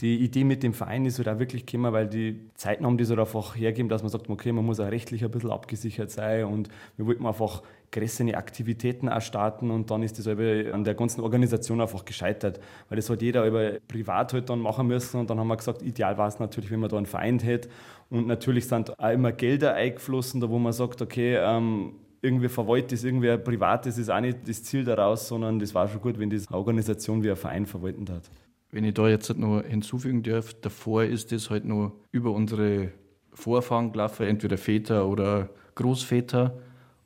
Die 0.00 0.16
Idee 0.16 0.44
mit 0.44 0.62
dem 0.62 0.72
Verein 0.72 1.04
ist 1.04 1.18
halt 1.18 1.28
auch 1.28 1.38
wirklich 1.38 1.66
gekommen, 1.66 1.92
weil 1.92 2.08
die 2.08 2.50
Zeiten 2.54 2.86
haben 2.86 2.96
das 2.96 3.10
halt 3.10 3.20
einfach 3.20 3.54
hergegeben, 3.54 3.90
dass 3.90 4.02
man 4.02 4.10
sagt, 4.10 4.30
okay, 4.30 4.50
man 4.50 4.64
muss 4.64 4.80
auch 4.80 4.90
rechtlich 4.90 5.22
ein 5.22 5.30
bisschen 5.30 5.50
abgesichert 5.50 6.10
sein 6.10 6.46
und 6.46 6.68
wir 6.96 7.06
wollten 7.06 7.26
einfach 7.26 7.62
größere 7.94 8.36
Aktivitäten 8.36 9.08
auch 9.08 9.20
starten 9.20 9.70
und 9.70 9.90
dann 9.90 10.02
ist 10.02 10.18
das 10.18 10.26
an 10.26 10.84
der 10.84 10.94
ganzen 10.94 11.20
Organisation 11.20 11.80
einfach 11.80 12.04
gescheitert, 12.04 12.60
weil 12.88 12.96
das 12.96 13.08
hat 13.08 13.22
jeder 13.22 13.46
über 13.46 13.78
privat 13.86 14.32
halt 14.32 14.50
dann 14.50 14.60
machen 14.60 14.88
müssen 14.88 15.20
und 15.20 15.30
dann 15.30 15.38
haben 15.38 15.48
wir 15.48 15.56
gesagt, 15.56 15.82
ideal 15.82 16.18
war 16.18 16.28
es 16.28 16.38
natürlich, 16.38 16.70
wenn 16.70 16.80
man 16.80 16.90
da 16.90 16.96
einen 16.96 17.06
Verein 17.06 17.38
hätte 17.38 17.68
und 18.10 18.26
natürlich 18.26 18.66
sind 18.66 18.98
auch 18.98 19.10
immer 19.10 19.32
Gelder 19.32 19.74
eingeflossen, 19.74 20.40
da 20.40 20.50
wo 20.50 20.58
man 20.58 20.72
sagt, 20.72 21.00
okay, 21.00 21.36
ähm, 21.36 21.92
irgendwie 22.20 22.48
verwaltet 22.48 22.92
das 22.92 23.04
irgendwer 23.04 23.38
privat, 23.38 23.86
das 23.86 23.96
ist 23.98 24.10
auch 24.10 24.20
nicht 24.20 24.48
das 24.48 24.64
Ziel 24.64 24.84
daraus, 24.84 25.28
sondern 25.28 25.58
das 25.58 25.74
war 25.74 25.86
schon 25.88 26.00
gut, 26.00 26.18
wenn 26.18 26.30
das 26.30 26.48
eine 26.48 26.56
Organisation 26.56 27.22
wie 27.22 27.30
ein 27.30 27.36
Verein 27.36 27.66
verwalten 27.66 28.08
hat. 28.10 28.30
Wenn 28.72 28.84
ich 28.84 28.94
da 28.94 29.08
jetzt 29.08 29.36
noch 29.38 29.62
hinzufügen 29.62 30.24
darf, 30.24 30.52
davor 30.54 31.04
ist 31.04 31.32
es 31.32 31.48
halt 31.48 31.64
noch 31.64 31.92
über 32.10 32.32
unsere 32.32 32.90
Vorfahren 33.32 33.92
gelaufen, 33.92 34.26
entweder 34.26 34.56
Väter 34.56 35.06
oder 35.06 35.50
Großväter. 35.76 36.58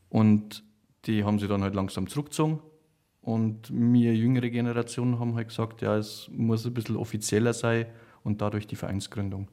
Und 0.08 0.62
die 1.06 1.24
haben 1.24 1.38
sie 1.38 1.48
dann 1.48 1.62
halt 1.62 1.74
langsam 1.74 2.08
zurückgezogen. 2.08 2.60
Und 3.20 3.70
wir 3.70 4.14
jüngere 4.14 4.48
Generationen 4.48 5.18
haben 5.18 5.34
halt 5.34 5.48
gesagt, 5.48 5.82
ja, 5.82 5.96
es 5.96 6.30
muss 6.32 6.64
ein 6.64 6.74
bisschen 6.74 6.96
offizieller 6.96 7.52
sein 7.52 7.86
und 8.22 8.40
dadurch 8.40 8.66
die 8.66 8.76
Vereinsgründung. 8.76 9.48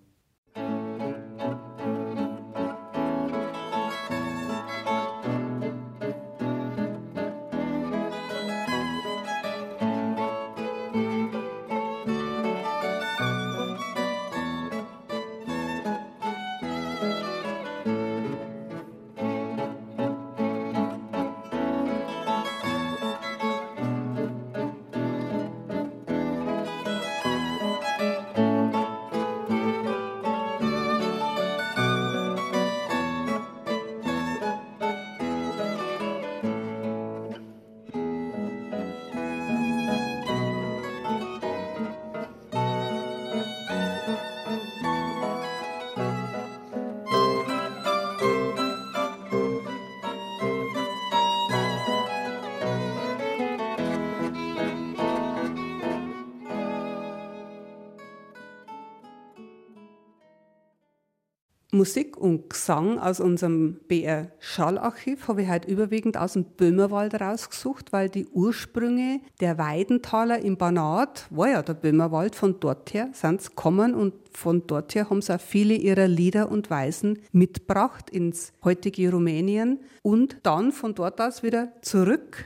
Musik 61.75 62.15
und 62.15 62.49
Gesang 62.49 62.99
aus 62.99 63.19
unserem 63.19 63.81
BR 63.89 64.31
Schallarchiv 64.39 65.27
habe 65.27 65.41
ich 65.41 65.49
heute 65.49 65.69
überwiegend 65.69 66.15
aus 66.15 66.33
dem 66.33 66.45
Böhmerwald 66.45 67.19
rausgesucht, 67.19 67.91
weil 67.91 68.07
die 68.07 68.27
Ursprünge 68.27 69.19
der 69.41 69.57
Weidenthaler 69.57 70.39
im 70.39 70.55
Banat 70.55 71.27
war 71.29 71.49
ja 71.49 71.61
der 71.61 71.73
Böhmerwald. 71.73 72.35
Von 72.35 72.61
dort 72.61 72.93
her 72.93 73.09
sind 73.11 73.41
sie 73.41 73.49
gekommen 73.49 73.93
und 73.93 74.13
von 74.31 74.65
dort 74.65 74.95
her 74.95 75.09
haben 75.09 75.21
sie 75.21 75.35
auch 75.35 75.41
viele 75.41 75.73
ihrer 75.73 76.07
Lieder 76.07 76.49
und 76.49 76.69
Weisen 76.69 77.19
mitgebracht 77.33 78.09
ins 78.09 78.53
heutige 78.63 79.11
Rumänien 79.11 79.79
und 80.01 80.37
dann 80.43 80.71
von 80.71 80.95
dort 80.95 81.19
aus 81.19 81.43
wieder 81.43 81.73
zurück 81.81 82.45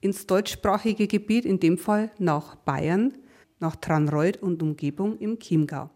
ins 0.00 0.26
deutschsprachige 0.26 1.06
Gebiet, 1.06 1.44
in 1.44 1.60
dem 1.60 1.78
Fall 1.78 2.10
nach 2.18 2.56
Bayern, 2.56 3.14
nach 3.60 3.76
Tranreuth 3.76 4.42
und 4.42 4.62
Umgebung 4.62 5.16
im 5.18 5.38
Chiemgau. 5.38 5.90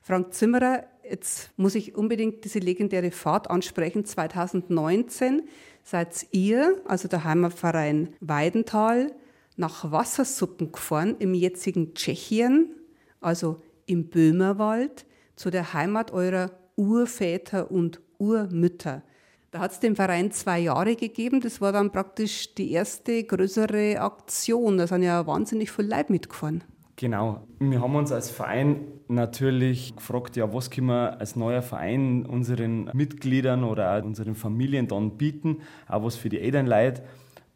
Frank 0.00 0.34
Zimmerer 0.34 0.84
Jetzt 1.12 1.50
muss 1.58 1.74
ich 1.74 1.94
unbedingt 1.94 2.42
diese 2.46 2.58
legendäre 2.58 3.10
Fahrt 3.10 3.50
ansprechen. 3.50 4.06
2019 4.06 5.42
seid 5.84 6.26
ihr, 6.30 6.80
also 6.86 7.06
der 7.06 7.24
Heimatverein 7.24 8.14
Weidental, 8.20 9.12
nach 9.56 9.92
Wassersuppen 9.92 10.72
gefahren 10.72 11.16
im 11.18 11.34
jetzigen 11.34 11.92
Tschechien, 11.92 12.74
also 13.20 13.60
im 13.84 14.08
Böhmerwald, 14.08 15.04
zu 15.36 15.50
der 15.50 15.74
Heimat 15.74 16.12
eurer 16.12 16.50
Urväter 16.76 17.70
und 17.70 18.00
Urmütter. 18.16 19.02
Da 19.50 19.58
hat 19.58 19.72
es 19.72 19.80
dem 19.80 19.96
Verein 19.96 20.30
zwei 20.30 20.60
Jahre 20.60 20.96
gegeben. 20.96 21.42
Das 21.42 21.60
war 21.60 21.72
dann 21.72 21.92
praktisch 21.92 22.54
die 22.54 22.72
erste 22.72 23.22
größere 23.22 24.00
Aktion. 24.00 24.78
Da 24.78 24.86
sind 24.86 25.02
ja 25.02 25.26
wahnsinnig 25.26 25.72
viel 25.72 25.84
Leib 25.84 26.08
mitgefahren. 26.08 26.64
Genau. 26.96 27.46
Wir 27.58 27.80
haben 27.80 27.96
uns 27.96 28.12
als 28.12 28.30
Verein 28.30 28.86
natürlich 29.08 29.96
gefragt, 29.96 30.36
ja, 30.36 30.52
was 30.52 30.70
können 30.70 30.88
wir 30.88 31.18
als 31.18 31.36
neuer 31.36 31.62
Verein 31.62 32.26
unseren 32.26 32.90
Mitgliedern 32.92 33.64
oder 33.64 33.96
auch 33.98 34.04
unseren 34.04 34.34
Familien 34.34 34.88
dann 34.88 35.16
bieten, 35.16 35.58
auch 35.88 36.04
was 36.04 36.16
für 36.16 36.28
die 36.28 36.40
Elternleute. 36.40 37.02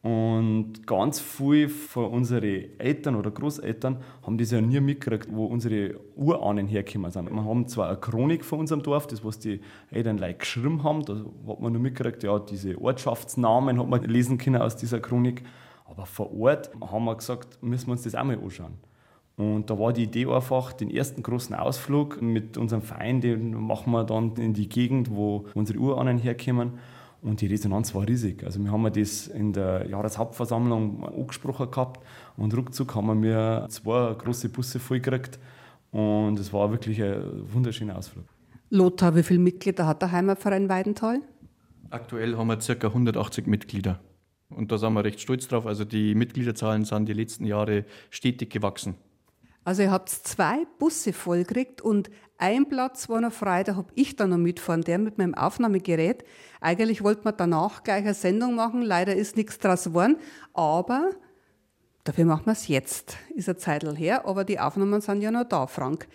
Und 0.02 0.86
ganz 0.86 1.18
viel 1.18 1.68
von 1.68 2.06
unseren 2.12 2.78
Eltern 2.78 3.16
oder 3.16 3.32
Großeltern 3.32 3.98
haben 4.24 4.38
das 4.38 4.52
ja 4.52 4.60
nie 4.60 4.78
mitgekriegt, 4.78 5.26
wo 5.32 5.46
unsere 5.46 5.98
Urahnen 6.14 6.68
hergekommen 6.68 7.10
sind. 7.10 7.28
Wir 7.28 7.44
haben 7.44 7.66
zwar 7.66 7.88
eine 7.88 7.96
Chronik 7.96 8.44
von 8.44 8.60
unserem 8.60 8.84
Dorf, 8.84 9.08
das 9.08 9.24
was 9.24 9.40
die 9.40 9.60
Elternleute 9.90 10.38
geschrieben 10.38 10.84
haben, 10.84 11.04
da 11.04 11.14
hat 11.14 11.60
man 11.60 11.72
nur 11.72 11.82
mitgekriegt, 11.82 12.22
ja, 12.22 12.38
diese 12.38 12.80
Ortschaftsnamen 12.80 13.80
hat 13.80 13.88
man 13.88 14.04
lesen 14.04 14.38
können 14.38 14.62
aus 14.62 14.76
dieser 14.76 15.00
Chronik. 15.00 15.42
Aber 15.86 16.06
vor 16.06 16.32
Ort 16.38 16.70
haben 16.80 17.04
wir 17.04 17.16
gesagt, 17.16 17.60
müssen 17.60 17.88
wir 17.88 17.92
uns 17.92 18.02
das 18.02 18.14
auch 18.14 18.22
mal 18.22 18.38
anschauen. 18.38 18.74
Und 19.36 19.68
da 19.68 19.78
war 19.78 19.92
die 19.92 20.04
Idee 20.04 20.26
einfach, 20.26 20.72
den 20.72 20.90
ersten 20.90 21.22
großen 21.22 21.54
Ausflug 21.54 22.22
mit 22.22 22.56
unserem 22.56 22.80
Verein, 22.80 23.20
den 23.20 23.54
machen 23.54 23.92
wir 23.92 24.04
dann 24.04 24.34
in 24.36 24.54
die 24.54 24.68
Gegend, 24.68 25.10
wo 25.10 25.44
unsere 25.54 25.78
Urahnen 25.78 26.18
herkommen. 26.18 26.78
Und 27.20 27.40
die 27.40 27.46
Resonanz 27.46 27.94
war 27.94 28.06
riesig. 28.06 28.44
Also 28.44 28.60
wir 28.60 28.70
haben 28.70 28.90
das 28.92 29.26
in 29.26 29.52
der 29.52 29.86
Jahreshauptversammlung 29.88 31.04
angesprochen 31.04 31.70
gehabt 31.70 32.00
und 32.36 32.56
ruckzuck 32.56 32.94
haben 32.94 33.22
wir 33.22 33.66
zwei 33.68 34.14
große 34.14 34.48
Busse 34.48 34.78
vollgekriegt. 34.78 35.38
Und 35.90 36.38
es 36.38 36.52
war 36.52 36.70
wirklich 36.70 37.02
ein 37.02 37.22
wunderschöner 37.52 37.96
Ausflug. 37.96 38.24
Lothar, 38.70 39.16
wie 39.16 39.22
viele 39.22 39.40
Mitglieder 39.40 39.86
hat 39.86 40.02
der 40.02 40.12
Heimatverein 40.12 40.68
Weidenthal? 40.68 41.20
Aktuell 41.90 42.36
haben 42.36 42.48
wir 42.48 42.56
ca. 42.56 42.86
180 42.86 43.46
Mitglieder. 43.46 44.00
Und 44.48 44.70
da 44.72 44.78
sind 44.78 44.92
wir 44.94 45.04
recht 45.04 45.20
stolz 45.20 45.48
drauf. 45.48 45.66
Also 45.66 45.84
die 45.84 46.14
Mitgliederzahlen 46.14 46.84
sind 46.84 47.06
die 47.08 47.12
letzten 47.12 47.44
Jahre 47.44 47.84
stetig 48.10 48.50
gewachsen. 48.50 48.94
Also 49.66 49.82
ihr 49.82 49.90
habt 49.90 50.10
zwei 50.10 50.64
Busse 50.78 51.12
vollgekriegt 51.12 51.82
und 51.82 52.08
ein 52.38 52.68
Platz 52.68 53.08
war 53.08 53.20
noch 53.20 53.32
frei, 53.32 53.64
da 53.64 53.74
habe 53.74 53.88
ich 53.96 54.14
dann 54.14 54.30
noch 54.30 54.36
mitfahren, 54.36 54.82
der 54.82 54.96
mit 54.98 55.18
meinem 55.18 55.34
Aufnahmegerät. 55.34 56.24
Eigentlich 56.60 57.02
wollte 57.02 57.22
man 57.24 57.34
danach 57.36 57.82
gleich 57.82 58.04
eine 58.04 58.14
Sendung 58.14 58.54
machen, 58.54 58.80
leider 58.80 59.16
ist 59.16 59.36
nichts 59.36 59.58
draus 59.58 59.82
geworden, 59.82 60.18
aber 60.54 61.10
dafür 62.04 62.26
machen 62.26 62.46
wir 62.46 62.52
es 62.52 62.68
jetzt. 62.68 63.16
Ist 63.34 63.48
eine 63.48 63.58
Zeit 63.58 63.82
her, 63.98 64.24
aber 64.24 64.44
die 64.44 64.60
Aufnahmen 64.60 65.00
sind 65.00 65.20
ja 65.20 65.32
noch 65.32 65.48
da, 65.48 65.66
Frank. 65.66 66.06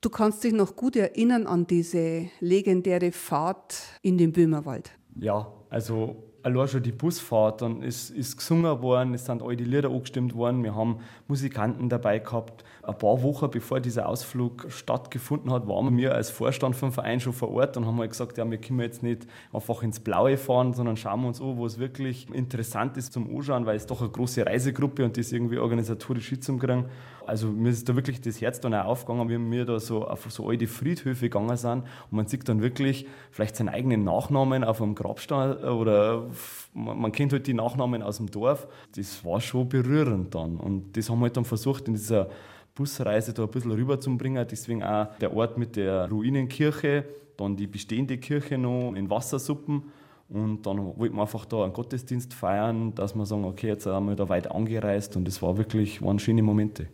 Du 0.00 0.08
kannst 0.08 0.42
dich 0.42 0.54
noch 0.54 0.74
gut 0.74 0.96
erinnern 0.96 1.46
an 1.46 1.66
diese 1.66 2.30
legendäre 2.40 3.12
Fahrt 3.12 3.82
in 4.00 4.16
den 4.16 4.32
Böhmerwald. 4.32 4.92
Ja, 5.14 5.52
also 5.68 6.32
allein 6.44 6.68
schon 6.68 6.82
die 6.82 6.92
Busfahrt, 6.92 7.62
dann 7.62 7.82
ist, 7.82 8.10
ist 8.10 8.36
gesungen 8.36 8.82
worden, 8.82 9.14
es 9.14 9.24
sind 9.24 9.42
all 9.42 9.56
die 9.56 9.64
Lieder 9.64 9.90
angestimmt 9.90 10.34
worden, 10.34 10.62
wir 10.62 10.74
haben 10.74 11.00
Musikanten 11.26 11.88
dabei 11.88 12.18
gehabt. 12.18 12.64
Ein 12.86 12.98
paar 12.98 13.22
Wochen 13.22 13.50
bevor 13.50 13.80
dieser 13.80 14.08
Ausflug 14.08 14.66
stattgefunden 14.68 15.50
hat, 15.50 15.66
waren 15.66 15.96
wir 15.96 16.14
als 16.14 16.30
Vorstand 16.30 16.76
vom 16.76 16.92
Verein 16.92 17.20
schon 17.20 17.32
vor 17.32 17.50
Ort 17.50 17.76
und 17.76 17.86
haben 17.86 17.98
halt 17.98 18.10
gesagt, 18.10 18.36
ja, 18.36 18.50
wir 18.50 18.58
können 18.58 18.80
jetzt 18.80 19.02
nicht 19.02 19.26
einfach 19.52 19.82
ins 19.82 20.00
Blaue 20.00 20.36
fahren, 20.36 20.74
sondern 20.74 20.96
schauen 20.96 21.22
wir 21.22 21.28
uns 21.28 21.40
an, 21.40 21.56
wo 21.56 21.64
es 21.64 21.78
wirklich 21.78 22.28
interessant 22.32 22.96
ist 22.96 23.12
zum 23.12 23.34
Anschauen, 23.34 23.64
weil 23.66 23.76
es 23.76 23.86
doch 23.86 24.00
eine 24.00 24.10
große 24.10 24.44
Reisegruppe 24.44 25.04
und 25.04 25.16
das 25.16 25.32
irgendwie 25.32 25.58
organisatorisch 25.58 26.28
hinzukriegen. 26.28 26.86
Also 27.26 27.48
mir 27.48 27.70
ist 27.70 27.88
da 27.88 27.96
wirklich 27.96 28.20
das 28.20 28.40
Herz 28.40 28.60
dann 28.60 28.74
auch 28.74 28.84
aufgegangen, 28.84 29.28
wie 29.28 29.50
wir 29.50 29.64
da 29.64 29.80
so 29.80 30.06
auf 30.06 30.30
so 30.30 30.48
alte 30.48 30.66
Friedhöfe 30.66 31.30
gegangen 31.30 31.56
sind 31.56 31.84
und 32.10 32.12
man 32.12 32.26
sieht 32.26 32.46
dann 32.48 32.60
wirklich 32.60 33.06
vielleicht 33.30 33.56
seinen 33.56 33.70
eigenen 33.70 34.04
Nachnamen 34.04 34.62
auf 34.62 34.82
einem 34.82 34.94
Grabstein 34.94 35.56
oder 35.64 36.26
man 36.74 37.12
kennt 37.12 37.32
halt 37.32 37.46
die 37.46 37.54
Nachnamen 37.54 38.02
aus 38.02 38.18
dem 38.18 38.30
Dorf. 38.30 38.68
Das 38.94 39.24
war 39.24 39.40
schon 39.40 39.68
berührend 39.68 40.34
dann 40.34 40.56
und 40.56 40.96
das 40.96 41.08
haben 41.08 41.20
wir 41.20 41.24
halt 41.24 41.36
dann 41.36 41.46
versucht 41.46 41.88
in 41.88 41.94
dieser 41.94 42.28
Busreise 42.74 43.32
da 43.32 43.44
ein 43.44 43.50
bisschen 43.50 43.72
rüberzubringen. 43.72 44.46
Deswegen 44.50 44.82
auch 44.82 45.16
der 45.18 45.34
Ort 45.34 45.58
mit 45.58 45.76
der 45.76 46.08
Ruinenkirche, 46.08 47.04
dann 47.36 47.56
die 47.56 47.66
bestehende 47.66 48.18
Kirche 48.18 48.58
noch 48.58 48.94
in 48.94 49.08
Wassersuppen. 49.10 49.92
Und 50.28 50.62
dann 50.66 50.78
wollten 50.96 51.14
wir 51.16 51.22
einfach 51.22 51.44
da 51.44 51.64
einen 51.64 51.72
Gottesdienst 51.72 52.34
feiern, 52.34 52.94
dass 52.94 53.14
wir 53.14 53.26
sagen, 53.26 53.44
okay, 53.44 53.68
jetzt 53.68 53.84
sind 53.84 54.06
wir 54.06 54.16
da 54.16 54.28
weit 54.28 54.50
angereist 54.50 55.16
und 55.16 55.26
das 55.26 55.42
war 55.42 55.56
wirklich, 55.56 56.02
waren 56.02 56.18
schöne 56.18 56.42
Momente. 56.42 56.88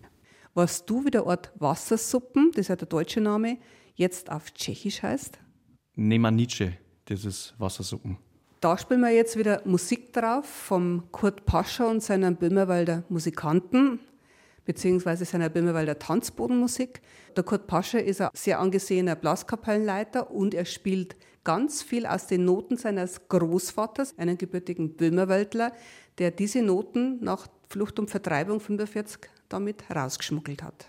Warst 0.54 0.90
du 0.90 1.04
wie 1.04 1.10
der 1.10 1.26
Ort 1.26 1.52
Wassersuppen, 1.58 2.50
das 2.50 2.62
ist 2.62 2.68
ja 2.68 2.76
der 2.76 2.88
deutsche 2.88 3.20
Name, 3.20 3.58
jetzt 3.94 4.30
auf 4.30 4.50
Tschechisch 4.52 5.02
heißt? 5.02 5.38
Nemanice, 5.94 6.72
das 7.04 7.24
ist 7.24 7.54
Wassersuppen. 7.58 8.18
Da 8.60 8.76
spielen 8.76 9.00
wir 9.00 9.10
jetzt 9.10 9.38
wieder 9.38 9.62
Musik 9.64 10.12
drauf 10.12 10.44
vom 10.44 11.04
Kurt 11.12 11.46
Pascher 11.46 11.88
und 11.88 12.02
seinen 12.02 12.36
Böhmerwalder 12.36 13.04
Musikanten, 13.08 14.00
beziehungsweise 14.64 15.24
seiner 15.24 15.48
Böhmerwalder 15.48 15.98
Tanzbodenmusik. 15.98 17.00
Der 17.36 17.44
Kurt 17.44 17.66
Pascher 17.66 18.02
ist 18.02 18.20
ein 18.20 18.30
sehr 18.34 18.60
angesehener 18.60 19.16
Blaskapellenleiter 19.16 20.30
und 20.30 20.54
er 20.54 20.64
spielt 20.64 21.16
ganz 21.44 21.82
viel 21.82 22.06
aus 22.06 22.26
den 22.26 22.44
Noten 22.44 22.76
seines 22.76 23.28
Großvaters, 23.28 24.18
einen 24.18 24.38
gebürtigen 24.38 24.96
Böhmerwaldler, 24.96 25.72
der 26.18 26.30
diese 26.30 26.62
Noten 26.62 27.22
nach 27.24 27.46
Flucht 27.68 27.98
und 27.98 28.10
Vertreibung 28.10 28.60
45 28.60 29.30
damit 29.48 29.84
rausgeschmuggelt 29.94 30.62
hat. 30.62 30.86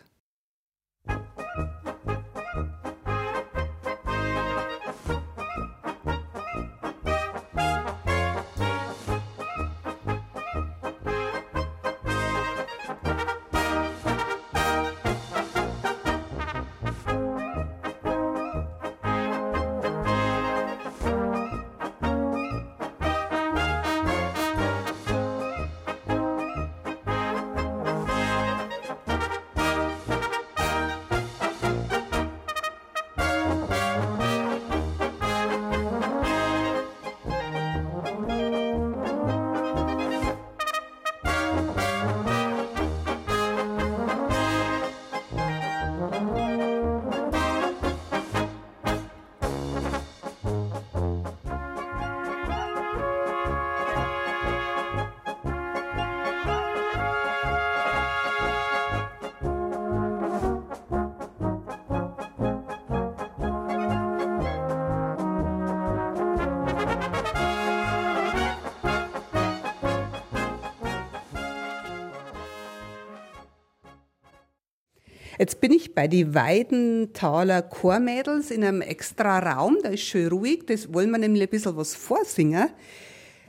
Jetzt 75.42 75.60
bin 75.60 75.72
ich 75.72 75.96
bei 75.96 76.08
die 76.08 76.36
Weidenthaler 76.36 77.64
Chormädels 77.64 78.52
in 78.52 78.64
einem 78.64 78.82
extra 78.82 79.39
Raum, 79.39 79.80
da 79.82 79.89
ist 79.89 80.04
schön 80.04 80.28
ruhig, 80.28 80.68
das 80.68 80.94
wollen 80.94 81.10
wir 81.10 81.18
nämlich 81.18 81.42
ein 81.42 81.50
bisschen 81.50 81.76
was 81.76 81.96
vorsingen. 81.96 82.70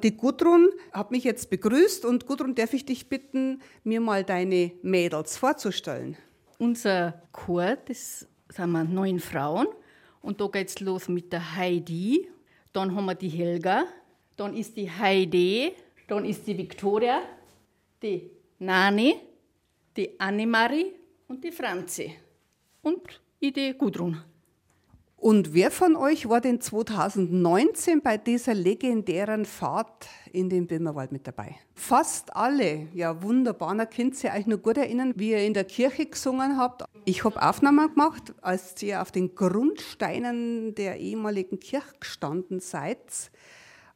Die 0.02 0.16
Gudrun 0.16 0.70
hat 0.94 1.10
mich 1.10 1.24
jetzt 1.24 1.50
begrüßt 1.50 2.06
und 2.06 2.26
Gudrun, 2.26 2.54
darf 2.54 2.72
ich 2.72 2.86
dich 2.86 3.10
bitten, 3.10 3.60
mir 3.84 4.00
mal 4.00 4.24
deine 4.24 4.72
Mädels 4.80 5.36
vorzustellen? 5.36 6.16
Unser 6.58 7.24
Chor, 7.30 7.76
das 7.86 8.26
sind 8.48 8.70
wir 8.70 8.84
neun 8.84 9.20
Frauen. 9.20 9.66
Und 10.22 10.40
da 10.40 10.46
geht's 10.46 10.80
los 10.80 11.08
mit 11.08 11.30
der 11.30 11.56
Heidi, 11.56 12.26
dann 12.72 12.96
haben 12.96 13.04
wir 13.04 13.16
die 13.16 13.28
Helga, 13.28 13.84
dann 14.38 14.56
ist 14.56 14.78
die 14.78 14.90
Heidi, 14.90 15.72
dann 16.08 16.24
ist 16.24 16.46
die 16.46 16.56
Victoria, 16.56 17.20
die 18.02 18.30
Nani, 18.60 19.16
die 19.94 20.18
Annemarie 20.18 21.01
und 21.32 21.42
die 21.42 21.50
Franzi. 21.50 22.14
Und 22.82 23.22
ich 23.40 23.54
die 23.54 23.72
Gudrun. 23.72 24.22
Und 25.16 25.54
wer 25.54 25.70
von 25.70 25.96
euch 25.96 26.28
war 26.28 26.42
denn 26.42 26.60
2019 26.60 28.02
bei 28.02 28.18
dieser 28.18 28.52
legendären 28.54 29.46
Fahrt 29.46 30.08
in 30.32 30.50
den 30.50 30.66
Böhmerwald 30.66 31.10
mit 31.10 31.26
dabei? 31.26 31.56
Fast 31.74 32.36
alle. 32.36 32.88
Ja, 32.92 33.22
wunderbar. 33.22 33.74
Da 33.76 33.86
könnt 33.86 34.22
ihr 34.22 34.32
euch 34.32 34.46
nur 34.46 34.58
gut 34.58 34.76
erinnern, 34.76 35.14
wie 35.16 35.30
ihr 35.30 35.46
in 35.46 35.54
der 35.54 35.64
Kirche 35.64 36.04
gesungen 36.04 36.58
habt. 36.58 36.84
Ich 37.06 37.24
habe 37.24 37.40
Aufnahmen 37.40 37.88
gemacht, 37.88 38.34
als 38.42 38.82
ihr 38.82 39.00
auf 39.00 39.10
den 39.10 39.34
Grundsteinen 39.34 40.74
der 40.74 40.98
ehemaligen 40.98 41.60
Kirche 41.60 41.94
gestanden 41.98 42.60
seid. 42.60 43.30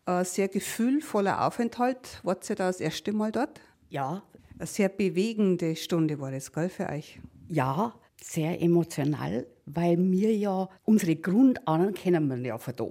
Ein 0.07 0.24
sehr 0.24 0.49
gefühlvoller 0.49 1.45
Aufenthalt. 1.47 2.20
Wart 2.22 2.49
ihr 2.49 2.57
da 2.57 2.68
das 2.68 2.80
erste 2.80 3.12
Mal 3.12 3.32
dort? 3.32 3.61
Ja, 3.91 4.22
eine 4.59 4.66
sehr 4.66 4.88
bewegende 4.88 5.76
Stunde 5.76 6.18
war 6.20 6.30
das, 6.30 6.52
gell, 6.52 6.68
für 6.68 6.88
euch? 6.88 7.20
Ja, 7.48 7.94
sehr 8.20 8.61
emotional, 8.61 9.46
weil 9.66 9.98
wir 10.11 10.34
ja 10.34 10.68
unsere 10.84 11.16
Grundahnen 11.16 11.94
kennen 11.94 12.28
wir 12.28 12.38
ja 12.38 12.59
von 12.59 12.74
da. 12.76 12.86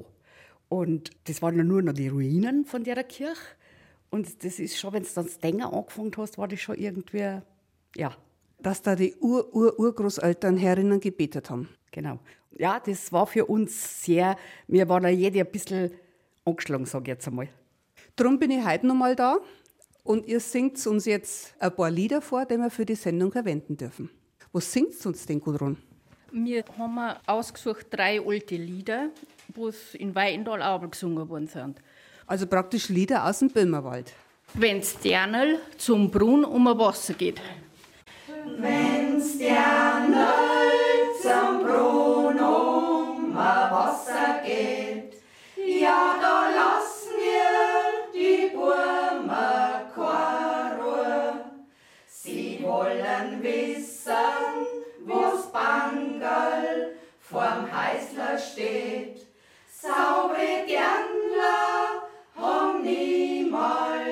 Und 0.70 1.10
das 1.26 1.42
waren 1.42 1.58
ja 1.58 1.64
nur 1.64 1.82
noch 1.82 1.94
die 1.94 2.08
Ruinen 2.08 2.66
von 2.66 2.84
der 2.84 3.04
Kirche. 3.04 3.42
Und 4.10 4.44
das 4.44 4.60
ist 4.60 4.78
schon, 4.78 4.94
wenn 4.94 5.04
du 5.04 5.10
dann 5.14 5.26
das 5.26 5.40
Denken 5.40 5.64
angefangen 5.64 6.12
hast, 6.18 6.38
war 6.38 6.48
das 6.48 6.60
schon 6.60 6.76
irgendwie, 6.78 7.40
ja. 7.96 8.16
Dass 8.60 8.82
da 8.82 8.96
die 8.96 9.16
Ur-Ur-Urgroßeltern 9.16 10.58
herinnen 10.58 11.00
gebetet 11.00 11.50
haben. 11.50 11.70
Genau. 11.92 12.20
Ja, 12.58 12.80
das 12.80 13.12
war 13.12 13.28
für 13.28 13.46
uns 13.46 14.04
sehr, 14.04 14.38
wir 14.68 14.88
waren 14.88 15.04
ja 15.04 15.10
jede 15.10 15.42
ein 15.42 15.52
bisschen 15.52 15.92
angeschlagen, 16.46 16.86
sage 16.86 17.04
ich 17.04 17.08
jetzt 17.10 17.28
einmal. 17.28 17.50
Darum 18.16 18.40
bin 18.40 18.52
ich 18.52 18.66
heute 18.66 18.88
noch 18.88 18.96
mal 18.96 19.16
da 19.16 19.40
und 20.06 20.28
ihr 20.28 20.40
singt 20.40 20.86
uns 20.88 21.06
jetzt 21.06 21.54
ein 21.60 21.76
paar 21.76 21.92
Lieder 21.92 22.22
vor, 22.22 22.46
die 22.46 22.58
wir 22.58 22.70
für 22.70 22.86
die 22.86 22.96
Sendung 22.96 23.32
verwenden 23.32 23.76
dürfen. 23.76 24.10
Was 24.54 24.72
singt 24.72 25.06
uns 25.06 25.26
denn, 25.26 25.42
Gudrun? 25.42 25.78
Wir 26.32 26.64
haben 26.78 27.18
ausgesucht 27.26 27.88
drei 27.90 28.22
alte 28.26 28.56
Lieder, 28.56 29.10
wo 29.54 29.68
es 29.68 29.96
in 29.96 30.14
Weidendal 30.16 30.62
auch 30.62 30.90
gesungen 30.90 31.28
worden 31.28 31.48
sind. 31.48 31.82
Also 32.28 32.46
praktisch 32.48 32.90
Lieder 32.90 33.26
aus 33.26 33.40
dem 33.40 33.50
Böhmerwald. 33.50 34.14
Wenn's 34.54 34.92
Sternel 34.92 35.60
zum 35.78 36.10
Brunnen 36.12 36.46
um 36.46 36.68
ein 36.68 36.78
Wasser 36.78 37.14
geht. 37.16 37.42
Wenn's 38.58 39.36
Sternel 39.36 40.18
zum 41.22 41.64
Brunnen 41.64 42.40
um 42.40 43.38
ein 43.38 43.72
Wasser 43.72 44.42
geht, 44.46 45.14
ja, 45.66 46.16
da 46.22 46.45
wissen, 53.46 54.66
wo's 55.06 55.52
Bangerl 55.52 56.96
vorm 57.20 57.70
Heißler 57.72 58.38
steht. 58.38 59.26
Saubere 59.70 60.66
Dirndler 60.68 62.08
haben 62.36 62.82
niemals 62.82 64.05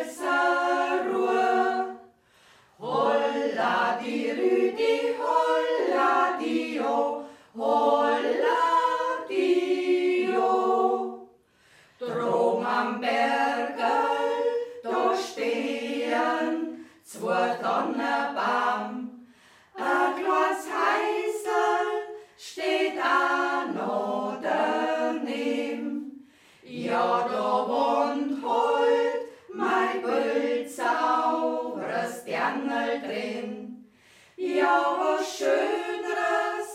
Ja, 34.64 34.96
was 34.98 35.40
Schöneres. 35.40 36.70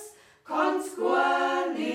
Kann's 0.45 0.95
gar 0.95 1.72
nimmer 1.72 1.88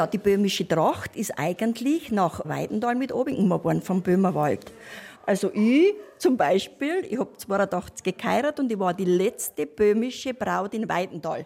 Ja, 0.00 0.06
die 0.06 0.16
böhmische 0.16 0.66
Tracht 0.66 1.14
ist 1.14 1.38
eigentlich 1.38 2.10
nach 2.10 2.40
Weidendal 2.48 2.94
mit 2.94 3.12
oben 3.12 3.50
worden 3.50 3.82
vom 3.82 4.00
Böhmerwald. 4.00 4.72
Also 5.26 5.50
ich 5.52 5.92
zum 6.16 6.38
Beispiel, 6.38 7.04
ich 7.06 7.18
habe 7.18 7.36
82 7.36 8.16
geheiratet 8.16 8.60
und 8.60 8.72
ich 8.72 8.78
war 8.78 8.94
die 8.94 9.04
letzte 9.04 9.66
böhmische 9.66 10.32
Braut 10.32 10.72
in 10.72 10.88
Weidendal. 10.88 11.44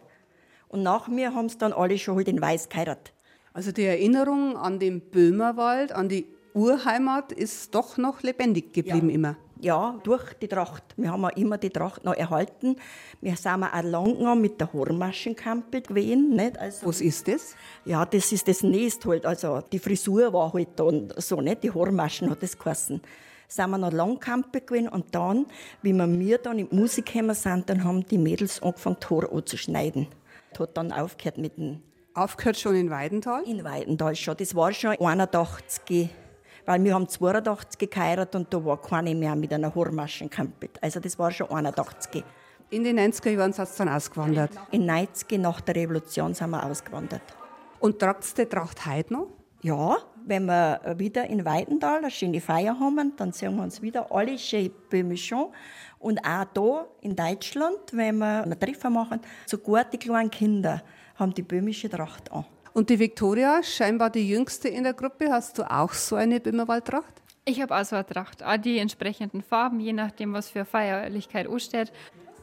Und 0.69 0.85
nach 0.85 1.09
mir 1.09 1.35
haben 1.35 1.47
es 1.47 1.59
dann 1.59 1.73
alle 1.73 1.99
schon 1.99 2.15
halt 2.15 2.29
in 2.29 2.41
Weiß 2.41 2.69
geheiratet. 2.69 3.13
Also 3.53 3.73
die 3.73 3.83
Erinnerung 3.83 4.57
an 4.57 4.79
den 4.79 5.01
Böhmerwald, 5.01 5.91
an 5.91 6.09
die 6.09 6.25
Urheimat 6.53 7.33
ist 7.33 7.75
doch 7.75 7.97
noch 7.97 8.23
lebendig 8.23 8.73
geblieben 8.73 9.09
Ja. 9.09 9.15
immer. 9.17 9.37
Ja, 9.61 9.99
durch 10.03 10.35
die 10.35 10.49
Tracht. 10.49 10.83
Wir 10.97 11.11
haben 11.11 11.25
auch 11.25 11.37
immer 11.37 11.59
die 11.59 11.71
Tracht 11.71 12.05
noch 12.05 12.15
erhalten. 12.15 12.77
Wir 13.21 13.37
sind 13.37 13.63
auch 13.63 13.83
lang 13.83 14.19
gegangen 14.19 14.41
mit 14.41 14.61
der 14.61 14.73
Hormaschenkampel 14.73 15.83
gewesen. 15.83 16.31
Nicht? 16.31 16.59
Also, 16.59 16.87
Was 16.87 17.01
ist 17.01 17.29
das? 17.29 17.55
Ja, 17.85 18.05
das 18.05 18.33
ist 18.33 18.47
das 18.49 18.63
Nest 18.63 19.05
halt. 19.07 19.25
Also 19.25 19.63
die 19.73 19.79
Frisur 19.79 20.33
war 20.33 20.53
halt 20.53 20.69
dann 20.77 21.13
so, 21.17 21.41
nicht? 21.41 21.63
Die 21.63 21.71
Hormaschen 21.71 22.31
hat 22.31 22.43
das 22.43 22.59
geheißen. 22.59 23.01
Sind 23.47 23.71
wir 23.71 23.79
noch 23.79 23.93
lang 23.93 24.19
Kampel 24.19 24.61
gewesen 24.63 24.89
und 24.89 25.15
dann, 25.15 25.47
wie 25.83 25.93
wir 25.93 26.07
mir 26.07 26.39
dann 26.39 26.59
in 26.59 26.69
die 26.69 26.75
Musik 26.75 27.07
gekommen 27.07 27.35
sind, 27.35 27.69
dann 27.71 27.85
haben 27.85 28.05
die 28.07 28.19
Mädels 28.19 28.63
angefangen, 28.63 28.99
Tor 29.01 29.33
anzuschneiden. 29.33 30.09
Hat 30.59 30.77
dann 30.77 30.93
aufgehört 30.93 31.39
mit 31.39 31.57
dem 31.57 31.83
Aufgehört 32.15 32.57
schon 32.57 32.77
in 32.77 32.91
Weidental? 32.91 33.43
in 33.45 33.65
Weidental 33.65 34.15
schon. 34.15 34.37
Das 34.37 34.55
war 34.55 34.73
schon 34.73 34.97
81. 35.01 36.09
Weil 36.67 36.83
wir 36.83 36.95
haben 36.95 37.09
82 37.09 37.91
geheiratet 37.91 38.35
und 38.37 38.53
da 38.53 38.65
war 38.65 38.81
keine 38.81 39.15
mehr 39.15 39.37
mit 39.37 39.53
einer 39.53 39.75
Hormaschenkampel. 39.75 40.71
Also 40.81 41.01
das 41.01 41.19
war 41.19 41.31
schon 41.31 41.51
81. 41.51 42.25
In 42.71 42.85
den 42.85 42.99
90er 42.99 43.31
Jahren 43.31 43.53
seid 43.53 43.69
ihr 43.69 43.85
dann 43.85 43.89
ausgewandert. 43.91 44.51
In 44.71 44.87
90 44.87 45.39
nach 45.39 45.61
der 45.61 45.77
Revolution 45.77 46.33
sind 46.35 46.51
wir 46.51 46.65
ausgewandert. 46.65 47.23
Und 47.81 47.99
tragt 47.99 48.39
die 48.39 48.47
Tracht 48.47 48.87
heute 48.87 49.13
noch? 49.13 49.27
Ja, 49.61 49.97
wenn 50.27 50.47
wir 50.47 50.81
wieder 50.99 51.27
in 51.27 51.45
Weidental 51.45 51.99
eine 51.99 52.11
schöne 52.11 52.41
Feier 52.41 52.79
haben, 52.79 53.13
dann 53.17 53.33
sehen 53.33 53.57
wir 53.57 53.63
uns 53.63 53.81
wieder 53.81 54.11
alle 54.11 54.39
schön 54.39 54.71
böhmisch 54.91 55.33
an. 55.33 55.47
Und 55.99 56.19
auch 56.27 56.45
da 56.53 56.87
in 57.01 57.15
Deutschland, 57.15 57.79
wenn 57.93 58.19
wir 58.19 58.43
einen 58.43 58.59
Treffen 58.59 58.93
machen, 58.93 59.21
sogar 59.47 59.85
die 59.85 59.99
kleinen 59.99 60.31
Kinder 60.31 60.83
haben 61.17 61.33
die 61.33 61.43
böhmische 61.43 61.89
Tracht 61.89 62.33
an. 62.33 62.45
Und 62.75 62.91
die 62.91 62.99
Viktoria, 62.99 63.63
scheinbar 63.63 64.11
die 64.11 64.29
jüngste 64.29 64.69
in 64.69 64.83
der 64.83 64.95
Gruppe, 64.95 65.31
hast 65.31 65.59
du 65.59 65.63
auch 65.63 65.93
so 65.93 66.17
eine 66.17 66.41
Böhmerwaldtracht? 66.41 67.23
Ich 67.45 67.63
habe 67.63 67.77
auch 67.77 67.85
so 67.85 67.95
eine 67.95 68.05
Tracht, 68.05 68.43
auch 68.43 68.57
die 68.57 68.79
entsprechenden 68.79 69.43
Farben, 69.43 69.79
je 69.79 69.93
nachdem, 69.93 70.33
was 70.33 70.51
für 70.51 70.65
Feierlichkeit 70.65 71.49
ansteht. 71.49 71.93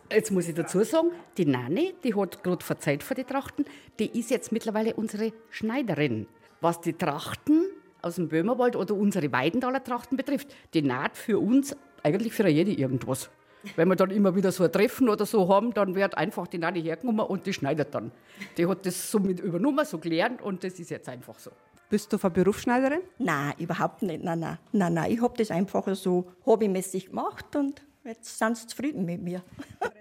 Jetzt 0.10 0.32
muss 0.32 0.48
ich 0.48 0.56
dazu 0.56 0.86
sagen, 0.86 1.10
die 1.38 1.46
Nani, 1.46 1.94
die 2.06 2.16
hat 2.16 2.46
gerade 2.46 2.64
verzeiht 2.64 3.04
für 3.04 3.14
die 3.14 3.26
Trachten, 3.26 3.66
die 4.00 4.18
ist 4.18 4.30
jetzt 4.30 4.54
mittlerweile 4.54 4.94
unsere 4.94 5.34
Schneiderin. 5.50 6.28
Was 6.62 6.80
die 6.80 6.94
Trachten 6.94 7.66
aus 8.02 8.16
dem 8.16 8.30
Böhmerwald 8.30 8.78
oder 8.78 8.96
unsere 8.96 9.34
Weidendaler 9.34 9.84
Trachten 9.84 10.16
betrifft, 10.16 10.56
die 10.74 10.82
naht 10.82 11.18
für 11.18 11.40
uns 11.40 11.76
eigentlich 12.04 12.32
für 12.32 12.48
jede 12.48 12.72
irgendwas. 12.72 13.30
Wenn 13.76 13.88
wir 13.88 13.96
dann 13.96 14.12
immer 14.12 14.36
wieder 14.36 14.52
so 14.52 14.64
ein 14.64 14.72
Treffen 14.72 15.10
oder 15.10 15.26
so 15.26 15.48
haben, 15.48 15.74
dann 15.74 15.96
wird 15.96 16.18
einfach 16.18 16.48
die 16.48 16.58
Nani 16.58 16.82
hergenommen 16.82 17.26
und 17.26 17.46
die 17.46 17.54
schneidet 17.54 17.94
dann. 17.94 18.12
Die 18.58 18.66
hat 18.66 18.86
das 18.86 19.12
so 19.12 19.20
mit 19.20 19.40
übernommen, 19.40 19.86
so 19.86 19.98
gelernt 19.98 20.42
und 20.42 20.64
das 20.64 20.80
ist 20.80 20.90
jetzt 20.90 21.08
einfach 21.10 21.38
so. 21.40 21.52
Bist 21.90 22.12
du 22.14 22.18
von 22.18 22.32
Berufsschneiderin? 22.32 23.02
Nein, 23.18 23.54
überhaupt 23.58 24.02
nicht. 24.02 24.24
Nein, 24.24 24.40
nein. 24.40 24.58
Nein, 24.72 24.94
nein. 24.94 25.12
Ich 25.12 25.22
habe 25.22 25.36
das 25.38 25.52
einfach 25.52 25.94
so 25.94 26.32
hobbymäßig 26.46 27.08
gemacht 27.08 27.56
und 27.56 27.82
jetzt 28.06 28.38
sind 28.38 28.58
sie 28.58 28.68
zufrieden 28.68 29.06
mit 29.06 29.22
mir. 29.22 29.44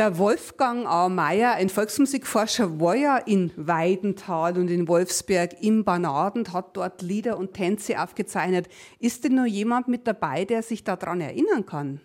Der 0.00 0.16
Wolfgang 0.16 0.86
A. 0.86 1.10
Meyer, 1.10 1.52
ein 1.56 1.68
Volksmusikforscher, 1.68 2.80
war 2.80 2.96
ja 2.96 3.18
in 3.18 3.52
Weidenthal 3.56 4.56
und 4.56 4.70
in 4.70 4.88
Wolfsberg 4.88 5.62
im 5.62 5.84
Banadend, 5.84 6.54
hat 6.54 6.74
dort 6.74 7.02
Lieder 7.02 7.36
und 7.36 7.52
Tänze 7.52 8.02
aufgezeichnet. 8.02 8.66
Ist 8.98 9.24
denn 9.24 9.34
noch 9.34 9.44
jemand 9.44 9.88
mit 9.88 10.06
dabei, 10.06 10.46
der 10.46 10.62
sich 10.62 10.84
daran 10.84 11.20
erinnern 11.20 11.66
kann? 11.66 12.00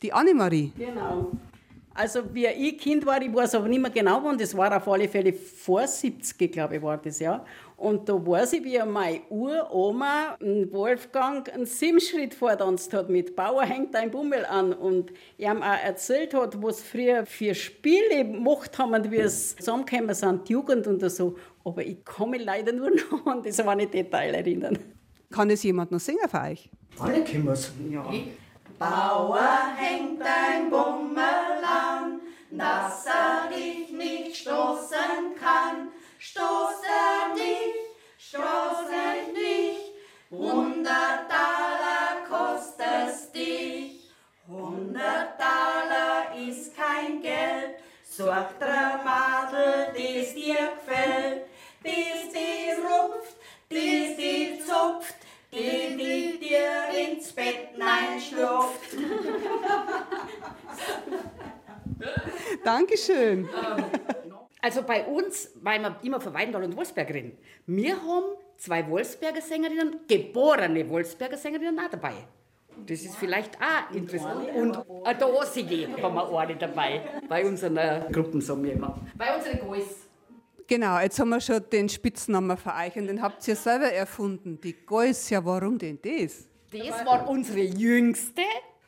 Die 0.00 0.10
Annemarie. 0.10 0.72
Genau. 0.78 1.32
Also 1.92 2.20
wie 2.32 2.46
ich 2.46 2.78
Kind 2.78 3.04
war, 3.04 3.20
ich 3.20 3.34
weiß 3.34 3.56
aber 3.56 3.68
nicht 3.68 3.82
mehr 3.82 3.90
genau 3.90 4.24
wann, 4.24 4.38
das 4.38 4.56
war 4.56 4.74
auf 4.74 4.88
alle 4.88 5.06
Fälle 5.06 5.34
vor 5.34 5.86
70, 5.86 6.50
glaube 6.50 6.76
ich, 6.76 6.82
war 6.82 6.96
das, 6.96 7.18
ja. 7.18 7.44
Und 7.78 8.08
da 8.08 8.14
weiß 8.14 8.54
ich, 8.54 8.64
wie 8.64 8.76
meine 8.84 9.20
Uroma, 9.30 10.36
Wolfgang, 10.40 11.48
einen 11.54 11.64
Simschritt 11.64 12.34
vortanzt 12.34 12.92
hat 12.92 13.08
mit 13.08 13.36
Bauer 13.36 13.62
hängt 13.62 13.94
ein 13.94 14.10
Bummel 14.10 14.44
an 14.46 14.72
und 14.72 15.12
ihm 15.38 15.62
auch 15.62 15.84
erzählt 15.84 16.34
hat, 16.34 16.60
was 16.60 16.82
früher 16.82 17.24
für 17.24 17.54
Spiele 17.54 18.24
gemacht 18.24 18.76
haben 18.78 18.94
und 18.94 19.12
wie 19.12 19.18
es 19.18 19.54
zusammengekommen 19.54 20.12
sind, 20.12 20.48
die 20.48 20.54
Jugend 20.54 20.88
und 20.88 21.08
so. 21.08 21.36
Aber 21.64 21.84
ich 21.84 22.04
kann 22.04 22.30
mich 22.30 22.44
leider 22.44 22.72
nur 22.72 22.90
noch 23.12 23.26
an 23.26 23.44
das 23.44 23.64
war 23.64 23.76
nicht 23.76 23.94
Detail 23.94 24.34
erinnern. 24.34 24.76
Kann 25.30 25.48
das 25.48 25.62
jemand 25.62 25.92
noch 25.92 26.00
singen 26.00 26.28
für 26.28 26.40
euch? 26.40 26.68
Alle 26.98 27.22
können 27.22 27.44
wir 27.44 27.52
es. 27.52 27.70
Ja. 27.88 28.12
Bauer 28.76 29.48
hängt 29.76 30.20
ein 30.20 30.68
Bummel 30.68 31.62
an, 31.62 32.20
dass 32.50 33.06
er 33.06 33.56
dich 33.56 33.92
nicht 33.92 34.36
stoßen 34.36 35.36
kann. 35.38 35.90
Stoß 36.20 36.82
er 36.82 37.34
dich, 37.36 37.76
stoß 38.18 38.90
er 38.90 39.32
nicht, 39.32 39.92
hundert 40.32 41.30
Taler 41.30 42.26
kostet 42.28 43.08
es 43.08 43.30
dich. 43.30 44.10
Hundert 44.48 45.38
Taler 45.38 46.36
ist 46.36 46.76
kein 46.76 47.22
Geld, 47.22 47.76
such 48.02 48.50
der 48.60 49.00
Madel, 49.04 49.92
das 49.94 50.34
dir 50.34 50.72
gefällt, 50.74 51.46
das 51.84 52.32
die 52.32 52.72
rupft, 52.82 53.36
das 53.68 54.16
die 54.16 54.58
zupft, 54.66 55.14
die, 55.52 55.96
die 55.96 56.38
dir 56.40 57.12
ins 57.12 57.32
Bett 57.32 57.68
schlupft. 58.20 58.96
Dankeschön. 62.64 63.48
Also 64.60 64.82
bei 64.82 65.04
uns, 65.04 65.52
weil 65.62 65.80
wir 65.80 65.96
immer 66.02 66.20
von 66.20 66.34
Weidendal 66.34 66.64
und 66.64 66.76
Wolfsberg 66.76 67.08
reden, 67.10 67.38
wir 67.66 67.96
haben 67.96 68.36
zwei 68.56 68.88
Wolfsberger 68.88 69.40
Sängerinnen, 69.40 70.00
geborene 70.08 70.88
Wolfsberger 70.88 71.36
Sängerinnen 71.36 71.78
auch 71.78 71.90
dabei. 71.90 72.14
Das 72.86 73.02
ist 73.02 73.16
vielleicht 73.16 73.56
auch 73.56 73.94
interessant. 73.94 74.48
Und 74.54 74.78
eine 75.04 75.18
Dosige 75.18 75.88
haben 76.02 76.14
wir 76.14 76.38
eine 76.38 76.56
dabei. 76.56 77.02
Bei 77.28 77.44
unseren 77.44 78.12
Gruppen, 78.12 78.40
sagen 78.40 78.62
wir 78.62 78.72
immer. 78.72 79.00
Bei 79.16 79.36
unseren 79.36 79.58
Gois. 79.58 80.08
Genau, 80.66 80.98
jetzt 81.00 81.18
haben 81.18 81.30
wir 81.30 81.40
schon 81.40 81.62
den 81.72 81.88
Spitznamen 81.88 82.56
für 82.56 82.74
euch 82.74 82.94
und 82.96 83.06
den 83.06 83.22
habt 83.22 83.46
ihr 83.48 83.56
selber 83.56 83.90
erfunden. 83.90 84.60
Die 84.60 84.74
Geuss, 84.74 85.30
ja 85.30 85.44
warum 85.44 85.78
denn 85.78 85.98
das? 86.02 86.46
Das 86.70 87.06
war 87.06 87.26
unsere 87.28 87.60
Jüngste 87.60 88.42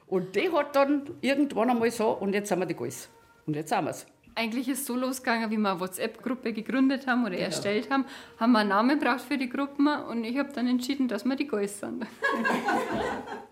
und 0.07 0.37
die 0.37 0.51
hat 0.51 0.77
dann 0.77 1.09
irgendwann 1.23 1.71
einmal 1.71 1.91
so, 1.91 2.11
und 2.11 2.35
jetzt 2.35 2.51
sind 2.51 2.59
wir 2.59 2.66
die 2.66 2.75
Geuss. 2.75 3.09
Und 3.47 3.57
jetzt 3.57 3.73
haben 3.73 3.87
wir 3.87 3.93
es. 3.93 4.07
Eigentlich 4.35 4.68
ist 4.68 4.81
es 4.81 4.87
so 4.87 4.97
losgegangen, 4.97 5.51
wie 5.51 5.59
wir 5.59 5.72
eine 5.72 5.81
WhatsApp-Gruppe 5.81 6.53
gegründet 6.53 7.07
haben 7.07 7.22
oder 7.22 7.33
genau. 7.33 7.45
erstellt 7.45 7.91
haben, 7.91 8.05
haben 8.39 8.53
wir 8.53 8.61
einen 8.61 8.70
Namen 8.70 8.99
braucht 8.99 9.22
für 9.22 9.37
die 9.37 9.49
Gruppen 9.49 9.89
und 9.89 10.24
ich 10.24 10.39
habe 10.39 10.53
dann 10.53 10.66
entschieden, 10.66 11.09
dass 11.09 11.24
wir 11.24 11.37
die 11.37 11.47
Geuss 11.47 11.81
sind. 11.81 12.07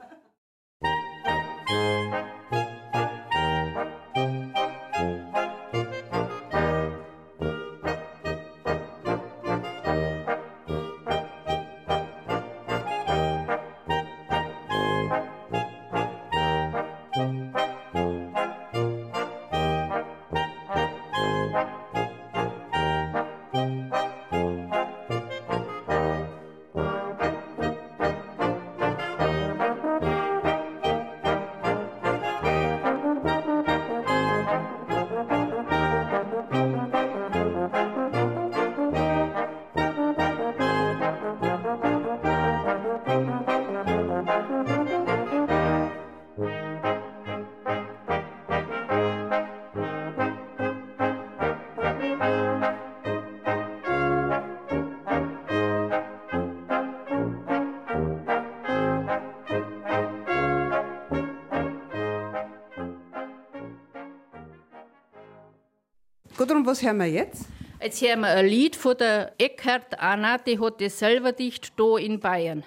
Gudrun, 66.48 66.64
was 66.64 66.82
hören 66.82 66.96
wir 66.96 67.04
jetzt? 67.04 67.44
Jetzt 67.78 68.00
hören 68.00 68.20
wir 68.20 68.28
ein 68.28 68.46
Lied 68.46 68.74
von 68.74 68.96
der 68.96 69.34
Eckhard 69.36 70.00
Anna, 70.00 70.38
die 70.38 70.58
hat 70.58 70.80
das 70.80 70.98
selber 70.98 71.32
dicht 71.32 71.78
da 71.78 71.98
in 71.98 72.18
Bayern. 72.20 72.64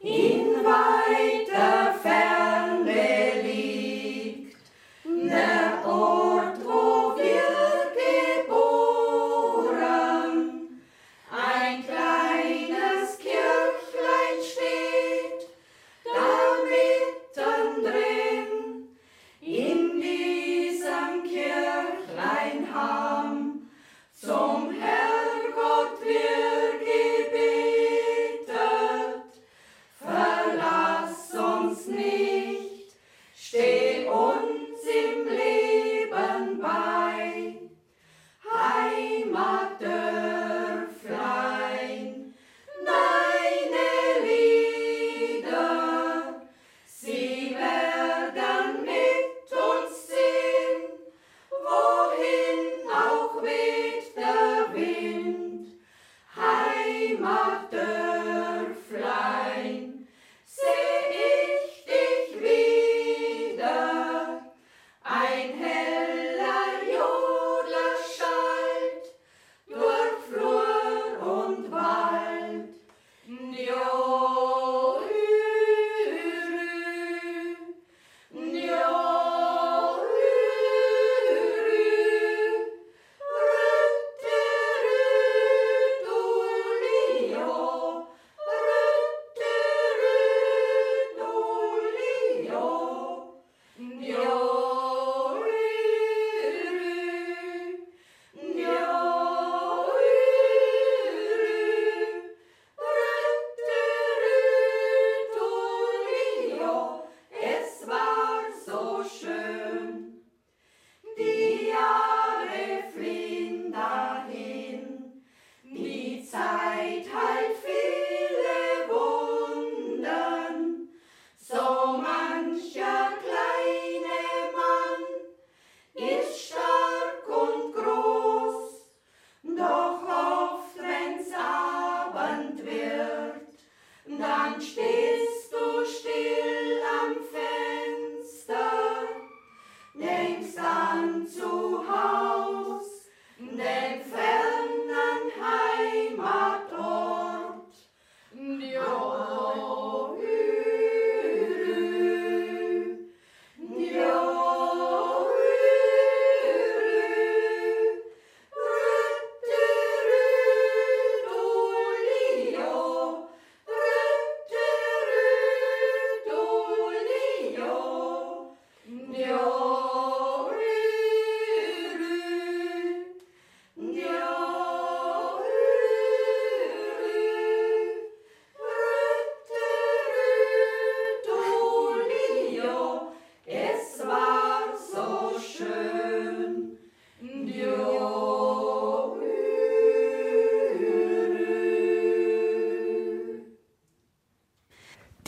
in 0.00 0.64
weiter 0.64 1.87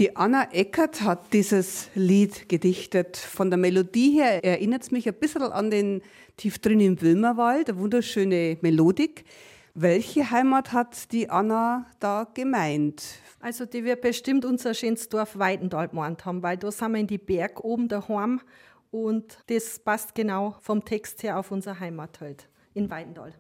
Die 0.01 0.17
Anna 0.17 0.49
Eckert 0.53 1.03
hat 1.03 1.35
dieses 1.35 1.91
Lied 1.95 2.49
gedichtet. 2.49 3.19
Von 3.19 3.51
der 3.51 3.59
Melodie 3.59 4.13
her 4.13 4.43
erinnert 4.43 4.85
es 4.85 4.91
mich 4.91 5.07
ein 5.07 5.13
bisschen 5.13 5.43
an 5.43 5.71
den 5.71 6.01
Tief 6.39 6.59
drin 6.59 6.81
im 6.81 7.03
Wilmerwald, 7.03 7.69
eine 7.69 7.79
wunderschöne 7.79 8.57
Melodik. 8.63 9.25
Welche 9.75 10.31
Heimat 10.31 10.73
hat 10.73 11.13
die 11.13 11.29
Anna 11.29 11.85
da 11.99 12.27
gemeint? 12.33 13.03
Also 13.41 13.67
die 13.67 13.85
wird 13.85 14.01
bestimmt 14.01 14.47
unser 14.47 14.73
schönes 14.73 15.07
Dorf 15.11 15.39
Weidendal 15.39 15.89
gemeint 15.89 16.25
haben, 16.25 16.43
weil 16.43 16.57
da 16.57 16.73
sind 16.73 16.93
wir 16.93 17.01
in 17.01 17.07
die 17.07 17.19
Berg 17.19 17.63
oben 17.63 17.87
daheim 17.87 18.41
und 18.91 19.37
das 19.49 19.81
passt 19.81 20.15
genau 20.15 20.57
vom 20.63 20.83
Text 20.83 21.23
her 21.25 21.39
auf 21.39 21.51
unsere 21.51 21.79
Heimat 21.79 22.23
halt 22.23 22.49
in 22.73 22.89
Weidendal. 22.89 23.35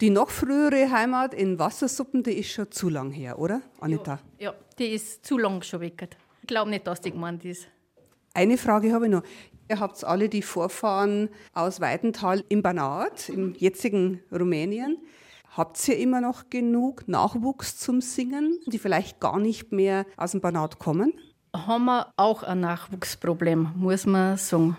Die 0.00 0.08
noch 0.08 0.30
frühere 0.30 0.90
Heimat 0.90 1.34
in 1.34 1.58
Wassersuppen, 1.58 2.22
die 2.22 2.32
ist 2.32 2.50
schon 2.52 2.70
zu 2.70 2.88
lang 2.88 3.10
her, 3.10 3.38
oder, 3.38 3.60
Anita? 3.80 4.18
Ja, 4.38 4.54
die 4.78 4.86
ist 4.86 5.26
zu 5.26 5.36
lang 5.36 5.60
schon 5.62 5.80
weg. 5.80 6.08
Ich 6.40 6.46
glaube 6.46 6.70
nicht, 6.70 6.86
dass 6.86 7.02
die 7.02 7.10
gemeint 7.10 7.44
ist. 7.44 7.68
Eine 8.32 8.56
Frage 8.56 8.94
habe 8.94 9.04
ich 9.06 9.12
noch. 9.12 9.22
Ihr 9.68 9.78
habt 9.78 10.02
alle 10.02 10.30
die 10.30 10.40
Vorfahren 10.40 11.28
aus 11.52 11.82
Weidental 11.82 12.42
im 12.48 12.62
Banat, 12.62 13.28
im 13.28 13.54
jetzigen 13.56 14.22
Rumänien. 14.32 14.96
Habt 15.54 15.86
ihr 15.86 15.98
immer 15.98 16.22
noch 16.22 16.48
genug 16.48 17.06
Nachwuchs 17.06 17.76
zum 17.76 18.00
Singen, 18.00 18.58
die 18.68 18.78
vielleicht 18.78 19.20
gar 19.20 19.38
nicht 19.38 19.70
mehr 19.70 20.06
aus 20.16 20.30
dem 20.30 20.40
Banat 20.40 20.78
kommen? 20.78 21.12
Haben 21.54 21.84
wir 21.84 22.10
auch 22.16 22.42
ein 22.42 22.60
Nachwuchsproblem, 22.60 23.72
muss 23.76 24.06
man 24.06 24.38
sagen. 24.38 24.78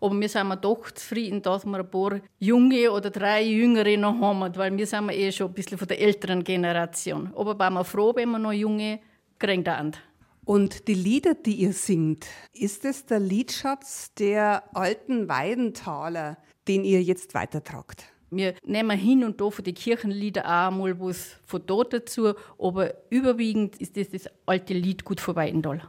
Aber 0.00 0.20
wir 0.20 0.28
sind 0.28 0.64
doch 0.64 0.90
zufrieden, 0.90 1.42
dass 1.42 1.64
wir 1.64 1.78
ein 1.78 1.90
paar 1.90 2.20
Junge 2.38 2.90
oder 2.90 3.10
drei 3.10 3.42
Jüngere 3.42 3.96
noch 3.96 4.20
haben, 4.20 4.56
weil 4.56 4.76
wir 4.76 4.86
sind 4.86 5.10
eh 5.10 5.32
schon 5.32 5.48
ein 5.48 5.54
bisschen 5.54 5.78
von 5.78 5.88
der 5.88 6.00
älteren 6.00 6.44
Generation. 6.44 7.32
Aber 7.34 7.54
wir 7.58 7.84
froh, 7.84 8.12
wenn 8.14 8.30
wir 8.30 8.38
noch 8.38 8.52
Junge 8.52 9.00
kriegen. 9.38 9.92
Und 10.44 10.86
die 10.86 10.94
Lieder, 10.94 11.34
die 11.34 11.56
ihr 11.56 11.72
singt, 11.72 12.26
ist 12.52 12.84
es 12.84 13.04
der 13.04 13.18
Liedschatz 13.18 14.14
der 14.14 14.62
alten 14.76 15.28
Weidentaler, 15.28 16.38
den 16.68 16.84
ihr 16.84 17.02
jetzt 17.02 17.34
weitertragt? 17.34 18.04
Wir 18.30 18.54
nehmen 18.64 18.96
hin 18.98 19.24
und 19.24 19.40
da 19.40 19.50
von 19.50 19.64
den 19.64 19.74
Kirchenlieder 19.74 20.44
auch 20.44 20.70
mal 20.70 20.98
was 21.00 21.36
von 21.44 21.62
dort 21.66 21.92
dazu, 21.92 22.34
aber 22.58 22.94
überwiegend 23.10 23.76
ist 23.80 23.96
das 23.96 24.10
das 24.10 24.28
alte 24.46 24.74
Lied 24.74 25.04
gut 25.04 25.20
von 25.20 25.36
Weidendal. 25.36 25.82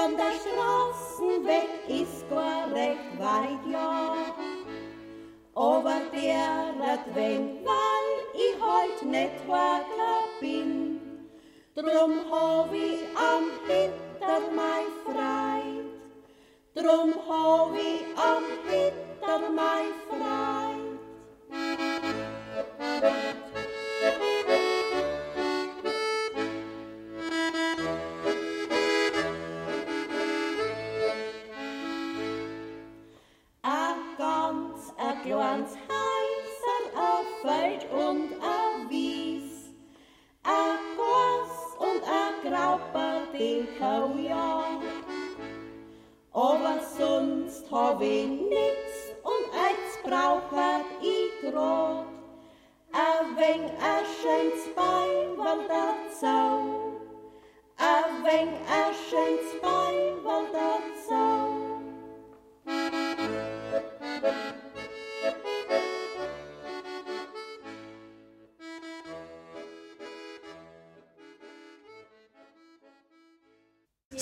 Von 0.00 0.16
der 0.16 0.32
Straßen 0.32 1.44
weg 1.44 1.68
ist 1.86 2.26
gar 2.30 2.72
recht 2.72 3.18
weit, 3.18 3.70
ja. 3.70 4.14
Aber 5.54 6.00
der 6.10 6.74
rat 6.80 7.04
wen, 7.14 7.58
weil 7.66 8.08
ich 8.32 8.56
heut 8.62 9.02
nicht 9.10 9.46
wacker 9.46 10.24
bin. 10.40 11.00
Drum 11.74 12.12
hab 12.30 12.59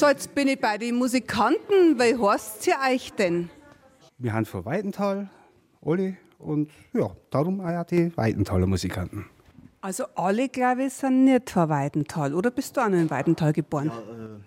So, 0.08 0.12
jetzt 0.12 0.34
bin 0.34 0.48
ich 0.48 0.58
bei 0.58 0.78
den 0.78 0.94
Musikanten. 0.94 1.98
Wie 1.98 2.16
heißt 2.16 2.66
ihr 2.66 2.76
euch 2.90 3.12
denn? 3.12 3.50
Wir 4.16 4.32
haben 4.32 4.46
von 4.46 4.64
Weidenthal 4.64 5.28
alle 5.84 6.16
und 6.38 6.70
ja, 6.94 7.10
darum 7.28 7.60
auch 7.60 7.68
ja 7.68 7.84
die 7.84 8.16
Weidenthaler 8.16 8.66
Musikanten. 8.66 9.26
Also 9.82 10.04
alle, 10.14 10.48
glaube 10.48 10.84
ich, 10.84 10.94
sind 10.94 11.26
nicht 11.26 11.50
von 11.50 11.68
Weidenthal. 11.68 12.32
Oder 12.32 12.50
bist 12.50 12.74
du 12.74 12.80
auch 12.80 12.88
noch 12.88 12.96
in 12.96 13.10
Weidenthal 13.10 13.52
geboren? 13.52 13.92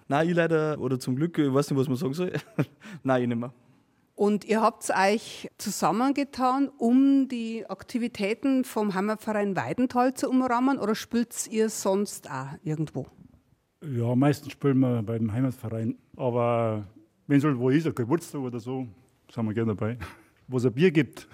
Nein, 0.08 0.30
ich 0.30 0.36
leider, 0.36 0.80
oder 0.80 1.00
zum 1.00 1.16
Glück, 1.16 1.38
ich 1.38 1.54
weiß 1.54 1.70
nicht, 1.70 1.80
was 1.80 1.88
man 1.88 1.98
sagen 1.98 2.16
soll. 2.16 2.34
Nein, 3.04 3.22
ich 3.22 3.28
nicht 3.28 3.38
mehr. 3.38 3.54
Und 4.16 4.46
ihr 4.46 4.64
habt 4.64 4.90
euch 4.90 5.48
zusammengetan, 5.60 6.70
um 6.70 7.28
die 7.28 7.70
Aktivitäten 7.70 8.64
vom 8.64 8.96
Heimatverein 8.96 9.56
Weidenthal 9.56 10.16
zu 10.16 10.28
umrahmen 10.28 10.80
oder 10.80 10.96
spielt 10.96 11.48
ihr 11.52 11.70
sonst 11.70 12.32
auch 12.32 12.48
irgendwo? 12.64 13.06
Ja, 13.84 14.16
meistens 14.16 14.52
spielen 14.52 14.80
wir 14.80 15.02
beim 15.02 15.32
Heimatverein. 15.32 15.98
Aber 16.16 16.88
wenn 17.28 17.38
es 17.38 17.44
halt 17.44 17.58
wo 17.58 17.70
ist, 17.70 17.88
ein 17.88 17.96
Geburtstag 17.96 18.42
oder 18.42 18.60
so, 18.60 18.88
sind 19.34 19.46
wir 19.46 19.54
gerne 19.54 19.76
dabei. 19.76 19.98
Wo 20.48 20.58
es 20.58 20.66
ein 20.66 20.74
Bier 20.74 20.92
gibt. 20.92 21.28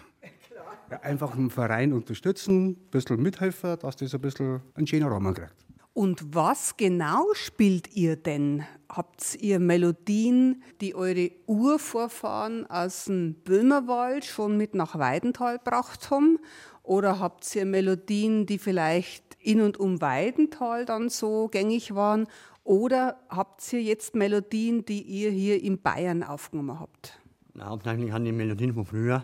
Ja, 0.89 1.01
einfach 1.01 1.35
den 1.35 1.49
Verein 1.49 1.91
unterstützen, 1.91 2.69
ein 2.69 2.75
bisschen 2.89 3.21
mithelfen, 3.21 3.77
dass 3.79 3.97
das 3.97 4.15
ein 4.15 4.21
bisschen 4.21 4.61
einen 4.73 4.87
schönen 4.87 5.09
Rahmen 5.09 5.33
kriegt. 5.33 5.66
Und 5.97 6.35
was 6.35 6.77
genau 6.77 7.25
spielt 7.33 7.95
ihr 7.95 8.17
denn? 8.17 8.63
Habt 8.87 9.35
ihr 9.41 9.57
Melodien, 9.57 10.61
die 10.79 10.93
eure 10.93 11.31
Urvorfahren 11.47 12.69
aus 12.69 13.05
dem 13.05 13.33
Böhmerwald 13.43 14.23
schon 14.23 14.57
mit 14.57 14.75
nach 14.75 14.99
Weidenthal 14.99 15.57
gebracht 15.57 16.11
haben? 16.11 16.37
Oder 16.83 17.19
habt 17.19 17.55
ihr 17.55 17.65
Melodien, 17.65 18.45
die 18.45 18.59
vielleicht 18.59 19.23
in 19.39 19.59
und 19.59 19.79
um 19.79 19.99
Weidenthal 19.99 20.85
dann 20.85 21.09
so 21.09 21.47
gängig 21.47 21.95
waren? 21.95 22.27
Oder 22.63 23.19
habt 23.29 23.73
ihr 23.73 23.81
jetzt 23.81 24.13
Melodien, 24.13 24.85
die 24.85 25.01
ihr 25.01 25.31
hier 25.31 25.63
in 25.63 25.81
Bayern 25.81 26.21
aufgenommen 26.21 26.79
habt? 26.79 27.19
Hauptsächlich 27.59 28.13
an 28.13 28.23
die 28.23 28.33
Melodien 28.33 28.75
von 28.75 28.85
früher, 28.85 29.23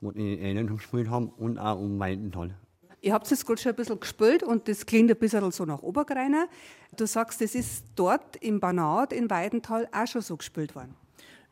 wo 0.00 0.10
die 0.12 0.38
Eltern 0.38 0.68
gespielt 0.68 1.10
haben 1.10 1.28
und 1.28 1.58
auch 1.58 1.78
um 1.78 1.98
Weidenthal. 1.98 2.54
Ihr 3.00 3.12
habt 3.12 3.30
es 3.30 3.46
gerade 3.46 3.60
schon 3.60 3.72
ein 3.72 3.76
bisschen 3.76 4.00
gespielt 4.00 4.42
und 4.42 4.66
das 4.66 4.84
klingt 4.84 5.10
ein 5.10 5.16
bisschen 5.16 5.50
so 5.52 5.64
nach 5.64 5.82
Obergreiner. 5.82 6.48
Du 6.96 7.06
sagst, 7.06 7.40
das 7.40 7.54
ist 7.54 7.84
dort 7.94 8.36
im 8.36 8.58
Banat 8.58 9.12
in 9.12 9.30
Weidenthal 9.30 9.88
auch 9.92 10.06
schon 10.06 10.22
so 10.22 10.36
gespielt 10.36 10.74
worden. 10.74 10.94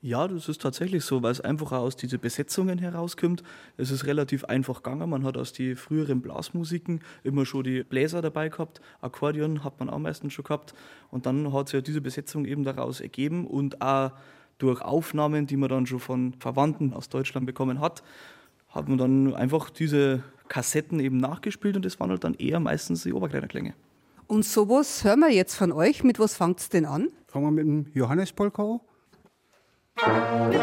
Ja, 0.02 0.28
das 0.28 0.48
ist 0.48 0.60
tatsächlich 0.60 1.05
so, 1.05 1.23
weil 1.23 1.32
es 1.32 1.40
einfach 1.40 1.73
auch 1.73 1.82
aus 1.82 1.97
diesen 1.97 2.20
Besetzungen 2.20 2.78
herauskommt. 2.78 3.43
Es 3.77 3.90
ist 3.90 4.06
relativ 4.06 4.44
einfach 4.44 4.82
gegangen. 4.82 5.09
Man 5.09 5.24
hat 5.24 5.36
aus 5.36 5.52
den 5.52 5.74
früheren 5.74 6.20
Blasmusiken 6.20 7.01
immer 7.24 7.47
schon 7.47 7.64
die 7.64 7.82
Bläser 7.82 8.23
dabei 8.23 8.48
gehabt. 8.48 8.81
Akkordeon 9.01 9.64
hat 9.64 9.81
man 9.81 9.89
auch 9.89 9.98
meistens 9.98 10.32
schon 10.32 10.44
gehabt. 10.44 10.74
Und 11.10 11.27
dann 11.27 11.52
hat 11.52 11.68
sich 11.68 11.74
ja 11.74 11.81
diese 11.81 12.01
Besetzung 12.01 12.44
eben 12.44 12.62
daraus 12.62 13.01
ergeben 13.01 13.47
und 13.47 13.81
auch 13.81 14.12
durch 14.59 14.81
Aufnahmen, 14.81 15.47
die 15.47 15.56
man 15.56 15.68
dann 15.70 15.86
schon 15.86 16.01
von 16.01 16.35
Verwandten 16.40 16.93
aus 16.93 17.09
Deutschland 17.09 17.47
bekommen 17.47 17.81
hat, 17.81 18.02
hat 18.68 18.89
man 18.89 18.98
dann 18.98 19.35
einfach 19.35 19.70
diese 19.70 20.23
Kassetten 20.48 21.01
eben 21.01 21.16
nachgespielt 21.18 21.77
und 21.77 21.85
das 21.85 21.98
waren 22.01 22.10
halt 22.10 22.24
dann 22.24 22.35
eher 22.35 22.60
meistens 22.60 23.02
die 23.02 23.12
Oberkleiderklänge. 23.12 23.74
Und 24.27 24.44
sowas 24.44 25.05
hören 25.05 25.20
wir 25.20 25.31
jetzt 25.32 25.55
von 25.55 25.73
euch. 25.73 26.02
Mit 26.02 26.18
was 26.18 26.35
fangt 26.35 26.60
es 26.60 26.68
denn 26.68 26.85
an? 26.85 27.09
Fangen 27.28 27.47
wir 27.47 27.51
mit 27.52 27.66
dem 27.66 27.86
Johannes 27.94 28.32
Polka 28.32 28.81
an. 30.02 30.56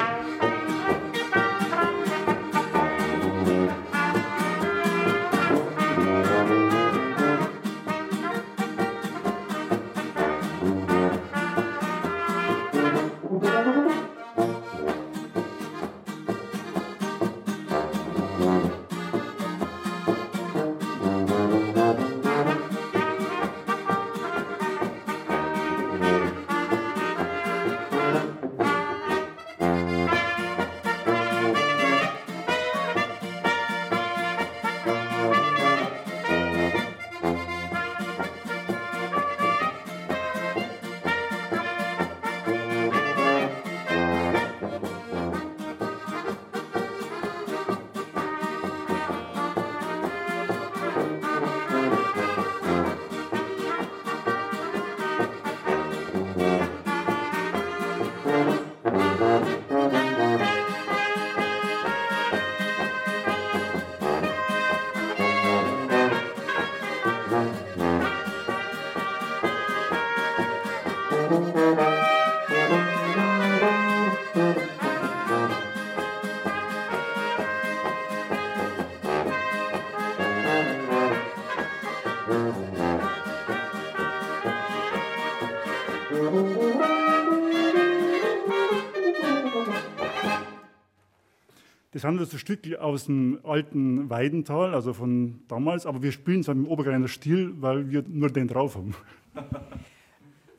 Das 92.04 92.12
sind 92.12 92.20
also 92.20 92.38
Stücke 92.38 92.82
aus 92.82 93.06
dem 93.06 93.40
alten 93.44 94.10
Weidental, 94.10 94.74
also 94.74 94.92
von 94.92 95.40
damals, 95.48 95.86
aber 95.86 96.04
wir 96.04 96.12
spielen 96.12 96.42
es 96.42 96.50
im 96.50 96.68
Obergreiner 96.68 97.08
Stil, 97.08 97.54
weil 97.62 97.90
wir 97.92 98.04
nur 98.06 98.30
den 98.30 98.50
drauf 98.50 98.76
haben. 98.76 98.94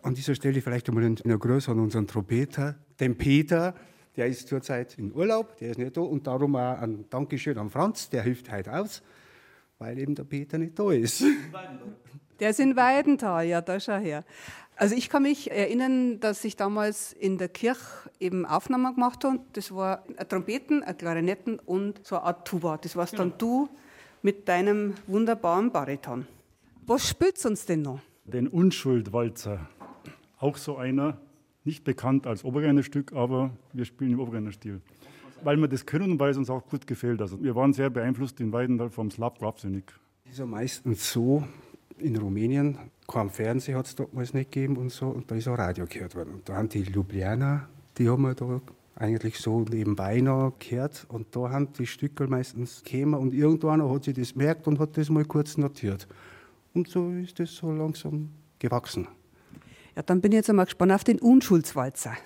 An 0.02 0.14
dieser 0.14 0.34
Stelle 0.34 0.62
vielleicht 0.62 0.88
einmal 0.88 1.04
einen 1.04 1.38
Gruß 1.38 1.68
an 1.68 1.80
unseren 1.80 2.06
Trompeter, 2.06 2.76
den 2.98 3.18
Peter. 3.18 3.74
Der 4.16 4.26
ist 4.26 4.48
zurzeit 4.48 4.96
in 4.96 5.12
Urlaub, 5.12 5.58
der 5.58 5.72
ist 5.72 5.78
nicht 5.78 5.94
da. 5.94 6.00
Und 6.00 6.26
darum 6.26 6.56
auch 6.56 6.78
ein 6.78 7.04
Dankeschön 7.10 7.58
an 7.58 7.68
Franz, 7.68 8.08
der 8.08 8.22
hilft 8.22 8.50
heute 8.50 8.72
aus, 8.72 9.02
weil 9.78 9.98
eben 9.98 10.14
der 10.14 10.24
Peter 10.24 10.56
nicht 10.56 10.78
da 10.78 10.92
ist. 10.92 11.24
Der 12.40 12.50
ist 12.50 12.60
in 12.60 12.74
Weidenthal, 12.74 13.46
ja, 13.46 13.60
da 13.60 13.78
schau 13.78 13.98
her. 13.98 14.24
Also 14.76 14.96
ich 14.96 15.08
kann 15.08 15.22
mich 15.22 15.52
erinnern, 15.52 16.18
dass 16.18 16.44
ich 16.44 16.56
damals 16.56 17.12
in 17.12 17.38
der 17.38 17.48
Kirche 17.48 18.10
eben 18.18 18.44
Aufnahmen 18.44 18.94
gemacht 18.94 19.24
habe. 19.24 19.38
Das 19.52 19.72
war 19.72 20.04
ein 20.16 20.28
Trompeten, 20.28 20.82
ein 20.82 20.98
Klarinetten 20.98 21.60
und 21.60 22.04
so 22.04 22.16
eine 22.16 22.24
Art 22.24 22.48
Tuba. 22.48 22.76
Das 22.78 22.96
warst 22.96 23.18
dann 23.18 23.34
du 23.38 23.68
mit 24.22 24.48
deinem 24.48 24.94
wunderbaren 25.06 25.70
Bariton. 25.70 26.26
Was 26.86 27.08
spielt 27.08 27.44
uns 27.46 27.66
denn 27.66 27.82
noch? 27.82 28.00
Den 28.24 28.48
Unschuldwalzer. 28.48 29.68
Auch 30.38 30.56
so 30.56 30.76
einer, 30.76 31.18
nicht 31.62 31.84
bekannt 31.84 32.26
als 32.26 32.44
Obergrenner-Stück, 32.44 33.12
aber 33.12 33.50
wir 33.72 33.84
spielen 33.84 34.12
im 34.12 34.20
Obergrenner-Stil. 34.20 34.80
Weil 35.44 35.56
wir 35.58 35.68
das 35.68 35.86
können 35.86 36.12
und 36.12 36.18
weil 36.18 36.30
es 36.30 36.36
uns 36.36 36.50
auch 36.50 36.66
gut 36.66 36.86
gefällt. 36.86 37.20
Also 37.20 37.40
wir 37.42 37.54
waren 37.54 37.72
sehr 37.72 37.90
beeinflusst 37.90 38.40
in 38.40 38.52
Weidendal 38.52 38.90
vom 38.90 39.10
Slav 39.10 39.38
Grabsenik. 39.38 39.92
Das 40.24 40.32
ist 40.32 40.38
ja 40.40 40.46
meistens 40.46 41.12
so, 41.12 41.44
in 41.98 42.16
Rumänien, 42.16 42.78
kein 43.06 43.30
Fernsehen 43.30 43.76
hat 43.76 43.86
es 43.86 43.94
damals 43.94 44.34
nicht 44.34 44.50
gegeben 44.50 44.76
und 44.76 44.90
so, 44.90 45.08
und 45.08 45.30
da 45.30 45.34
ist 45.34 45.48
auch 45.48 45.58
Radio 45.58 45.86
gehört 45.86 46.14
worden. 46.14 46.34
Und 46.34 46.48
da 46.48 46.56
haben 46.56 46.68
die 46.68 46.82
Ljubljana, 46.82 47.68
die 47.98 48.08
haben 48.08 48.22
wir 48.22 48.34
da 48.34 48.60
eigentlich 48.96 49.38
so 49.38 49.60
nebenbei 49.60 50.20
noch 50.20 50.54
gehört 50.58 51.06
und 51.08 51.34
da 51.34 51.50
haben 51.50 51.72
die 51.72 51.86
Stücke 51.86 52.26
meistens 52.26 52.82
gekommen 52.82 53.14
und 53.14 53.34
irgendwann 53.34 53.82
hat 53.88 54.04
sich 54.04 54.14
das 54.14 54.32
gemerkt 54.32 54.66
und 54.66 54.78
hat 54.78 54.96
das 54.96 55.10
mal 55.10 55.24
kurz 55.24 55.56
notiert. 55.56 56.06
Und 56.74 56.88
so 56.88 57.10
ist 57.10 57.38
das 57.38 57.54
so 57.54 57.72
langsam 57.72 58.30
gewachsen. 58.58 59.08
Ja, 59.96 60.02
dann 60.02 60.20
bin 60.20 60.32
ich 60.32 60.36
jetzt 60.36 60.50
einmal 60.50 60.66
gespannt 60.66 60.92
auf 60.92 61.04
den 61.04 61.18
Unschuldswalzer. 61.20 62.16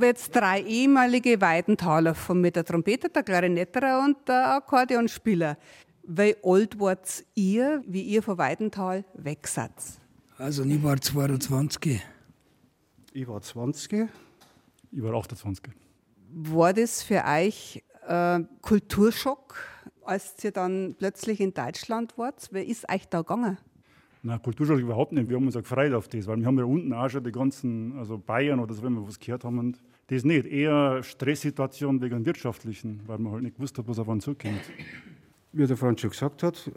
Habe 0.00 0.06
jetzt 0.06 0.34
drei 0.34 0.62
ehemalige 0.62 1.42
Weidenthaler, 1.42 2.14
von 2.14 2.40
mir 2.40 2.50
der 2.50 2.64
Trompeter, 2.64 3.10
der 3.10 3.22
Klarinetterer 3.22 4.02
und 4.02 4.16
der 4.26 4.54
Akkordeonspieler. 4.54 5.58
Wie 6.04 6.34
alt 6.42 6.80
wart 6.80 7.22
ihr, 7.34 7.82
wie 7.86 8.00
ihr 8.00 8.22
von 8.22 8.38
Weidenthal 8.38 9.04
weg 9.12 9.46
seid? 9.46 9.72
Also 10.38 10.64
ich 10.64 10.82
war 10.82 10.98
22. 10.98 12.00
Ich 13.12 13.28
war 13.28 13.42
20. 13.42 14.08
Ich 14.90 15.02
war 15.02 15.12
28. 15.12 15.66
War 16.32 16.72
das 16.72 17.02
für 17.02 17.22
euch 17.22 17.84
äh, 18.08 18.40
Kulturschock, 18.62 19.54
als 20.02 20.42
ihr 20.42 20.52
dann 20.52 20.94
plötzlich 20.98 21.40
in 21.40 21.52
Deutschland 21.52 22.16
wart? 22.16 22.48
Wer 22.52 22.64
ist 22.66 22.90
euch 22.90 23.06
da 23.06 23.18
gegangen? 23.18 23.58
Na, 24.22 24.38
Kulturschock 24.38 24.78
überhaupt 24.78 25.12
nicht. 25.12 25.28
Wir 25.28 25.36
haben 25.36 25.46
uns 25.46 25.56
auch 25.56 25.62
gefreut 25.62 25.94
auf 25.94 26.08
das, 26.08 26.26
weil 26.26 26.38
wir 26.38 26.46
haben 26.46 26.58
ja 26.58 26.64
unten 26.64 26.92
auch 26.92 27.08
schon 27.08 27.24
die 27.24 27.32
ganzen, 27.32 27.96
also 27.98 28.18
Bayern 28.18 28.60
oder 28.60 28.74
so, 28.74 28.82
wenn 28.82 28.92
wir 28.92 29.06
was 29.06 29.18
gehört 29.18 29.44
haben. 29.44 29.58
Und 29.58 29.80
das 30.08 30.24
nicht. 30.24 30.46
Eher 30.46 31.02
Stresssituation 31.02 32.02
wegen 32.02 32.26
wirtschaftlichen, 32.26 33.00
weil 33.06 33.18
man 33.18 33.32
halt 33.32 33.42
nicht 33.44 33.56
gewusst 33.56 33.78
hat, 33.78 33.88
was 33.88 33.98
auf 33.98 34.08
uns 34.08 34.24
zukommt. 34.24 34.60
Wie 35.52 35.66
der 35.66 35.76
Franz 35.76 36.02
schon 36.02 36.10
gesagt 36.10 36.42
hat, 36.42 36.70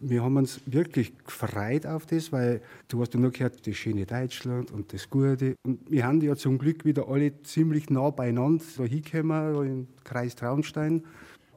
wir 0.00 0.22
haben 0.22 0.36
uns 0.36 0.60
wirklich 0.66 1.12
gefreut 1.24 1.86
auf 1.86 2.06
das, 2.06 2.32
weil 2.32 2.60
du 2.88 3.00
hast 3.00 3.14
ja 3.14 3.20
nur 3.20 3.30
gehört, 3.30 3.66
das 3.66 3.76
schöne 3.76 4.06
Deutschland 4.06 4.70
und 4.70 4.92
das 4.92 5.08
Gute. 5.08 5.56
Und 5.64 5.90
wir 5.90 6.04
haben 6.06 6.20
ja 6.20 6.36
zum 6.36 6.58
Glück 6.58 6.84
wieder 6.84 7.08
alle 7.08 7.42
ziemlich 7.42 7.90
nah 7.90 8.10
beieinander 8.10 8.64
da 8.76 8.84
hingekommen, 8.84 9.66
im 9.66 9.86
Kreis 10.04 10.34
Traunstein. 10.36 11.02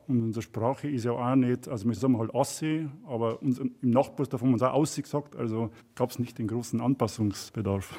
Und 0.08 0.24
unsere 0.24 0.42
Sprache 0.42 0.88
ist 0.90 1.04
ja 1.04 1.12
auch 1.12 1.36
nicht, 1.36 1.68
also 1.68 1.86
wir 1.86 1.96
sagen 1.96 2.18
halt 2.18 2.34
Assi, 2.34 2.88
aber 3.06 3.42
uns, 3.42 3.60
im 3.60 3.74
Nachbarsdorf 3.82 4.42
haben 4.42 4.50
wir 4.50 4.54
uns 4.54 4.64
auch 4.64 4.74
Aussie 4.74 5.02
gesagt, 5.02 5.36
also 5.36 5.70
gab 5.96 6.12
es 6.12 6.20
nicht 6.20 6.38
den 6.38 6.48
großen 6.48 6.80
Anpassungsbedarf. 6.80 7.94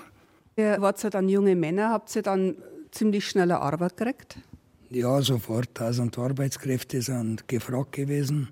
Ihr 0.57 0.81
wart 0.81 1.03
ja 1.03 1.11
dann 1.11 1.29
junge 1.29 1.55
Männer, 1.55 1.91
habt 1.91 2.15
ihr 2.17 2.23
dann 2.23 2.57
ziemlich 2.91 3.29
schneller 3.29 3.61
Arbeit 3.61 3.97
gekriegt? 3.97 4.39
Ja, 4.91 5.21
sofort. 5.21 5.81
Also 5.81 6.05
die 6.07 6.19
Arbeitskräfte 6.19 7.03
sind 7.03 7.47
gefragt 7.47 7.93
gewesen. 7.93 8.49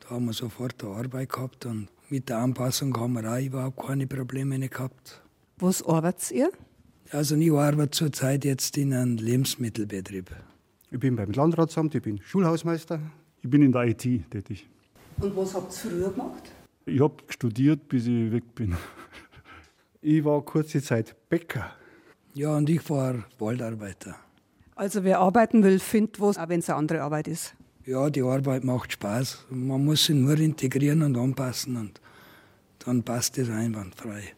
Da 0.00 0.10
haben 0.10 0.26
wir 0.26 0.32
sofort 0.32 0.82
eine 0.82 0.94
Arbeit 0.94 1.30
gehabt 1.30 1.66
und 1.66 1.88
mit 2.08 2.28
der 2.28 2.38
Anpassung 2.38 2.96
haben 2.98 3.12
wir 3.12 3.30
auch 3.30 3.38
überhaupt 3.38 3.86
keine 3.86 4.06
Probleme 4.08 4.58
gehabt. 4.68 5.22
Was 5.58 5.86
arbeitet 5.86 6.32
ihr? 6.32 6.50
Also 7.10 7.36
ich 7.36 7.52
arbeite 7.52 7.90
zurzeit 7.92 8.44
jetzt 8.44 8.76
in 8.76 8.92
einem 8.92 9.16
Lebensmittelbetrieb. 9.16 10.30
Ich 10.90 10.98
bin 10.98 11.16
beim 11.16 11.30
Landratsamt, 11.30 11.94
ich 11.94 12.02
bin 12.02 12.18
Schulhausmeister. 12.22 12.98
Ich 13.42 13.50
bin 13.50 13.62
in 13.62 13.72
der 13.72 13.82
IT 13.88 14.02
tätig. 14.30 14.68
Und 15.20 15.36
was 15.36 15.54
habt 15.54 15.72
ihr 15.72 15.90
früher 15.90 16.10
gemacht? 16.10 16.50
Ich 16.86 17.00
habe 17.00 17.14
studiert, 17.28 17.88
bis 17.88 18.06
ich 18.06 18.32
weg 18.32 18.54
bin. 18.54 18.76
Ich 20.00 20.24
war 20.24 20.40
kurze 20.42 20.80
Zeit 20.80 21.16
Bäcker. 21.28 21.72
Ja, 22.32 22.56
und 22.56 22.70
ich 22.70 22.88
war 22.88 23.24
Waldarbeiter. 23.40 24.14
Also 24.76 25.02
wer 25.02 25.18
arbeiten 25.18 25.64
will, 25.64 25.80
findet 25.80 26.20
was, 26.20 26.38
auch 26.38 26.48
wenn 26.48 26.60
es 26.60 26.70
eine 26.70 26.78
andere 26.78 27.02
Arbeit 27.02 27.26
ist. 27.26 27.56
Ja, 27.84 28.08
die 28.08 28.22
Arbeit 28.22 28.62
macht 28.62 28.92
Spaß. 28.92 29.46
Man 29.50 29.84
muss 29.84 30.04
sie 30.04 30.14
nur 30.14 30.38
integrieren 30.38 31.02
und 31.02 31.18
anpassen 31.18 31.76
und 31.76 32.00
dann 32.78 33.02
passt 33.02 33.38
es 33.38 33.50
einwandfrei. 33.50 34.34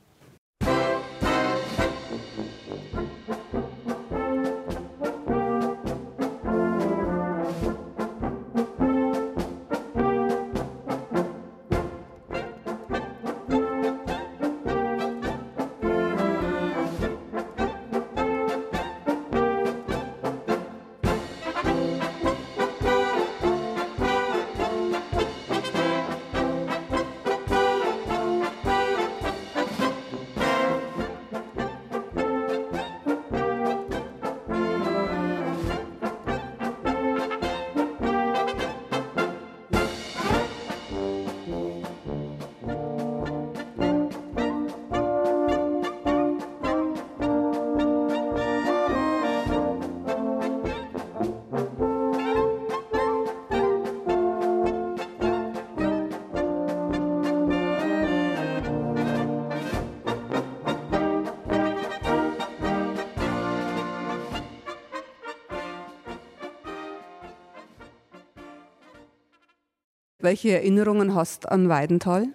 Welche 70.31 70.53
Erinnerungen 70.53 71.17
hast 71.17 71.43
du 71.43 71.51
an 71.51 71.69
Weidenthal? 71.69 72.29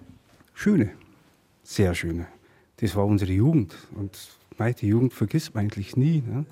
Schöne, 0.53 0.91
sehr 1.63 1.95
schöne. 1.95 2.27
Das 2.75 2.93
war 2.97 3.05
unsere 3.05 3.31
Jugend. 3.31 3.73
Und 3.95 4.37
die 4.81 4.87
Jugend 4.89 5.13
vergisst 5.13 5.55
man 5.55 5.61
eigentlich 5.61 5.95
nie. 5.95 6.21
Ne? 6.21 6.45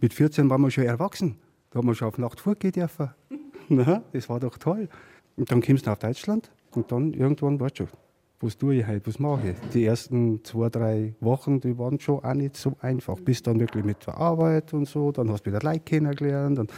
Mit 0.00 0.14
14 0.14 0.48
waren 0.48 0.60
wir 0.60 0.70
schon 0.70 0.84
erwachsen. 0.84 1.36
Da 1.70 1.78
haben 1.78 1.88
wir 1.88 1.96
schon 1.96 2.06
auf 2.06 2.18
Nacht 2.18 2.38
vorgehen 2.38 2.70
dürfen. 2.70 3.10
Na, 3.68 4.04
das 4.12 4.28
war 4.28 4.38
doch 4.38 4.56
toll. 4.56 4.88
Und 5.36 5.50
dann 5.50 5.62
kommst 5.62 5.84
du 5.84 5.90
nach 5.90 5.98
Deutschland 5.98 6.48
und 6.70 6.92
dann 6.92 7.12
irgendwann 7.12 7.58
weißt 7.58 7.80
du 7.80 7.86
schon, 7.88 7.98
was 8.38 8.56
tue 8.56 8.76
ich 8.76 8.86
heute, 8.86 9.04
was 9.08 9.18
mache 9.18 9.48
ich. 9.50 9.70
Die 9.74 9.84
ersten 9.84 10.44
zwei, 10.44 10.68
drei 10.68 11.12
Wochen, 11.18 11.60
die 11.60 11.76
waren 11.76 11.98
schon 11.98 12.22
auch 12.22 12.34
nicht 12.34 12.56
so 12.56 12.76
einfach. 12.78 13.16
Bis 13.18 13.42
dann 13.42 13.58
wirklich 13.58 13.84
mit 13.84 14.06
der 14.06 14.16
Arbeit 14.16 14.72
und 14.72 14.86
so, 14.86 15.10
dann 15.10 15.28
hast 15.28 15.44
du 15.44 15.50
wieder 15.50 15.60
Leute 15.60 15.80
kennengelernt. 15.80 16.56
Und 16.60 16.72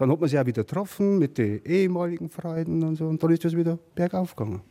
dann 0.00 0.10
hat 0.10 0.18
man 0.18 0.30
sich 0.30 0.38
auch 0.38 0.46
wieder 0.46 0.64
getroffen 0.64 1.18
mit 1.18 1.36
den 1.36 1.62
ehemaligen 1.62 2.30
Freunden 2.30 2.82
und 2.82 2.96
so. 2.96 3.04
Und 3.04 3.22
dann 3.22 3.30
ist 3.32 3.44
das 3.44 3.54
wieder 3.54 3.78
bergauf 3.94 4.34
gegangen. 4.34 4.62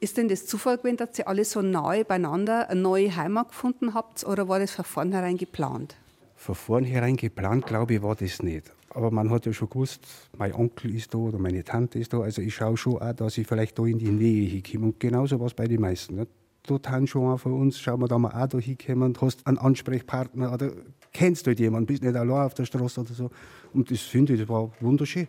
Ist 0.00 0.16
denn 0.16 0.28
das 0.28 0.46
Zufall 0.46 0.78
gewesen, 0.78 0.96
dass 0.96 1.18
ihr 1.18 1.28
alle 1.28 1.44
so 1.44 1.60
nahe 1.60 2.06
beieinander 2.06 2.70
eine 2.70 2.80
neue 2.80 3.14
Heimat 3.14 3.48
gefunden 3.48 3.92
habt 3.92 4.24
oder 4.24 4.48
war 4.48 4.60
das 4.60 4.70
von 4.70 4.86
vornherein 4.86 5.36
geplant? 5.36 5.96
Von 6.36 6.54
vornherein 6.54 7.16
geplant, 7.16 7.66
glaube 7.66 7.94
ich, 7.94 8.02
war 8.02 8.14
das 8.14 8.42
nicht. 8.42 8.72
Aber 8.88 9.10
man 9.10 9.28
hat 9.28 9.44
ja 9.44 9.52
schon 9.52 9.68
gewusst, 9.68 10.06
mein 10.38 10.54
Onkel 10.54 10.94
ist 10.94 11.12
da 11.12 11.18
oder 11.18 11.38
meine 11.38 11.62
Tante 11.64 11.98
ist 11.98 12.14
da. 12.14 12.20
Also 12.20 12.40
ich 12.40 12.54
schaue 12.54 12.78
schon 12.78 12.96
auch, 12.96 13.12
dass 13.12 13.36
ich 13.36 13.46
vielleicht 13.46 13.78
da 13.78 13.84
in 13.84 13.98
die 13.98 14.10
Nähe 14.10 14.48
hinkomme. 14.48 14.86
Und 14.86 15.00
genauso 15.00 15.38
war 15.38 15.48
es 15.48 15.54
bei 15.54 15.66
den 15.66 15.82
meisten. 15.82 16.14
Ne? 16.14 16.26
Dort 16.62 16.88
haben 16.88 17.06
schon 17.06 17.30
auch 17.30 17.40
von 17.40 17.52
uns, 17.52 17.78
schauen 17.78 18.00
wir 18.00 18.08
da 18.08 18.18
mal 18.18 18.32
auch 18.42 18.48
da 18.48 18.58
hinkommen 18.58 19.02
und 19.02 19.20
hast 19.20 19.46
einen 19.46 19.58
Ansprechpartner 19.58 20.54
oder 20.54 20.72
kennst 21.12 21.46
du 21.46 21.48
halt 21.48 21.60
jemanden, 21.60 21.86
bist 21.86 22.02
nicht 22.02 22.16
allein 22.16 22.46
auf 22.46 22.54
der 22.54 22.64
Straße 22.64 23.00
oder 23.00 23.12
so. 23.12 23.30
Und 23.72 23.90
das 23.90 24.00
finde 24.00 24.34
ich, 24.34 24.40
das 24.40 24.48
war 24.48 24.70
wunderschön. 24.80 25.28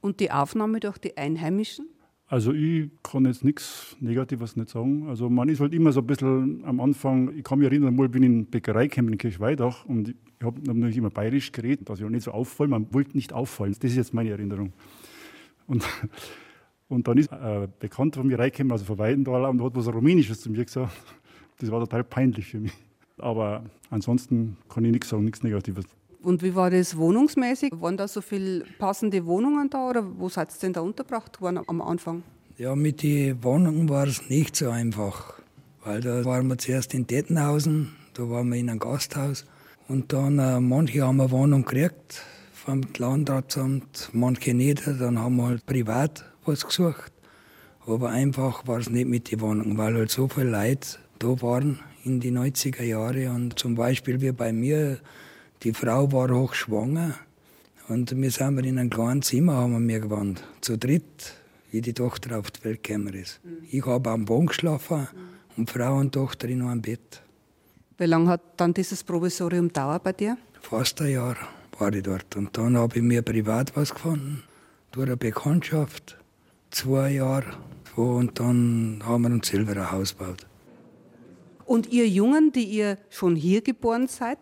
Und 0.00 0.20
die 0.20 0.30
Aufnahme 0.30 0.80
durch 0.80 0.98
die 0.98 1.16
Einheimischen? 1.16 1.88
Also 2.30 2.52
ich 2.52 2.90
kann 3.02 3.24
jetzt 3.24 3.42
nichts 3.42 3.96
Negatives 4.00 4.54
nicht 4.54 4.68
sagen. 4.68 5.08
Also 5.08 5.30
man 5.30 5.48
ist 5.48 5.60
halt 5.60 5.72
immer 5.72 5.92
so 5.92 6.00
ein 6.00 6.06
bisschen 6.06 6.62
am 6.64 6.78
Anfang, 6.78 7.34
ich 7.34 7.42
kann 7.42 7.58
mich 7.58 7.66
erinnern, 7.66 7.96
mal 7.96 8.08
bin 8.10 8.22
ich 8.22 8.28
in 8.28 8.46
Bäckerei 8.46 8.86
gekommen 8.86 9.14
in 9.14 9.18
Kirchweidach 9.18 9.86
und 9.86 10.10
ich 10.10 10.44
habe 10.44 10.60
natürlich 10.62 10.98
immer 10.98 11.08
bayerisch 11.08 11.50
geredet, 11.52 11.88
dass 11.88 12.00
ich 12.00 12.04
auch 12.04 12.10
nicht 12.10 12.24
so 12.24 12.32
auffallen, 12.32 12.70
man 12.70 12.92
wollte 12.92 13.16
nicht 13.16 13.32
auffallen. 13.32 13.74
Das 13.80 13.90
ist 13.90 13.96
jetzt 13.96 14.12
meine 14.12 14.28
Erinnerung. 14.28 14.74
Und, 15.66 15.84
und 16.88 17.08
dann 17.08 17.16
ist 17.16 17.32
ein 17.32 17.72
Bekannter 17.78 18.20
von 18.20 18.26
mir 18.26 18.38
reingekommen, 18.38 18.72
also 18.72 18.84
von 18.84 18.98
Weidenthal, 18.98 19.46
und 19.46 19.62
hat 19.62 19.74
was 19.74 19.88
Rumänisches 19.88 20.42
zu 20.42 20.50
mir 20.50 20.66
gesagt. 20.66 20.92
Das 21.58 21.70
war 21.70 21.80
total 21.80 22.04
peinlich 22.04 22.46
für 22.46 22.60
mich. 22.60 22.72
Aber 23.20 23.64
ansonsten 23.90 24.56
kann 24.68 24.84
ich 24.84 24.92
nichts 24.92 25.08
sagen, 25.08 25.24
nichts 25.24 25.42
Negatives. 25.42 25.84
Und 26.22 26.42
wie 26.42 26.54
war 26.54 26.70
das 26.70 26.96
wohnungsmäßig? 26.96 27.72
Waren 27.80 27.96
da 27.96 28.08
so 28.08 28.20
viele 28.20 28.64
passende 28.78 29.24
Wohnungen 29.26 29.70
da 29.70 29.88
oder 29.88 30.04
wo 30.18 30.28
seid 30.28 30.50
ihr 30.50 30.60
denn 30.60 30.72
da 30.72 30.80
untergebracht 30.80 31.40
worden 31.40 31.60
am 31.66 31.80
Anfang? 31.80 32.22
Ja, 32.56 32.74
mit 32.74 33.02
den 33.02 33.42
Wohnungen 33.44 33.88
war 33.88 34.06
es 34.06 34.28
nicht 34.28 34.56
so 34.56 34.70
einfach. 34.70 35.34
Weil 35.84 36.00
da 36.00 36.24
waren 36.24 36.48
wir 36.48 36.58
zuerst 36.58 36.92
in 36.92 37.06
Dettenhausen, 37.06 37.92
da 38.14 38.28
waren 38.28 38.48
wir 38.48 38.56
in 38.56 38.68
einem 38.68 38.80
Gasthaus. 38.80 39.46
Und 39.86 40.12
dann, 40.12 40.38
äh, 40.38 40.60
manche 40.60 41.02
haben 41.02 41.20
eine 41.20 41.30
Wohnung 41.30 41.64
gekriegt 41.64 42.22
vom 42.52 42.82
Landratsamt, 42.98 44.10
manche 44.12 44.54
nicht. 44.54 44.86
Dann 44.86 45.18
haben 45.18 45.36
wir 45.36 45.46
halt 45.46 45.66
privat 45.66 46.24
was 46.44 46.66
gesucht. 46.66 47.12
Aber 47.86 48.10
einfach 48.10 48.66
war 48.66 48.78
es 48.78 48.90
nicht 48.90 49.08
mit 49.08 49.30
den 49.30 49.40
Wohnungen, 49.40 49.78
weil 49.78 49.94
halt 49.94 50.10
so 50.10 50.28
viele 50.28 50.50
Leute 50.50 50.98
da 51.20 51.40
waren 51.40 51.80
in 52.04 52.20
die 52.20 52.30
90er 52.30 52.82
Jahre. 52.82 53.30
Und 53.30 53.58
zum 53.58 53.74
Beispiel 53.74 54.20
wie 54.20 54.32
bei 54.32 54.52
mir, 54.52 54.98
die 55.62 55.72
Frau 55.72 56.10
war 56.12 56.30
hochschwanger 56.30 57.14
und 57.88 58.14
wir 58.14 58.30
sind 58.30 58.58
in 58.58 58.78
einem 58.78 58.90
kleinen 58.90 59.22
Zimmer 59.22 59.54
haben 59.54 59.88
wir 59.88 60.00
gewohnt, 60.00 60.44
zu 60.60 60.76
dritt, 60.76 61.34
wie 61.70 61.80
die 61.80 61.94
Tochter 61.94 62.38
auf 62.38 62.50
die 62.50 62.62
Welt 62.64 62.84
gekommen 62.84 63.14
ist. 63.14 63.40
Mhm. 63.42 63.64
Ich 63.70 63.86
habe 63.86 64.10
am 64.10 64.26
Boden 64.26 64.46
geschlafen 64.46 65.08
und 65.56 65.70
Frau 65.70 65.96
und 65.96 66.12
Tochter 66.12 66.48
in 66.48 66.62
einem 66.62 66.82
Bett. 66.82 67.22
Wie 67.96 68.04
lange 68.04 68.28
hat 68.28 68.42
dann 68.58 68.74
dieses 68.74 69.02
Provisorium 69.02 69.72
dauert 69.72 70.04
bei 70.04 70.12
dir? 70.12 70.36
Fast 70.60 71.00
ein 71.00 71.12
Jahr 71.12 71.36
war 71.78 71.92
ich 71.92 72.02
dort. 72.02 72.36
Und 72.36 72.56
dann 72.56 72.76
habe 72.76 72.96
ich 72.96 73.02
mir 73.02 73.22
privat 73.22 73.74
was 73.74 73.94
gefunden, 73.94 74.42
durch 74.92 75.06
eine 75.06 75.16
Bekanntschaft, 75.16 76.18
zwei 76.70 77.12
Jahre. 77.12 77.56
Und 77.96 78.38
dann 78.38 79.02
haben 79.04 79.22
wir 79.22 79.30
uns 79.30 79.48
selber 79.48 79.72
ein 79.72 79.90
Haus 79.90 80.16
gebaut. 80.16 80.46
Und 81.68 81.92
ihr 81.92 82.08
Jungen, 82.08 82.50
die 82.50 82.64
ihr 82.64 82.98
schon 83.10 83.36
hier 83.36 83.60
geboren 83.60 84.08
seid, 84.08 84.38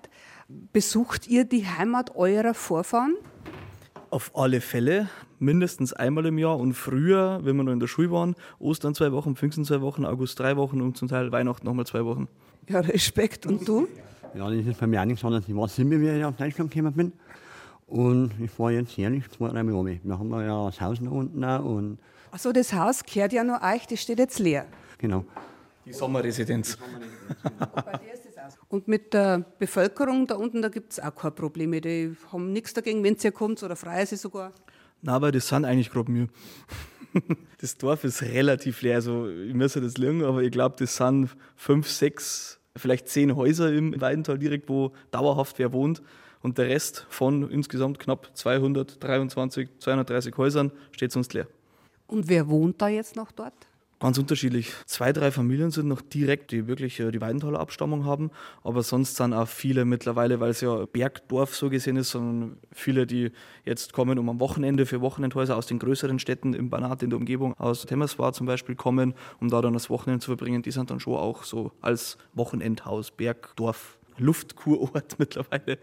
Besucht 0.48 1.27
ihr 1.27 1.44
die 1.44 1.66
Heimat 1.66 2.15
eurer 2.15 2.55
Vorfahren? 2.55 3.16
Auf 4.11 4.31
alle 4.36 4.61
Fälle, 4.61 5.09
mindestens 5.40 5.93
einmal 5.93 6.27
im 6.27 6.39
Jahr 6.39 6.57
und 6.57 6.74
früher, 6.74 7.40
wenn 7.43 7.57
wir 7.57 7.65
noch 7.65 7.73
in 7.73 7.81
der 7.81 7.89
Schule 7.89 8.12
waren, 8.12 8.36
Ostern 8.61 8.94
zwei 8.94 9.11
Wochen, 9.11 9.35
Pfingsten 9.35 9.65
zwei 9.65 9.81
Wochen, 9.81 10.05
August 10.05 10.39
drei 10.39 10.57
Wochen 10.57 10.81
und 10.81 10.97
zum 10.97 11.09
Teil 11.09 11.32
Weihnachten 11.32 11.66
nochmal 11.66 11.85
zwei 11.85 12.05
Wochen. 12.05 12.28
Ja, 12.69 12.78
Respekt. 12.78 13.44
Und 13.47 13.66
du? 13.66 13.89
Ja, 14.36 14.48
das 14.48 14.66
ist 14.66 14.78
bei 14.78 14.86
mir 14.86 15.01
auch 15.01 15.05
nichts 15.05 15.24
anderes. 15.24 15.48
Ich 15.48 15.57
war 15.57 15.66
sieben, 15.66 16.01
wie 16.01 16.09
ich 16.09 16.24
auf 16.24 16.36
Deutschland 16.36 16.70
gekommen 16.70 16.94
bin. 16.94 17.12
Und 17.89 18.31
ich 18.40 18.57
war 18.57 18.70
jetzt 18.70 18.97
jährlich 18.97 19.28
zwei, 19.31 19.48
drei 19.48 19.65
Mal 19.65 20.01
Wir 20.03 20.19
haben 20.19 20.31
ja 20.31 20.66
das 20.66 20.81
Haus 20.81 21.01
noch 21.01 21.12
unten 21.12 21.43
auch 21.43 21.65
und 21.65 21.98
Achso, 22.31 22.53
das 22.53 22.73
Haus 22.73 23.03
gehört 23.03 23.32
ja 23.32 23.43
noch 23.43 23.62
euch, 23.62 23.86
das 23.89 24.01
steht 24.01 24.19
jetzt 24.19 24.39
leer. 24.39 24.66
Genau. 24.98 25.24
Die 25.86 25.92
Sommerresidenz. 25.92 26.76
Und 28.68 28.88
mit 28.88 29.14
der 29.14 29.44
Bevölkerung 29.58 30.26
da 30.26 30.34
unten, 30.34 30.62
da 30.62 30.68
gibt 30.68 30.92
es 30.92 31.00
auch 31.00 31.14
keine 31.14 31.30
Probleme. 31.30 31.80
Die 31.80 32.16
haben 32.32 32.52
nichts 32.52 32.74
dagegen, 32.74 33.02
wenn 33.04 33.16
ihr 33.22 33.32
kommt 33.32 33.62
oder 33.62 33.76
freien 33.76 34.06
sie 34.06 34.16
sogar. 34.16 34.52
Nein, 35.02 35.14
aber 35.14 35.32
das 35.32 35.48
sind 35.48 35.64
eigentlich 35.64 35.90
gerade 35.90 36.10
mir. 36.10 36.28
Das 37.58 37.78
Dorf 37.78 38.04
ist 38.04 38.20
relativ 38.20 38.82
leer, 38.82 38.96
also 38.96 39.30
ich 39.30 39.54
muss 39.54 39.74
ja 39.74 39.80
das 39.80 39.96
lernen, 39.96 40.22
aber 40.22 40.42
ich 40.42 40.50
glaube, 40.50 40.76
das 40.78 40.96
sind 40.96 41.30
fünf, 41.56 41.88
sechs, 41.88 42.60
vielleicht 42.76 43.08
zehn 43.08 43.34
Häuser 43.34 43.72
im 43.72 43.98
Weidental 43.98 44.38
direkt, 44.38 44.68
wo 44.68 44.92
dauerhaft 45.10 45.58
wer 45.58 45.72
wohnt. 45.72 46.02
Und 46.42 46.58
der 46.58 46.66
Rest 46.66 47.06
von 47.08 47.50
insgesamt 47.50 47.98
knapp 47.98 48.30
223, 48.34 49.70
230 49.78 50.36
Häusern 50.36 50.72
steht 50.92 51.10
sonst 51.10 51.32
leer. 51.32 51.48
Und 52.06 52.28
wer 52.28 52.48
wohnt 52.48 52.82
da 52.82 52.88
jetzt 52.88 53.16
noch 53.16 53.32
dort? 53.32 53.66
Ganz 53.98 54.18
unterschiedlich. 54.18 54.74
Zwei, 54.85 55.10
drei 55.14 55.31
Familien 55.31 55.70
sind 55.70 55.89
noch 55.89 56.02
direkt, 56.02 56.51
die 56.51 56.66
wirklich 56.66 57.01
äh, 57.01 57.10
die 57.10 57.20
Weidenthaler 57.23 57.59
Abstammung 57.59 58.05
haben, 58.05 58.31
aber 58.62 58.82
sonst 58.82 59.16
sind 59.16 59.32
auch 59.32 59.48
viele 59.48 59.86
mittlerweile, 59.86 60.39
weil 60.39 60.51
es 60.51 60.60
ja 60.60 60.85
Bergdorf 60.85 61.56
so 61.56 61.70
gesehen 61.70 61.97
ist, 61.97 62.10
sondern 62.10 62.59
viele, 62.73 63.06
die 63.06 63.32
jetzt 63.64 63.94
kommen, 63.94 64.18
um 64.18 64.28
am 64.28 64.39
Wochenende 64.39 64.85
für 64.85 65.01
Wochenendhäuser 65.01 65.56
aus 65.56 65.66
den 65.66 65.78
größeren 65.78 66.18
Städten 66.18 66.52
im 66.52 66.68
Banat 66.68 67.02
in 67.02 67.09
der 67.09 67.18
Umgebung, 67.18 67.55
aus 67.59 67.86
Temmerswar 67.86 68.35
zum 68.35 68.47
Beispiel 68.47 68.74
kommen, 68.74 69.14
um 69.40 69.48
da 69.48 69.62
dann 69.62 69.73
das 69.73 69.89
Wochenende 69.89 70.23
zu 70.23 70.31
verbringen, 70.31 70.60
die 70.60 70.73
sind 70.73 70.90
dann 70.90 71.01
schon 71.01 71.14
auch 71.14 71.44
so 71.44 71.73
als 71.81 72.18
Wochenendhaus, 72.35 73.10
Bergdorf, 73.10 73.97
Luftkurort 74.18 75.14
mittlerweile. 75.18 75.78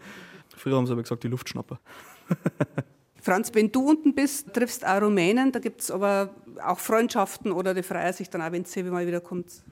Früher 0.56 0.76
haben 0.76 0.86
sie 0.86 0.92
aber 0.92 1.02
gesagt, 1.02 1.24
die 1.24 1.28
Luftschnapper. 1.28 1.80
Franz, 3.24 3.50
wenn 3.54 3.72
du 3.72 3.88
unten 3.88 4.14
bist, 4.14 4.52
triffst 4.52 4.86
auch 4.86 5.00
Rumänen, 5.00 5.50
da 5.50 5.58
gibt 5.58 5.80
es 5.80 5.90
aber 5.90 6.34
auch 6.62 6.78
Freundschaften 6.78 7.52
oder 7.52 7.74
die 7.74 7.82
freuen 7.82 8.12
sich 8.12 8.30
dann 8.30 8.42
auch, 8.42 8.52
wenn 8.52 8.64
sie 8.64 8.82
mal 8.84 9.06
wieder 9.06 9.20
kommt. 9.20 9.64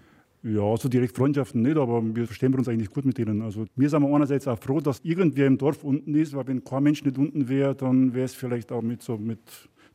Ja, 0.45 0.55
so 0.55 0.71
also 0.73 0.89
direkt 0.89 1.17
Freundschaften 1.17 1.63
nicht, 1.63 1.77
aber 1.77 2.03
wir 2.03 2.27
verstehen 2.27 2.53
uns 2.55 2.69
eigentlich 2.69 2.91
gut 2.91 3.05
mit 3.05 3.17
denen. 3.17 3.43
Also 3.43 3.65
wir 3.77 3.89
sind 3.89 4.05
einerseits 4.05 4.49
auch 4.49 4.59
froh, 4.59 4.81
dass 4.81 4.99
irgendwer 5.05 5.47
im 5.47 5.57
Dorf 5.57 5.85
unten 5.85 6.17
ist, 6.17 6.35
weil 6.35 6.49
wenn 6.49 6.65
kein 6.65 6.83
Mensch 6.83 7.05
nicht 7.05 7.17
unten 7.17 7.49
wäre, 7.49 7.77
dann 7.77 8.13
wäre 8.13 8.25
es 8.25 8.35
vielleicht 8.35 8.73
auch 8.73 8.83
mit 8.83 9.03
so 9.03 9.17
mit 9.19 9.39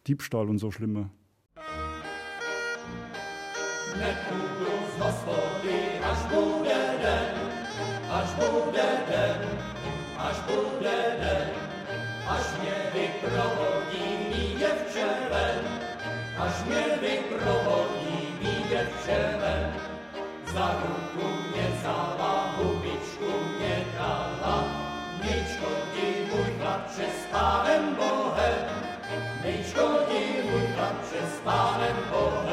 Diebstahl 0.07 0.47
und 0.47 0.59
so 0.59 0.71
schlimmer. 0.71 1.09
Aż 12.29 12.59
mnie 12.59 12.75
wyprowadzi 12.93 14.03
mi 14.29 14.59
dziewczę 14.59 15.76
až 16.39 16.63
mě 16.65 16.83
vyprovodí 17.01 18.37
výjde 18.39 18.87
čele. 19.05 19.73
Za 20.53 20.75
ruku 20.81 21.27
mě 21.51 21.67
zává, 21.83 22.53
hubičku 22.57 23.31
mě 23.57 23.85
dala, 23.97 24.63
ti 25.93 26.27
můj 26.31 26.45
chlapče 26.59 27.05
s 27.21 27.31
pánem 27.31 27.95
Bohem, 27.95 28.65
nejškodí 29.43 30.49
můj 30.51 30.67
chlapče 30.75 31.21
s 31.35 31.39
pánem 31.43 31.97
Bohem. 32.11 32.46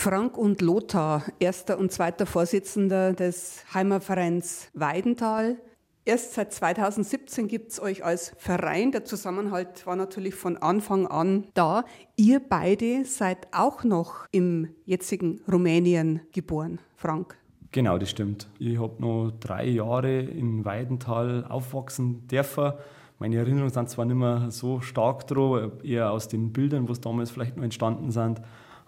Frank 0.00 0.38
und 0.38 0.62
Lothar, 0.62 1.24
erster 1.40 1.76
und 1.76 1.92
zweiter 1.92 2.24
Vorsitzender 2.24 3.12
des 3.12 3.62
Heimatvereins 3.74 4.70
Weidental. 4.72 5.58
Erst 6.06 6.32
seit 6.32 6.54
2017 6.54 7.48
gibt 7.48 7.72
es 7.72 7.82
euch 7.82 8.02
als 8.02 8.32
Verein. 8.38 8.92
Der 8.92 9.04
Zusammenhalt 9.04 9.86
war 9.86 9.96
natürlich 9.96 10.34
von 10.34 10.56
Anfang 10.56 11.06
an 11.06 11.48
da. 11.52 11.84
Ihr 12.16 12.40
beide 12.40 13.04
seid 13.04 13.48
auch 13.52 13.84
noch 13.84 14.24
im 14.32 14.68
jetzigen 14.86 15.42
Rumänien 15.52 16.22
geboren, 16.32 16.80
Frank. 16.96 17.36
Genau, 17.70 17.98
das 17.98 18.08
stimmt. 18.08 18.48
Ich 18.58 18.80
habe 18.80 18.94
noch 19.02 19.32
drei 19.38 19.66
Jahre 19.66 20.20
in 20.20 20.64
Weidental 20.64 21.44
aufwachsen 21.44 22.26
dürfen. 22.26 22.72
Meine 23.18 23.36
Erinnerungen 23.36 23.70
sind 23.70 23.90
zwar 23.90 24.06
nicht 24.06 24.16
mehr 24.16 24.50
so 24.50 24.80
stark 24.80 25.26
dran, 25.26 25.72
eher 25.82 26.10
aus 26.10 26.26
den 26.26 26.54
Bildern, 26.54 26.88
was 26.88 27.02
damals 27.02 27.30
vielleicht 27.30 27.58
noch 27.58 27.64
entstanden 27.64 28.10
sind. 28.10 28.40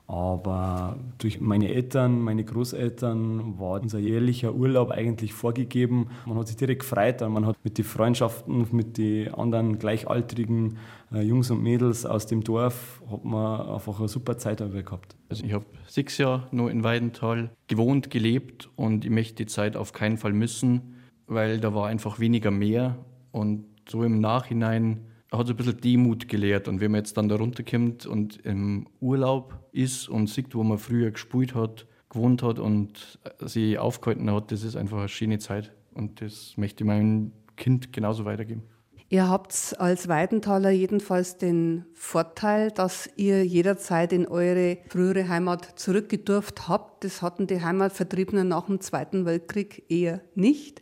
Aber 0.06 0.98
durch 1.18 1.40
meine 1.40 1.68
Eltern, 1.72 2.20
meine 2.20 2.44
Großeltern 2.44 3.58
war 3.58 3.80
unser 3.80 3.98
jährlicher 3.98 4.52
Urlaub 4.54 4.90
eigentlich 4.90 5.32
vorgegeben. 5.32 6.08
Man 6.26 6.36
hat 6.36 6.48
sich 6.48 6.56
direkt 6.56 6.80
gefreut, 6.80 7.20
man 7.20 7.46
hat 7.46 7.56
mit 7.64 7.78
den 7.78 7.84
Freundschaften, 7.84 8.66
mit 8.72 8.98
den 8.98 9.32
anderen 9.32 9.78
gleichaltrigen 9.78 10.76
äh, 11.12 11.22
Jungs 11.22 11.50
und 11.50 11.62
Mädels 11.62 12.04
aus 12.04 12.26
dem 12.26 12.42
Dorf, 12.42 13.02
hat 13.10 13.24
man 13.24 13.68
einfach 13.68 13.98
eine 14.00 14.08
super 14.08 14.36
Zeit 14.36 14.60
dabei 14.60 14.82
gehabt. 14.82 15.16
Also 15.28 15.44
ich 15.44 15.52
habe 15.52 15.64
sechs 15.86 16.18
Jahre 16.18 16.48
nur 16.50 16.70
in 16.70 16.84
Weidental 16.84 17.50
gewohnt, 17.68 18.10
gelebt 18.10 18.68
und 18.76 19.04
ich 19.04 19.10
möchte 19.10 19.36
die 19.36 19.46
Zeit 19.46 19.76
auf 19.76 19.92
keinen 19.92 20.18
Fall 20.18 20.32
missen, 20.32 20.96
weil 21.26 21.60
da 21.60 21.74
war 21.74 21.86
einfach 21.86 22.18
weniger 22.18 22.50
mehr 22.50 22.98
und 23.30 23.64
so 23.88 24.02
im 24.02 24.20
Nachhinein 24.20 25.06
hat 25.38 25.46
so 25.46 25.52
ein 25.52 25.56
bisschen 25.56 25.80
Demut 25.80 26.28
gelehrt. 26.28 26.68
Und 26.68 26.80
wenn 26.80 26.90
man 26.90 27.00
jetzt 27.00 27.16
dann 27.16 27.28
da 27.28 27.36
runterkommt 27.36 28.06
und 28.06 28.44
im 28.44 28.86
Urlaub 29.00 29.58
ist 29.72 30.08
und 30.08 30.28
sieht, 30.28 30.54
wo 30.54 30.62
man 30.62 30.78
früher 30.78 31.10
gespielt 31.10 31.54
hat, 31.54 31.86
gewohnt 32.10 32.42
hat 32.42 32.58
und 32.58 33.18
sich 33.40 33.78
aufgehalten 33.78 34.30
hat, 34.30 34.52
das 34.52 34.62
ist 34.62 34.76
einfach 34.76 34.98
eine 34.98 35.08
schöne 35.08 35.38
Zeit. 35.38 35.72
Und 35.94 36.20
das 36.20 36.56
möchte 36.56 36.84
ich 36.84 36.88
meinem 36.88 37.32
Kind 37.56 37.92
genauso 37.92 38.24
weitergeben. 38.24 38.62
Ihr 39.08 39.28
habt 39.28 39.74
als 39.78 40.08
Weidenthaler 40.08 40.70
jedenfalls 40.70 41.36
den 41.36 41.84
Vorteil, 41.92 42.70
dass 42.70 43.10
ihr 43.16 43.44
jederzeit 43.44 44.10
in 44.10 44.26
eure 44.26 44.78
frühere 44.88 45.28
Heimat 45.28 45.78
zurückgedurft 45.78 46.66
habt. 46.66 47.04
Das 47.04 47.20
hatten 47.20 47.46
die 47.46 47.60
Heimatvertriebenen 47.60 48.48
nach 48.48 48.66
dem 48.66 48.80
Zweiten 48.80 49.26
Weltkrieg 49.26 49.84
eher 49.90 50.22
nicht. 50.34 50.80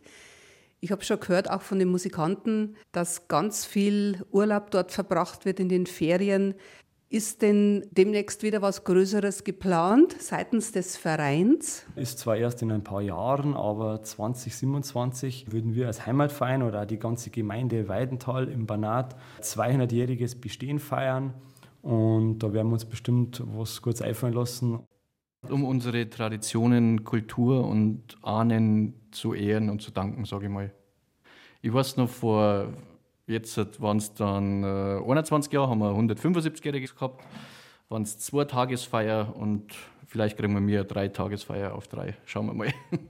Ich 0.83 0.91
habe 0.91 1.03
schon 1.03 1.19
gehört, 1.19 1.47
auch 1.47 1.61
von 1.61 1.77
den 1.77 1.89
Musikanten, 1.89 2.75
dass 2.91 3.27
ganz 3.27 3.65
viel 3.65 4.25
Urlaub 4.31 4.71
dort 4.71 4.91
verbracht 4.91 5.45
wird 5.45 5.59
in 5.59 5.69
den 5.69 5.85
Ferien. 5.85 6.55
Ist 7.07 7.43
denn 7.43 7.85
demnächst 7.91 8.41
wieder 8.41 8.63
was 8.63 8.83
Größeres 8.83 9.43
geplant 9.43 10.15
seitens 10.19 10.71
des 10.71 10.97
Vereins? 10.97 11.85
Ist 11.95 12.17
zwar 12.17 12.35
erst 12.37 12.63
in 12.63 12.71
ein 12.71 12.83
paar 12.83 13.01
Jahren, 13.01 13.53
aber 13.53 14.01
2027 14.01 15.51
würden 15.51 15.75
wir 15.75 15.85
als 15.85 16.07
Heimatverein 16.07 16.63
oder 16.63 16.87
die 16.87 16.97
ganze 16.97 17.29
Gemeinde 17.29 17.87
Weidental 17.87 18.47
im 18.47 18.65
Banat 18.65 19.15
200-jähriges 19.41 20.41
Bestehen 20.41 20.79
feiern. 20.79 21.35
Und 21.83 22.39
da 22.39 22.53
werden 22.53 22.69
wir 22.69 22.73
uns 22.73 22.85
bestimmt 22.85 23.43
was 23.45 23.83
kurz 23.83 24.01
einfallen 24.01 24.33
lassen. 24.33 24.79
Um 25.49 25.63
unsere 25.65 26.09
Traditionen, 26.09 27.03
Kultur 27.03 27.67
und 27.67 28.17
Ahnen 28.21 28.93
zu 29.11 29.33
ehren 29.33 29.69
und 29.69 29.81
zu 29.81 29.91
danken, 29.91 30.25
sage 30.25 30.45
ich 30.45 30.51
mal. 30.51 30.71
Ich 31.61 31.73
weiß 31.73 31.97
noch, 31.97 32.09
vor 32.09 32.73
jetzt 33.27 33.81
waren 33.81 33.97
es 33.97 34.13
dann 34.13 34.63
äh, 34.63 35.01
21 35.03 35.51
Jahre, 35.51 35.69
haben 35.69 35.79
wir 35.79 35.91
175-Jähriges 35.91 36.93
gehabt, 36.93 37.23
waren 37.89 38.03
es 38.03 38.17
zwei 38.19 38.45
Tagesfeier 38.45 39.35
und 39.35 39.73
vielleicht 40.05 40.37
kriegen 40.37 40.53
wir 40.53 40.61
mehr 40.61 40.83
drei 40.83 41.07
Tagesfeier 41.07 41.73
auf 41.73 41.87
drei. 41.87 42.15
Schauen 42.25 42.47
wir 42.47 42.53
mal. 42.53 42.73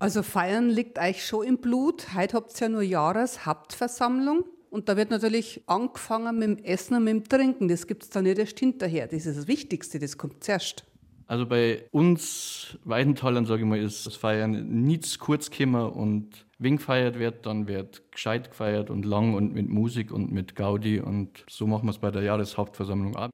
Also 0.00 0.24
feiern 0.24 0.68
liegt 0.68 0.98
euch 0.98 1.24
schon 1.24 1.46
im 1.46 1.58
Blut. 1.58 2.14
Heute 2.14 2.36
habt 2.36 2.60
ihr 2.60 2.66
ja 2.66 2.68
nur 2.68 2.82
Jahreshauptversammlung. 2.82 4.44
Und 4.68 4.88
da 4.88 4.96
wird 4.96 5.10
natürlich 5.10 5.62
angefangen 5.66 6.36
mit 6.36 6.48
dem 6.48 6.64
Essen 6.64 6.96
und 6.96 7.04
mit 7.04 7.14
dem 7.14 7.24
Trinken. 7.24 7.68
Das 7.68 7.86
gibt 7.86 8.02
es 8.02 8.10
da 8.10 8.20
nicht 8.20 8.38
erst 8.38 8.58
hinterher. 8.58 9.06
Das 9.06 9.24
ist 9.24 9.38
das 9.38 9.46
Wichtigste, 9.46 10.00
das 10.00 10.18
kommt 10.18 10.42
zuerst. 10.42 10.84
Also 11.26 11.46
bei 11.46 11.84
uns 11.90 12.78
Weidentalern, 12.84 13.46
sage 13.46 13.62
ich 13.62 13.68
mal, 13.68 13.78
ist 13.78 14.06
das 14.06 14.16
Feiern 14.16 14.84
nichts 14.84 15.18
kurz 15.18 15.50
gekommen 15.50 15.90
und 15.90 16.46
wenn 16.58 16.76
gefeiert 16.76 17.18
wird, 17.18 17.46
dann 17.46 17.66
wird 17.66 18.10
gescheit 18.12 18.50
gefeiert 18.50 18.90
und 18.90 19.04
lang 19.04 19.34
und 19.34 19.54
mit 19.54 19.68
Musik 19.68 20.12
und 20.12 20.32
mit 20.32 20.54
Gaudi 20.54 21.00
und 21.00 21.44
so 21.48 21.66
machen 21.66 21.86
wir 21.86 21.90
es 21.90 21.98
bei 21.98 22.10
der 22.10 22.22
Jahreshauptversammlung 22.22 23.16
ab. 23.16 23.30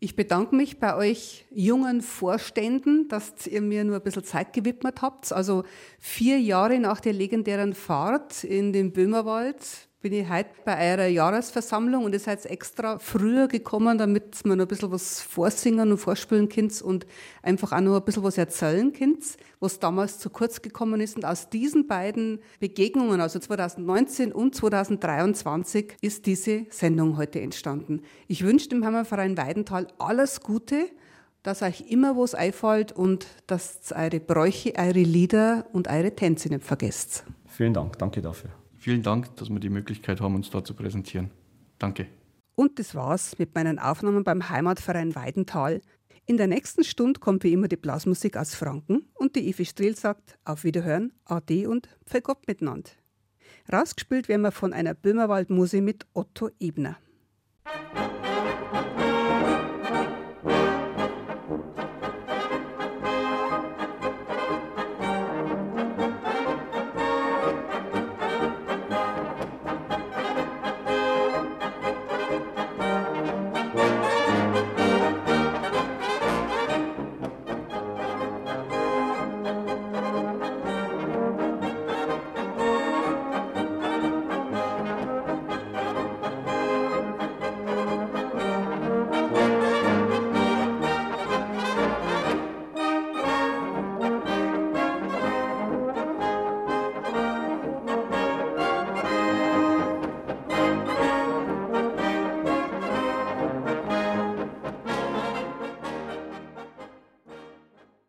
Ich 0.00 0.16
bedanke 0.16 0.54
mich 0.54 0.78
bei 0.78 0.96
euch 0.96 1.46
jungen 1.50 2.02
Vorständen, 2.02 3.08
dass 3.08 3.46
ihr 3.46 3.62
mir 3.62 3.84
nur 3.84 3.96
ein 3.96 4.02
bisschen 4.02 4.24
Zeit 4.24 4.52
gewidmet 4.52 5.00
habt. 5.00 5.32
Also 5.32 5.64
vier 5.98 6.38
Jahre 6.38 6.78
nach 6.78 7.00
der 7.00 7.14
legendären 7.14 7.72
Fahrt 7.72 8.44
in 8.44 8.74
den 8.74 8.92
Böhmerwald 8.92 9.88
bin 10.04 10.12
ich 10.12 10.28
heute 10.28 10.50
bei 10.66 10.92
eurer 10.92 11.06
Jahresversammlung 11.06 12.04
und 12.04 12.12
ihr 12.12 12.20
seid 12.20 12.44
extra 12.44 12.98
früher 12.98 13.48
gekommen, 13.48 13.96
damit 13.96 14.44
man 14.44 14.58
noch 14.58 14.66
ein 14.66 14.68
bisschen 14.68 14.92
was 14.92 15.22
vorsingen 15.22 15.90
und 15.90 15.96
vorspielen 15.96 16.50
könnt 16.50 16.82
und 16.82 17.06
einfach 17.42 17.72
auch 17.72 17.80
noch 17.80 17.96
ein 17.96 18.04
bisschen 18.04 18.22
was 18.22 18.36
erzählen 18.36 18.92
könnt, 18.92 19.24
was 19.60 19.78
damals 19.78 20.18
zu 20.18 20.28
kurz 20.28 20.60
gekommen 20.60 21.00
ist. 21.00 21.16
Und 21.16 21.24
aus 21.24 21.48
diesen 21.48 21.86
beiden 21.86 22.40
Begegnungen, 22.60 23.22
also 23.22 23.38
2019 23.38 24.30
und 24.30 24.54
2023, 24.54 25.96
ist 26.02 26.26
diese 26.26 26.66
Sendung 26.68 27.16
heute 27.16 27.40
entstanden. 27.40 28.02
Ich 28.28 28.44
wünsche 28.44 28.68
dem 28.68 28.84
Hammerverein 28.84 29.38
Weidental 29.38 29.86
alles 29.96 30.42
Gute, 30.42 30.84
dass 31.42 31.62
euch 31.62 31.90
immer 31.90 32.14
was 32.14 32.34
einfällt 32.34 32.92
und 32.92 33.26
dass 33.46 33.90
eure 33.96 34.20
Bräuche, 34.20 34.74
eure 34.76 35.00
Lieder 35.00 35.64
und 35.72 35.88
eure 35.88 36.14
Tänze 36.14 36.50
nicht 36.50 36.62
vergesst. 36.62 37.24
Vielen 37.46 37.72
Dank, 37.72 37.98
danke 37.98 38.20
dafür. 38.20 38.50
Vielen 38.84 39.02
Dank, 39.02 39.34
dass 39.36 39.48
wir 39.48 39.60
die 39.60 39.70
Möglichkeit 39.70 40.20
haben, 40.20 40.34
uns 40.34 40.50
da 40.50 40.62
zu 40.62 40.74
präsentieren. 40.74 41.30
Danke. 41.78 42.06
Und 42.54 42.78
das 42.78 42.94
war's 42.94 43.38
mit 43.38 43.54
meinen 43.54 43.78
Aufnahmen 43.78 44.24
beim 44.24 44.50
Heimatverein 44.50 45.14
Weidental. 45.14 45.80
In 46.26 46.36
der 46.36 46.48
nächsten 46.48 46.84
Stunde 46.84 47.18
kommt 47.18 47.44
wie 47.44 47.54
immer 47.54 47.66
die 47.66 47.78
Blasmusik 47.78 48.36
aus 48.36 48.54
Franken 48.54 49.08
und 49.14 49.36
die 49.36 49.48
Evi 49.48 49.64
Striel 49.64 49.96
sagt 49.96 50.38
auf 50.44 50.64
Wiederhören, 50.64 51.14
Ade 51.24 51.66
und 51.70 51.88
Vergott 52.04 52.46
miteinander. 52.46 52.90
Rausgespielt 53.72 54.28
werden 54.28 54.42
wir 54.42 54.52
von 54.52 54.74
einer 54.74 54.92
Böhmerwaldmuse 54.92 55.80
mit 55.80 56.04
Otto 56.12 56.50
Ebner. 56.60 56.98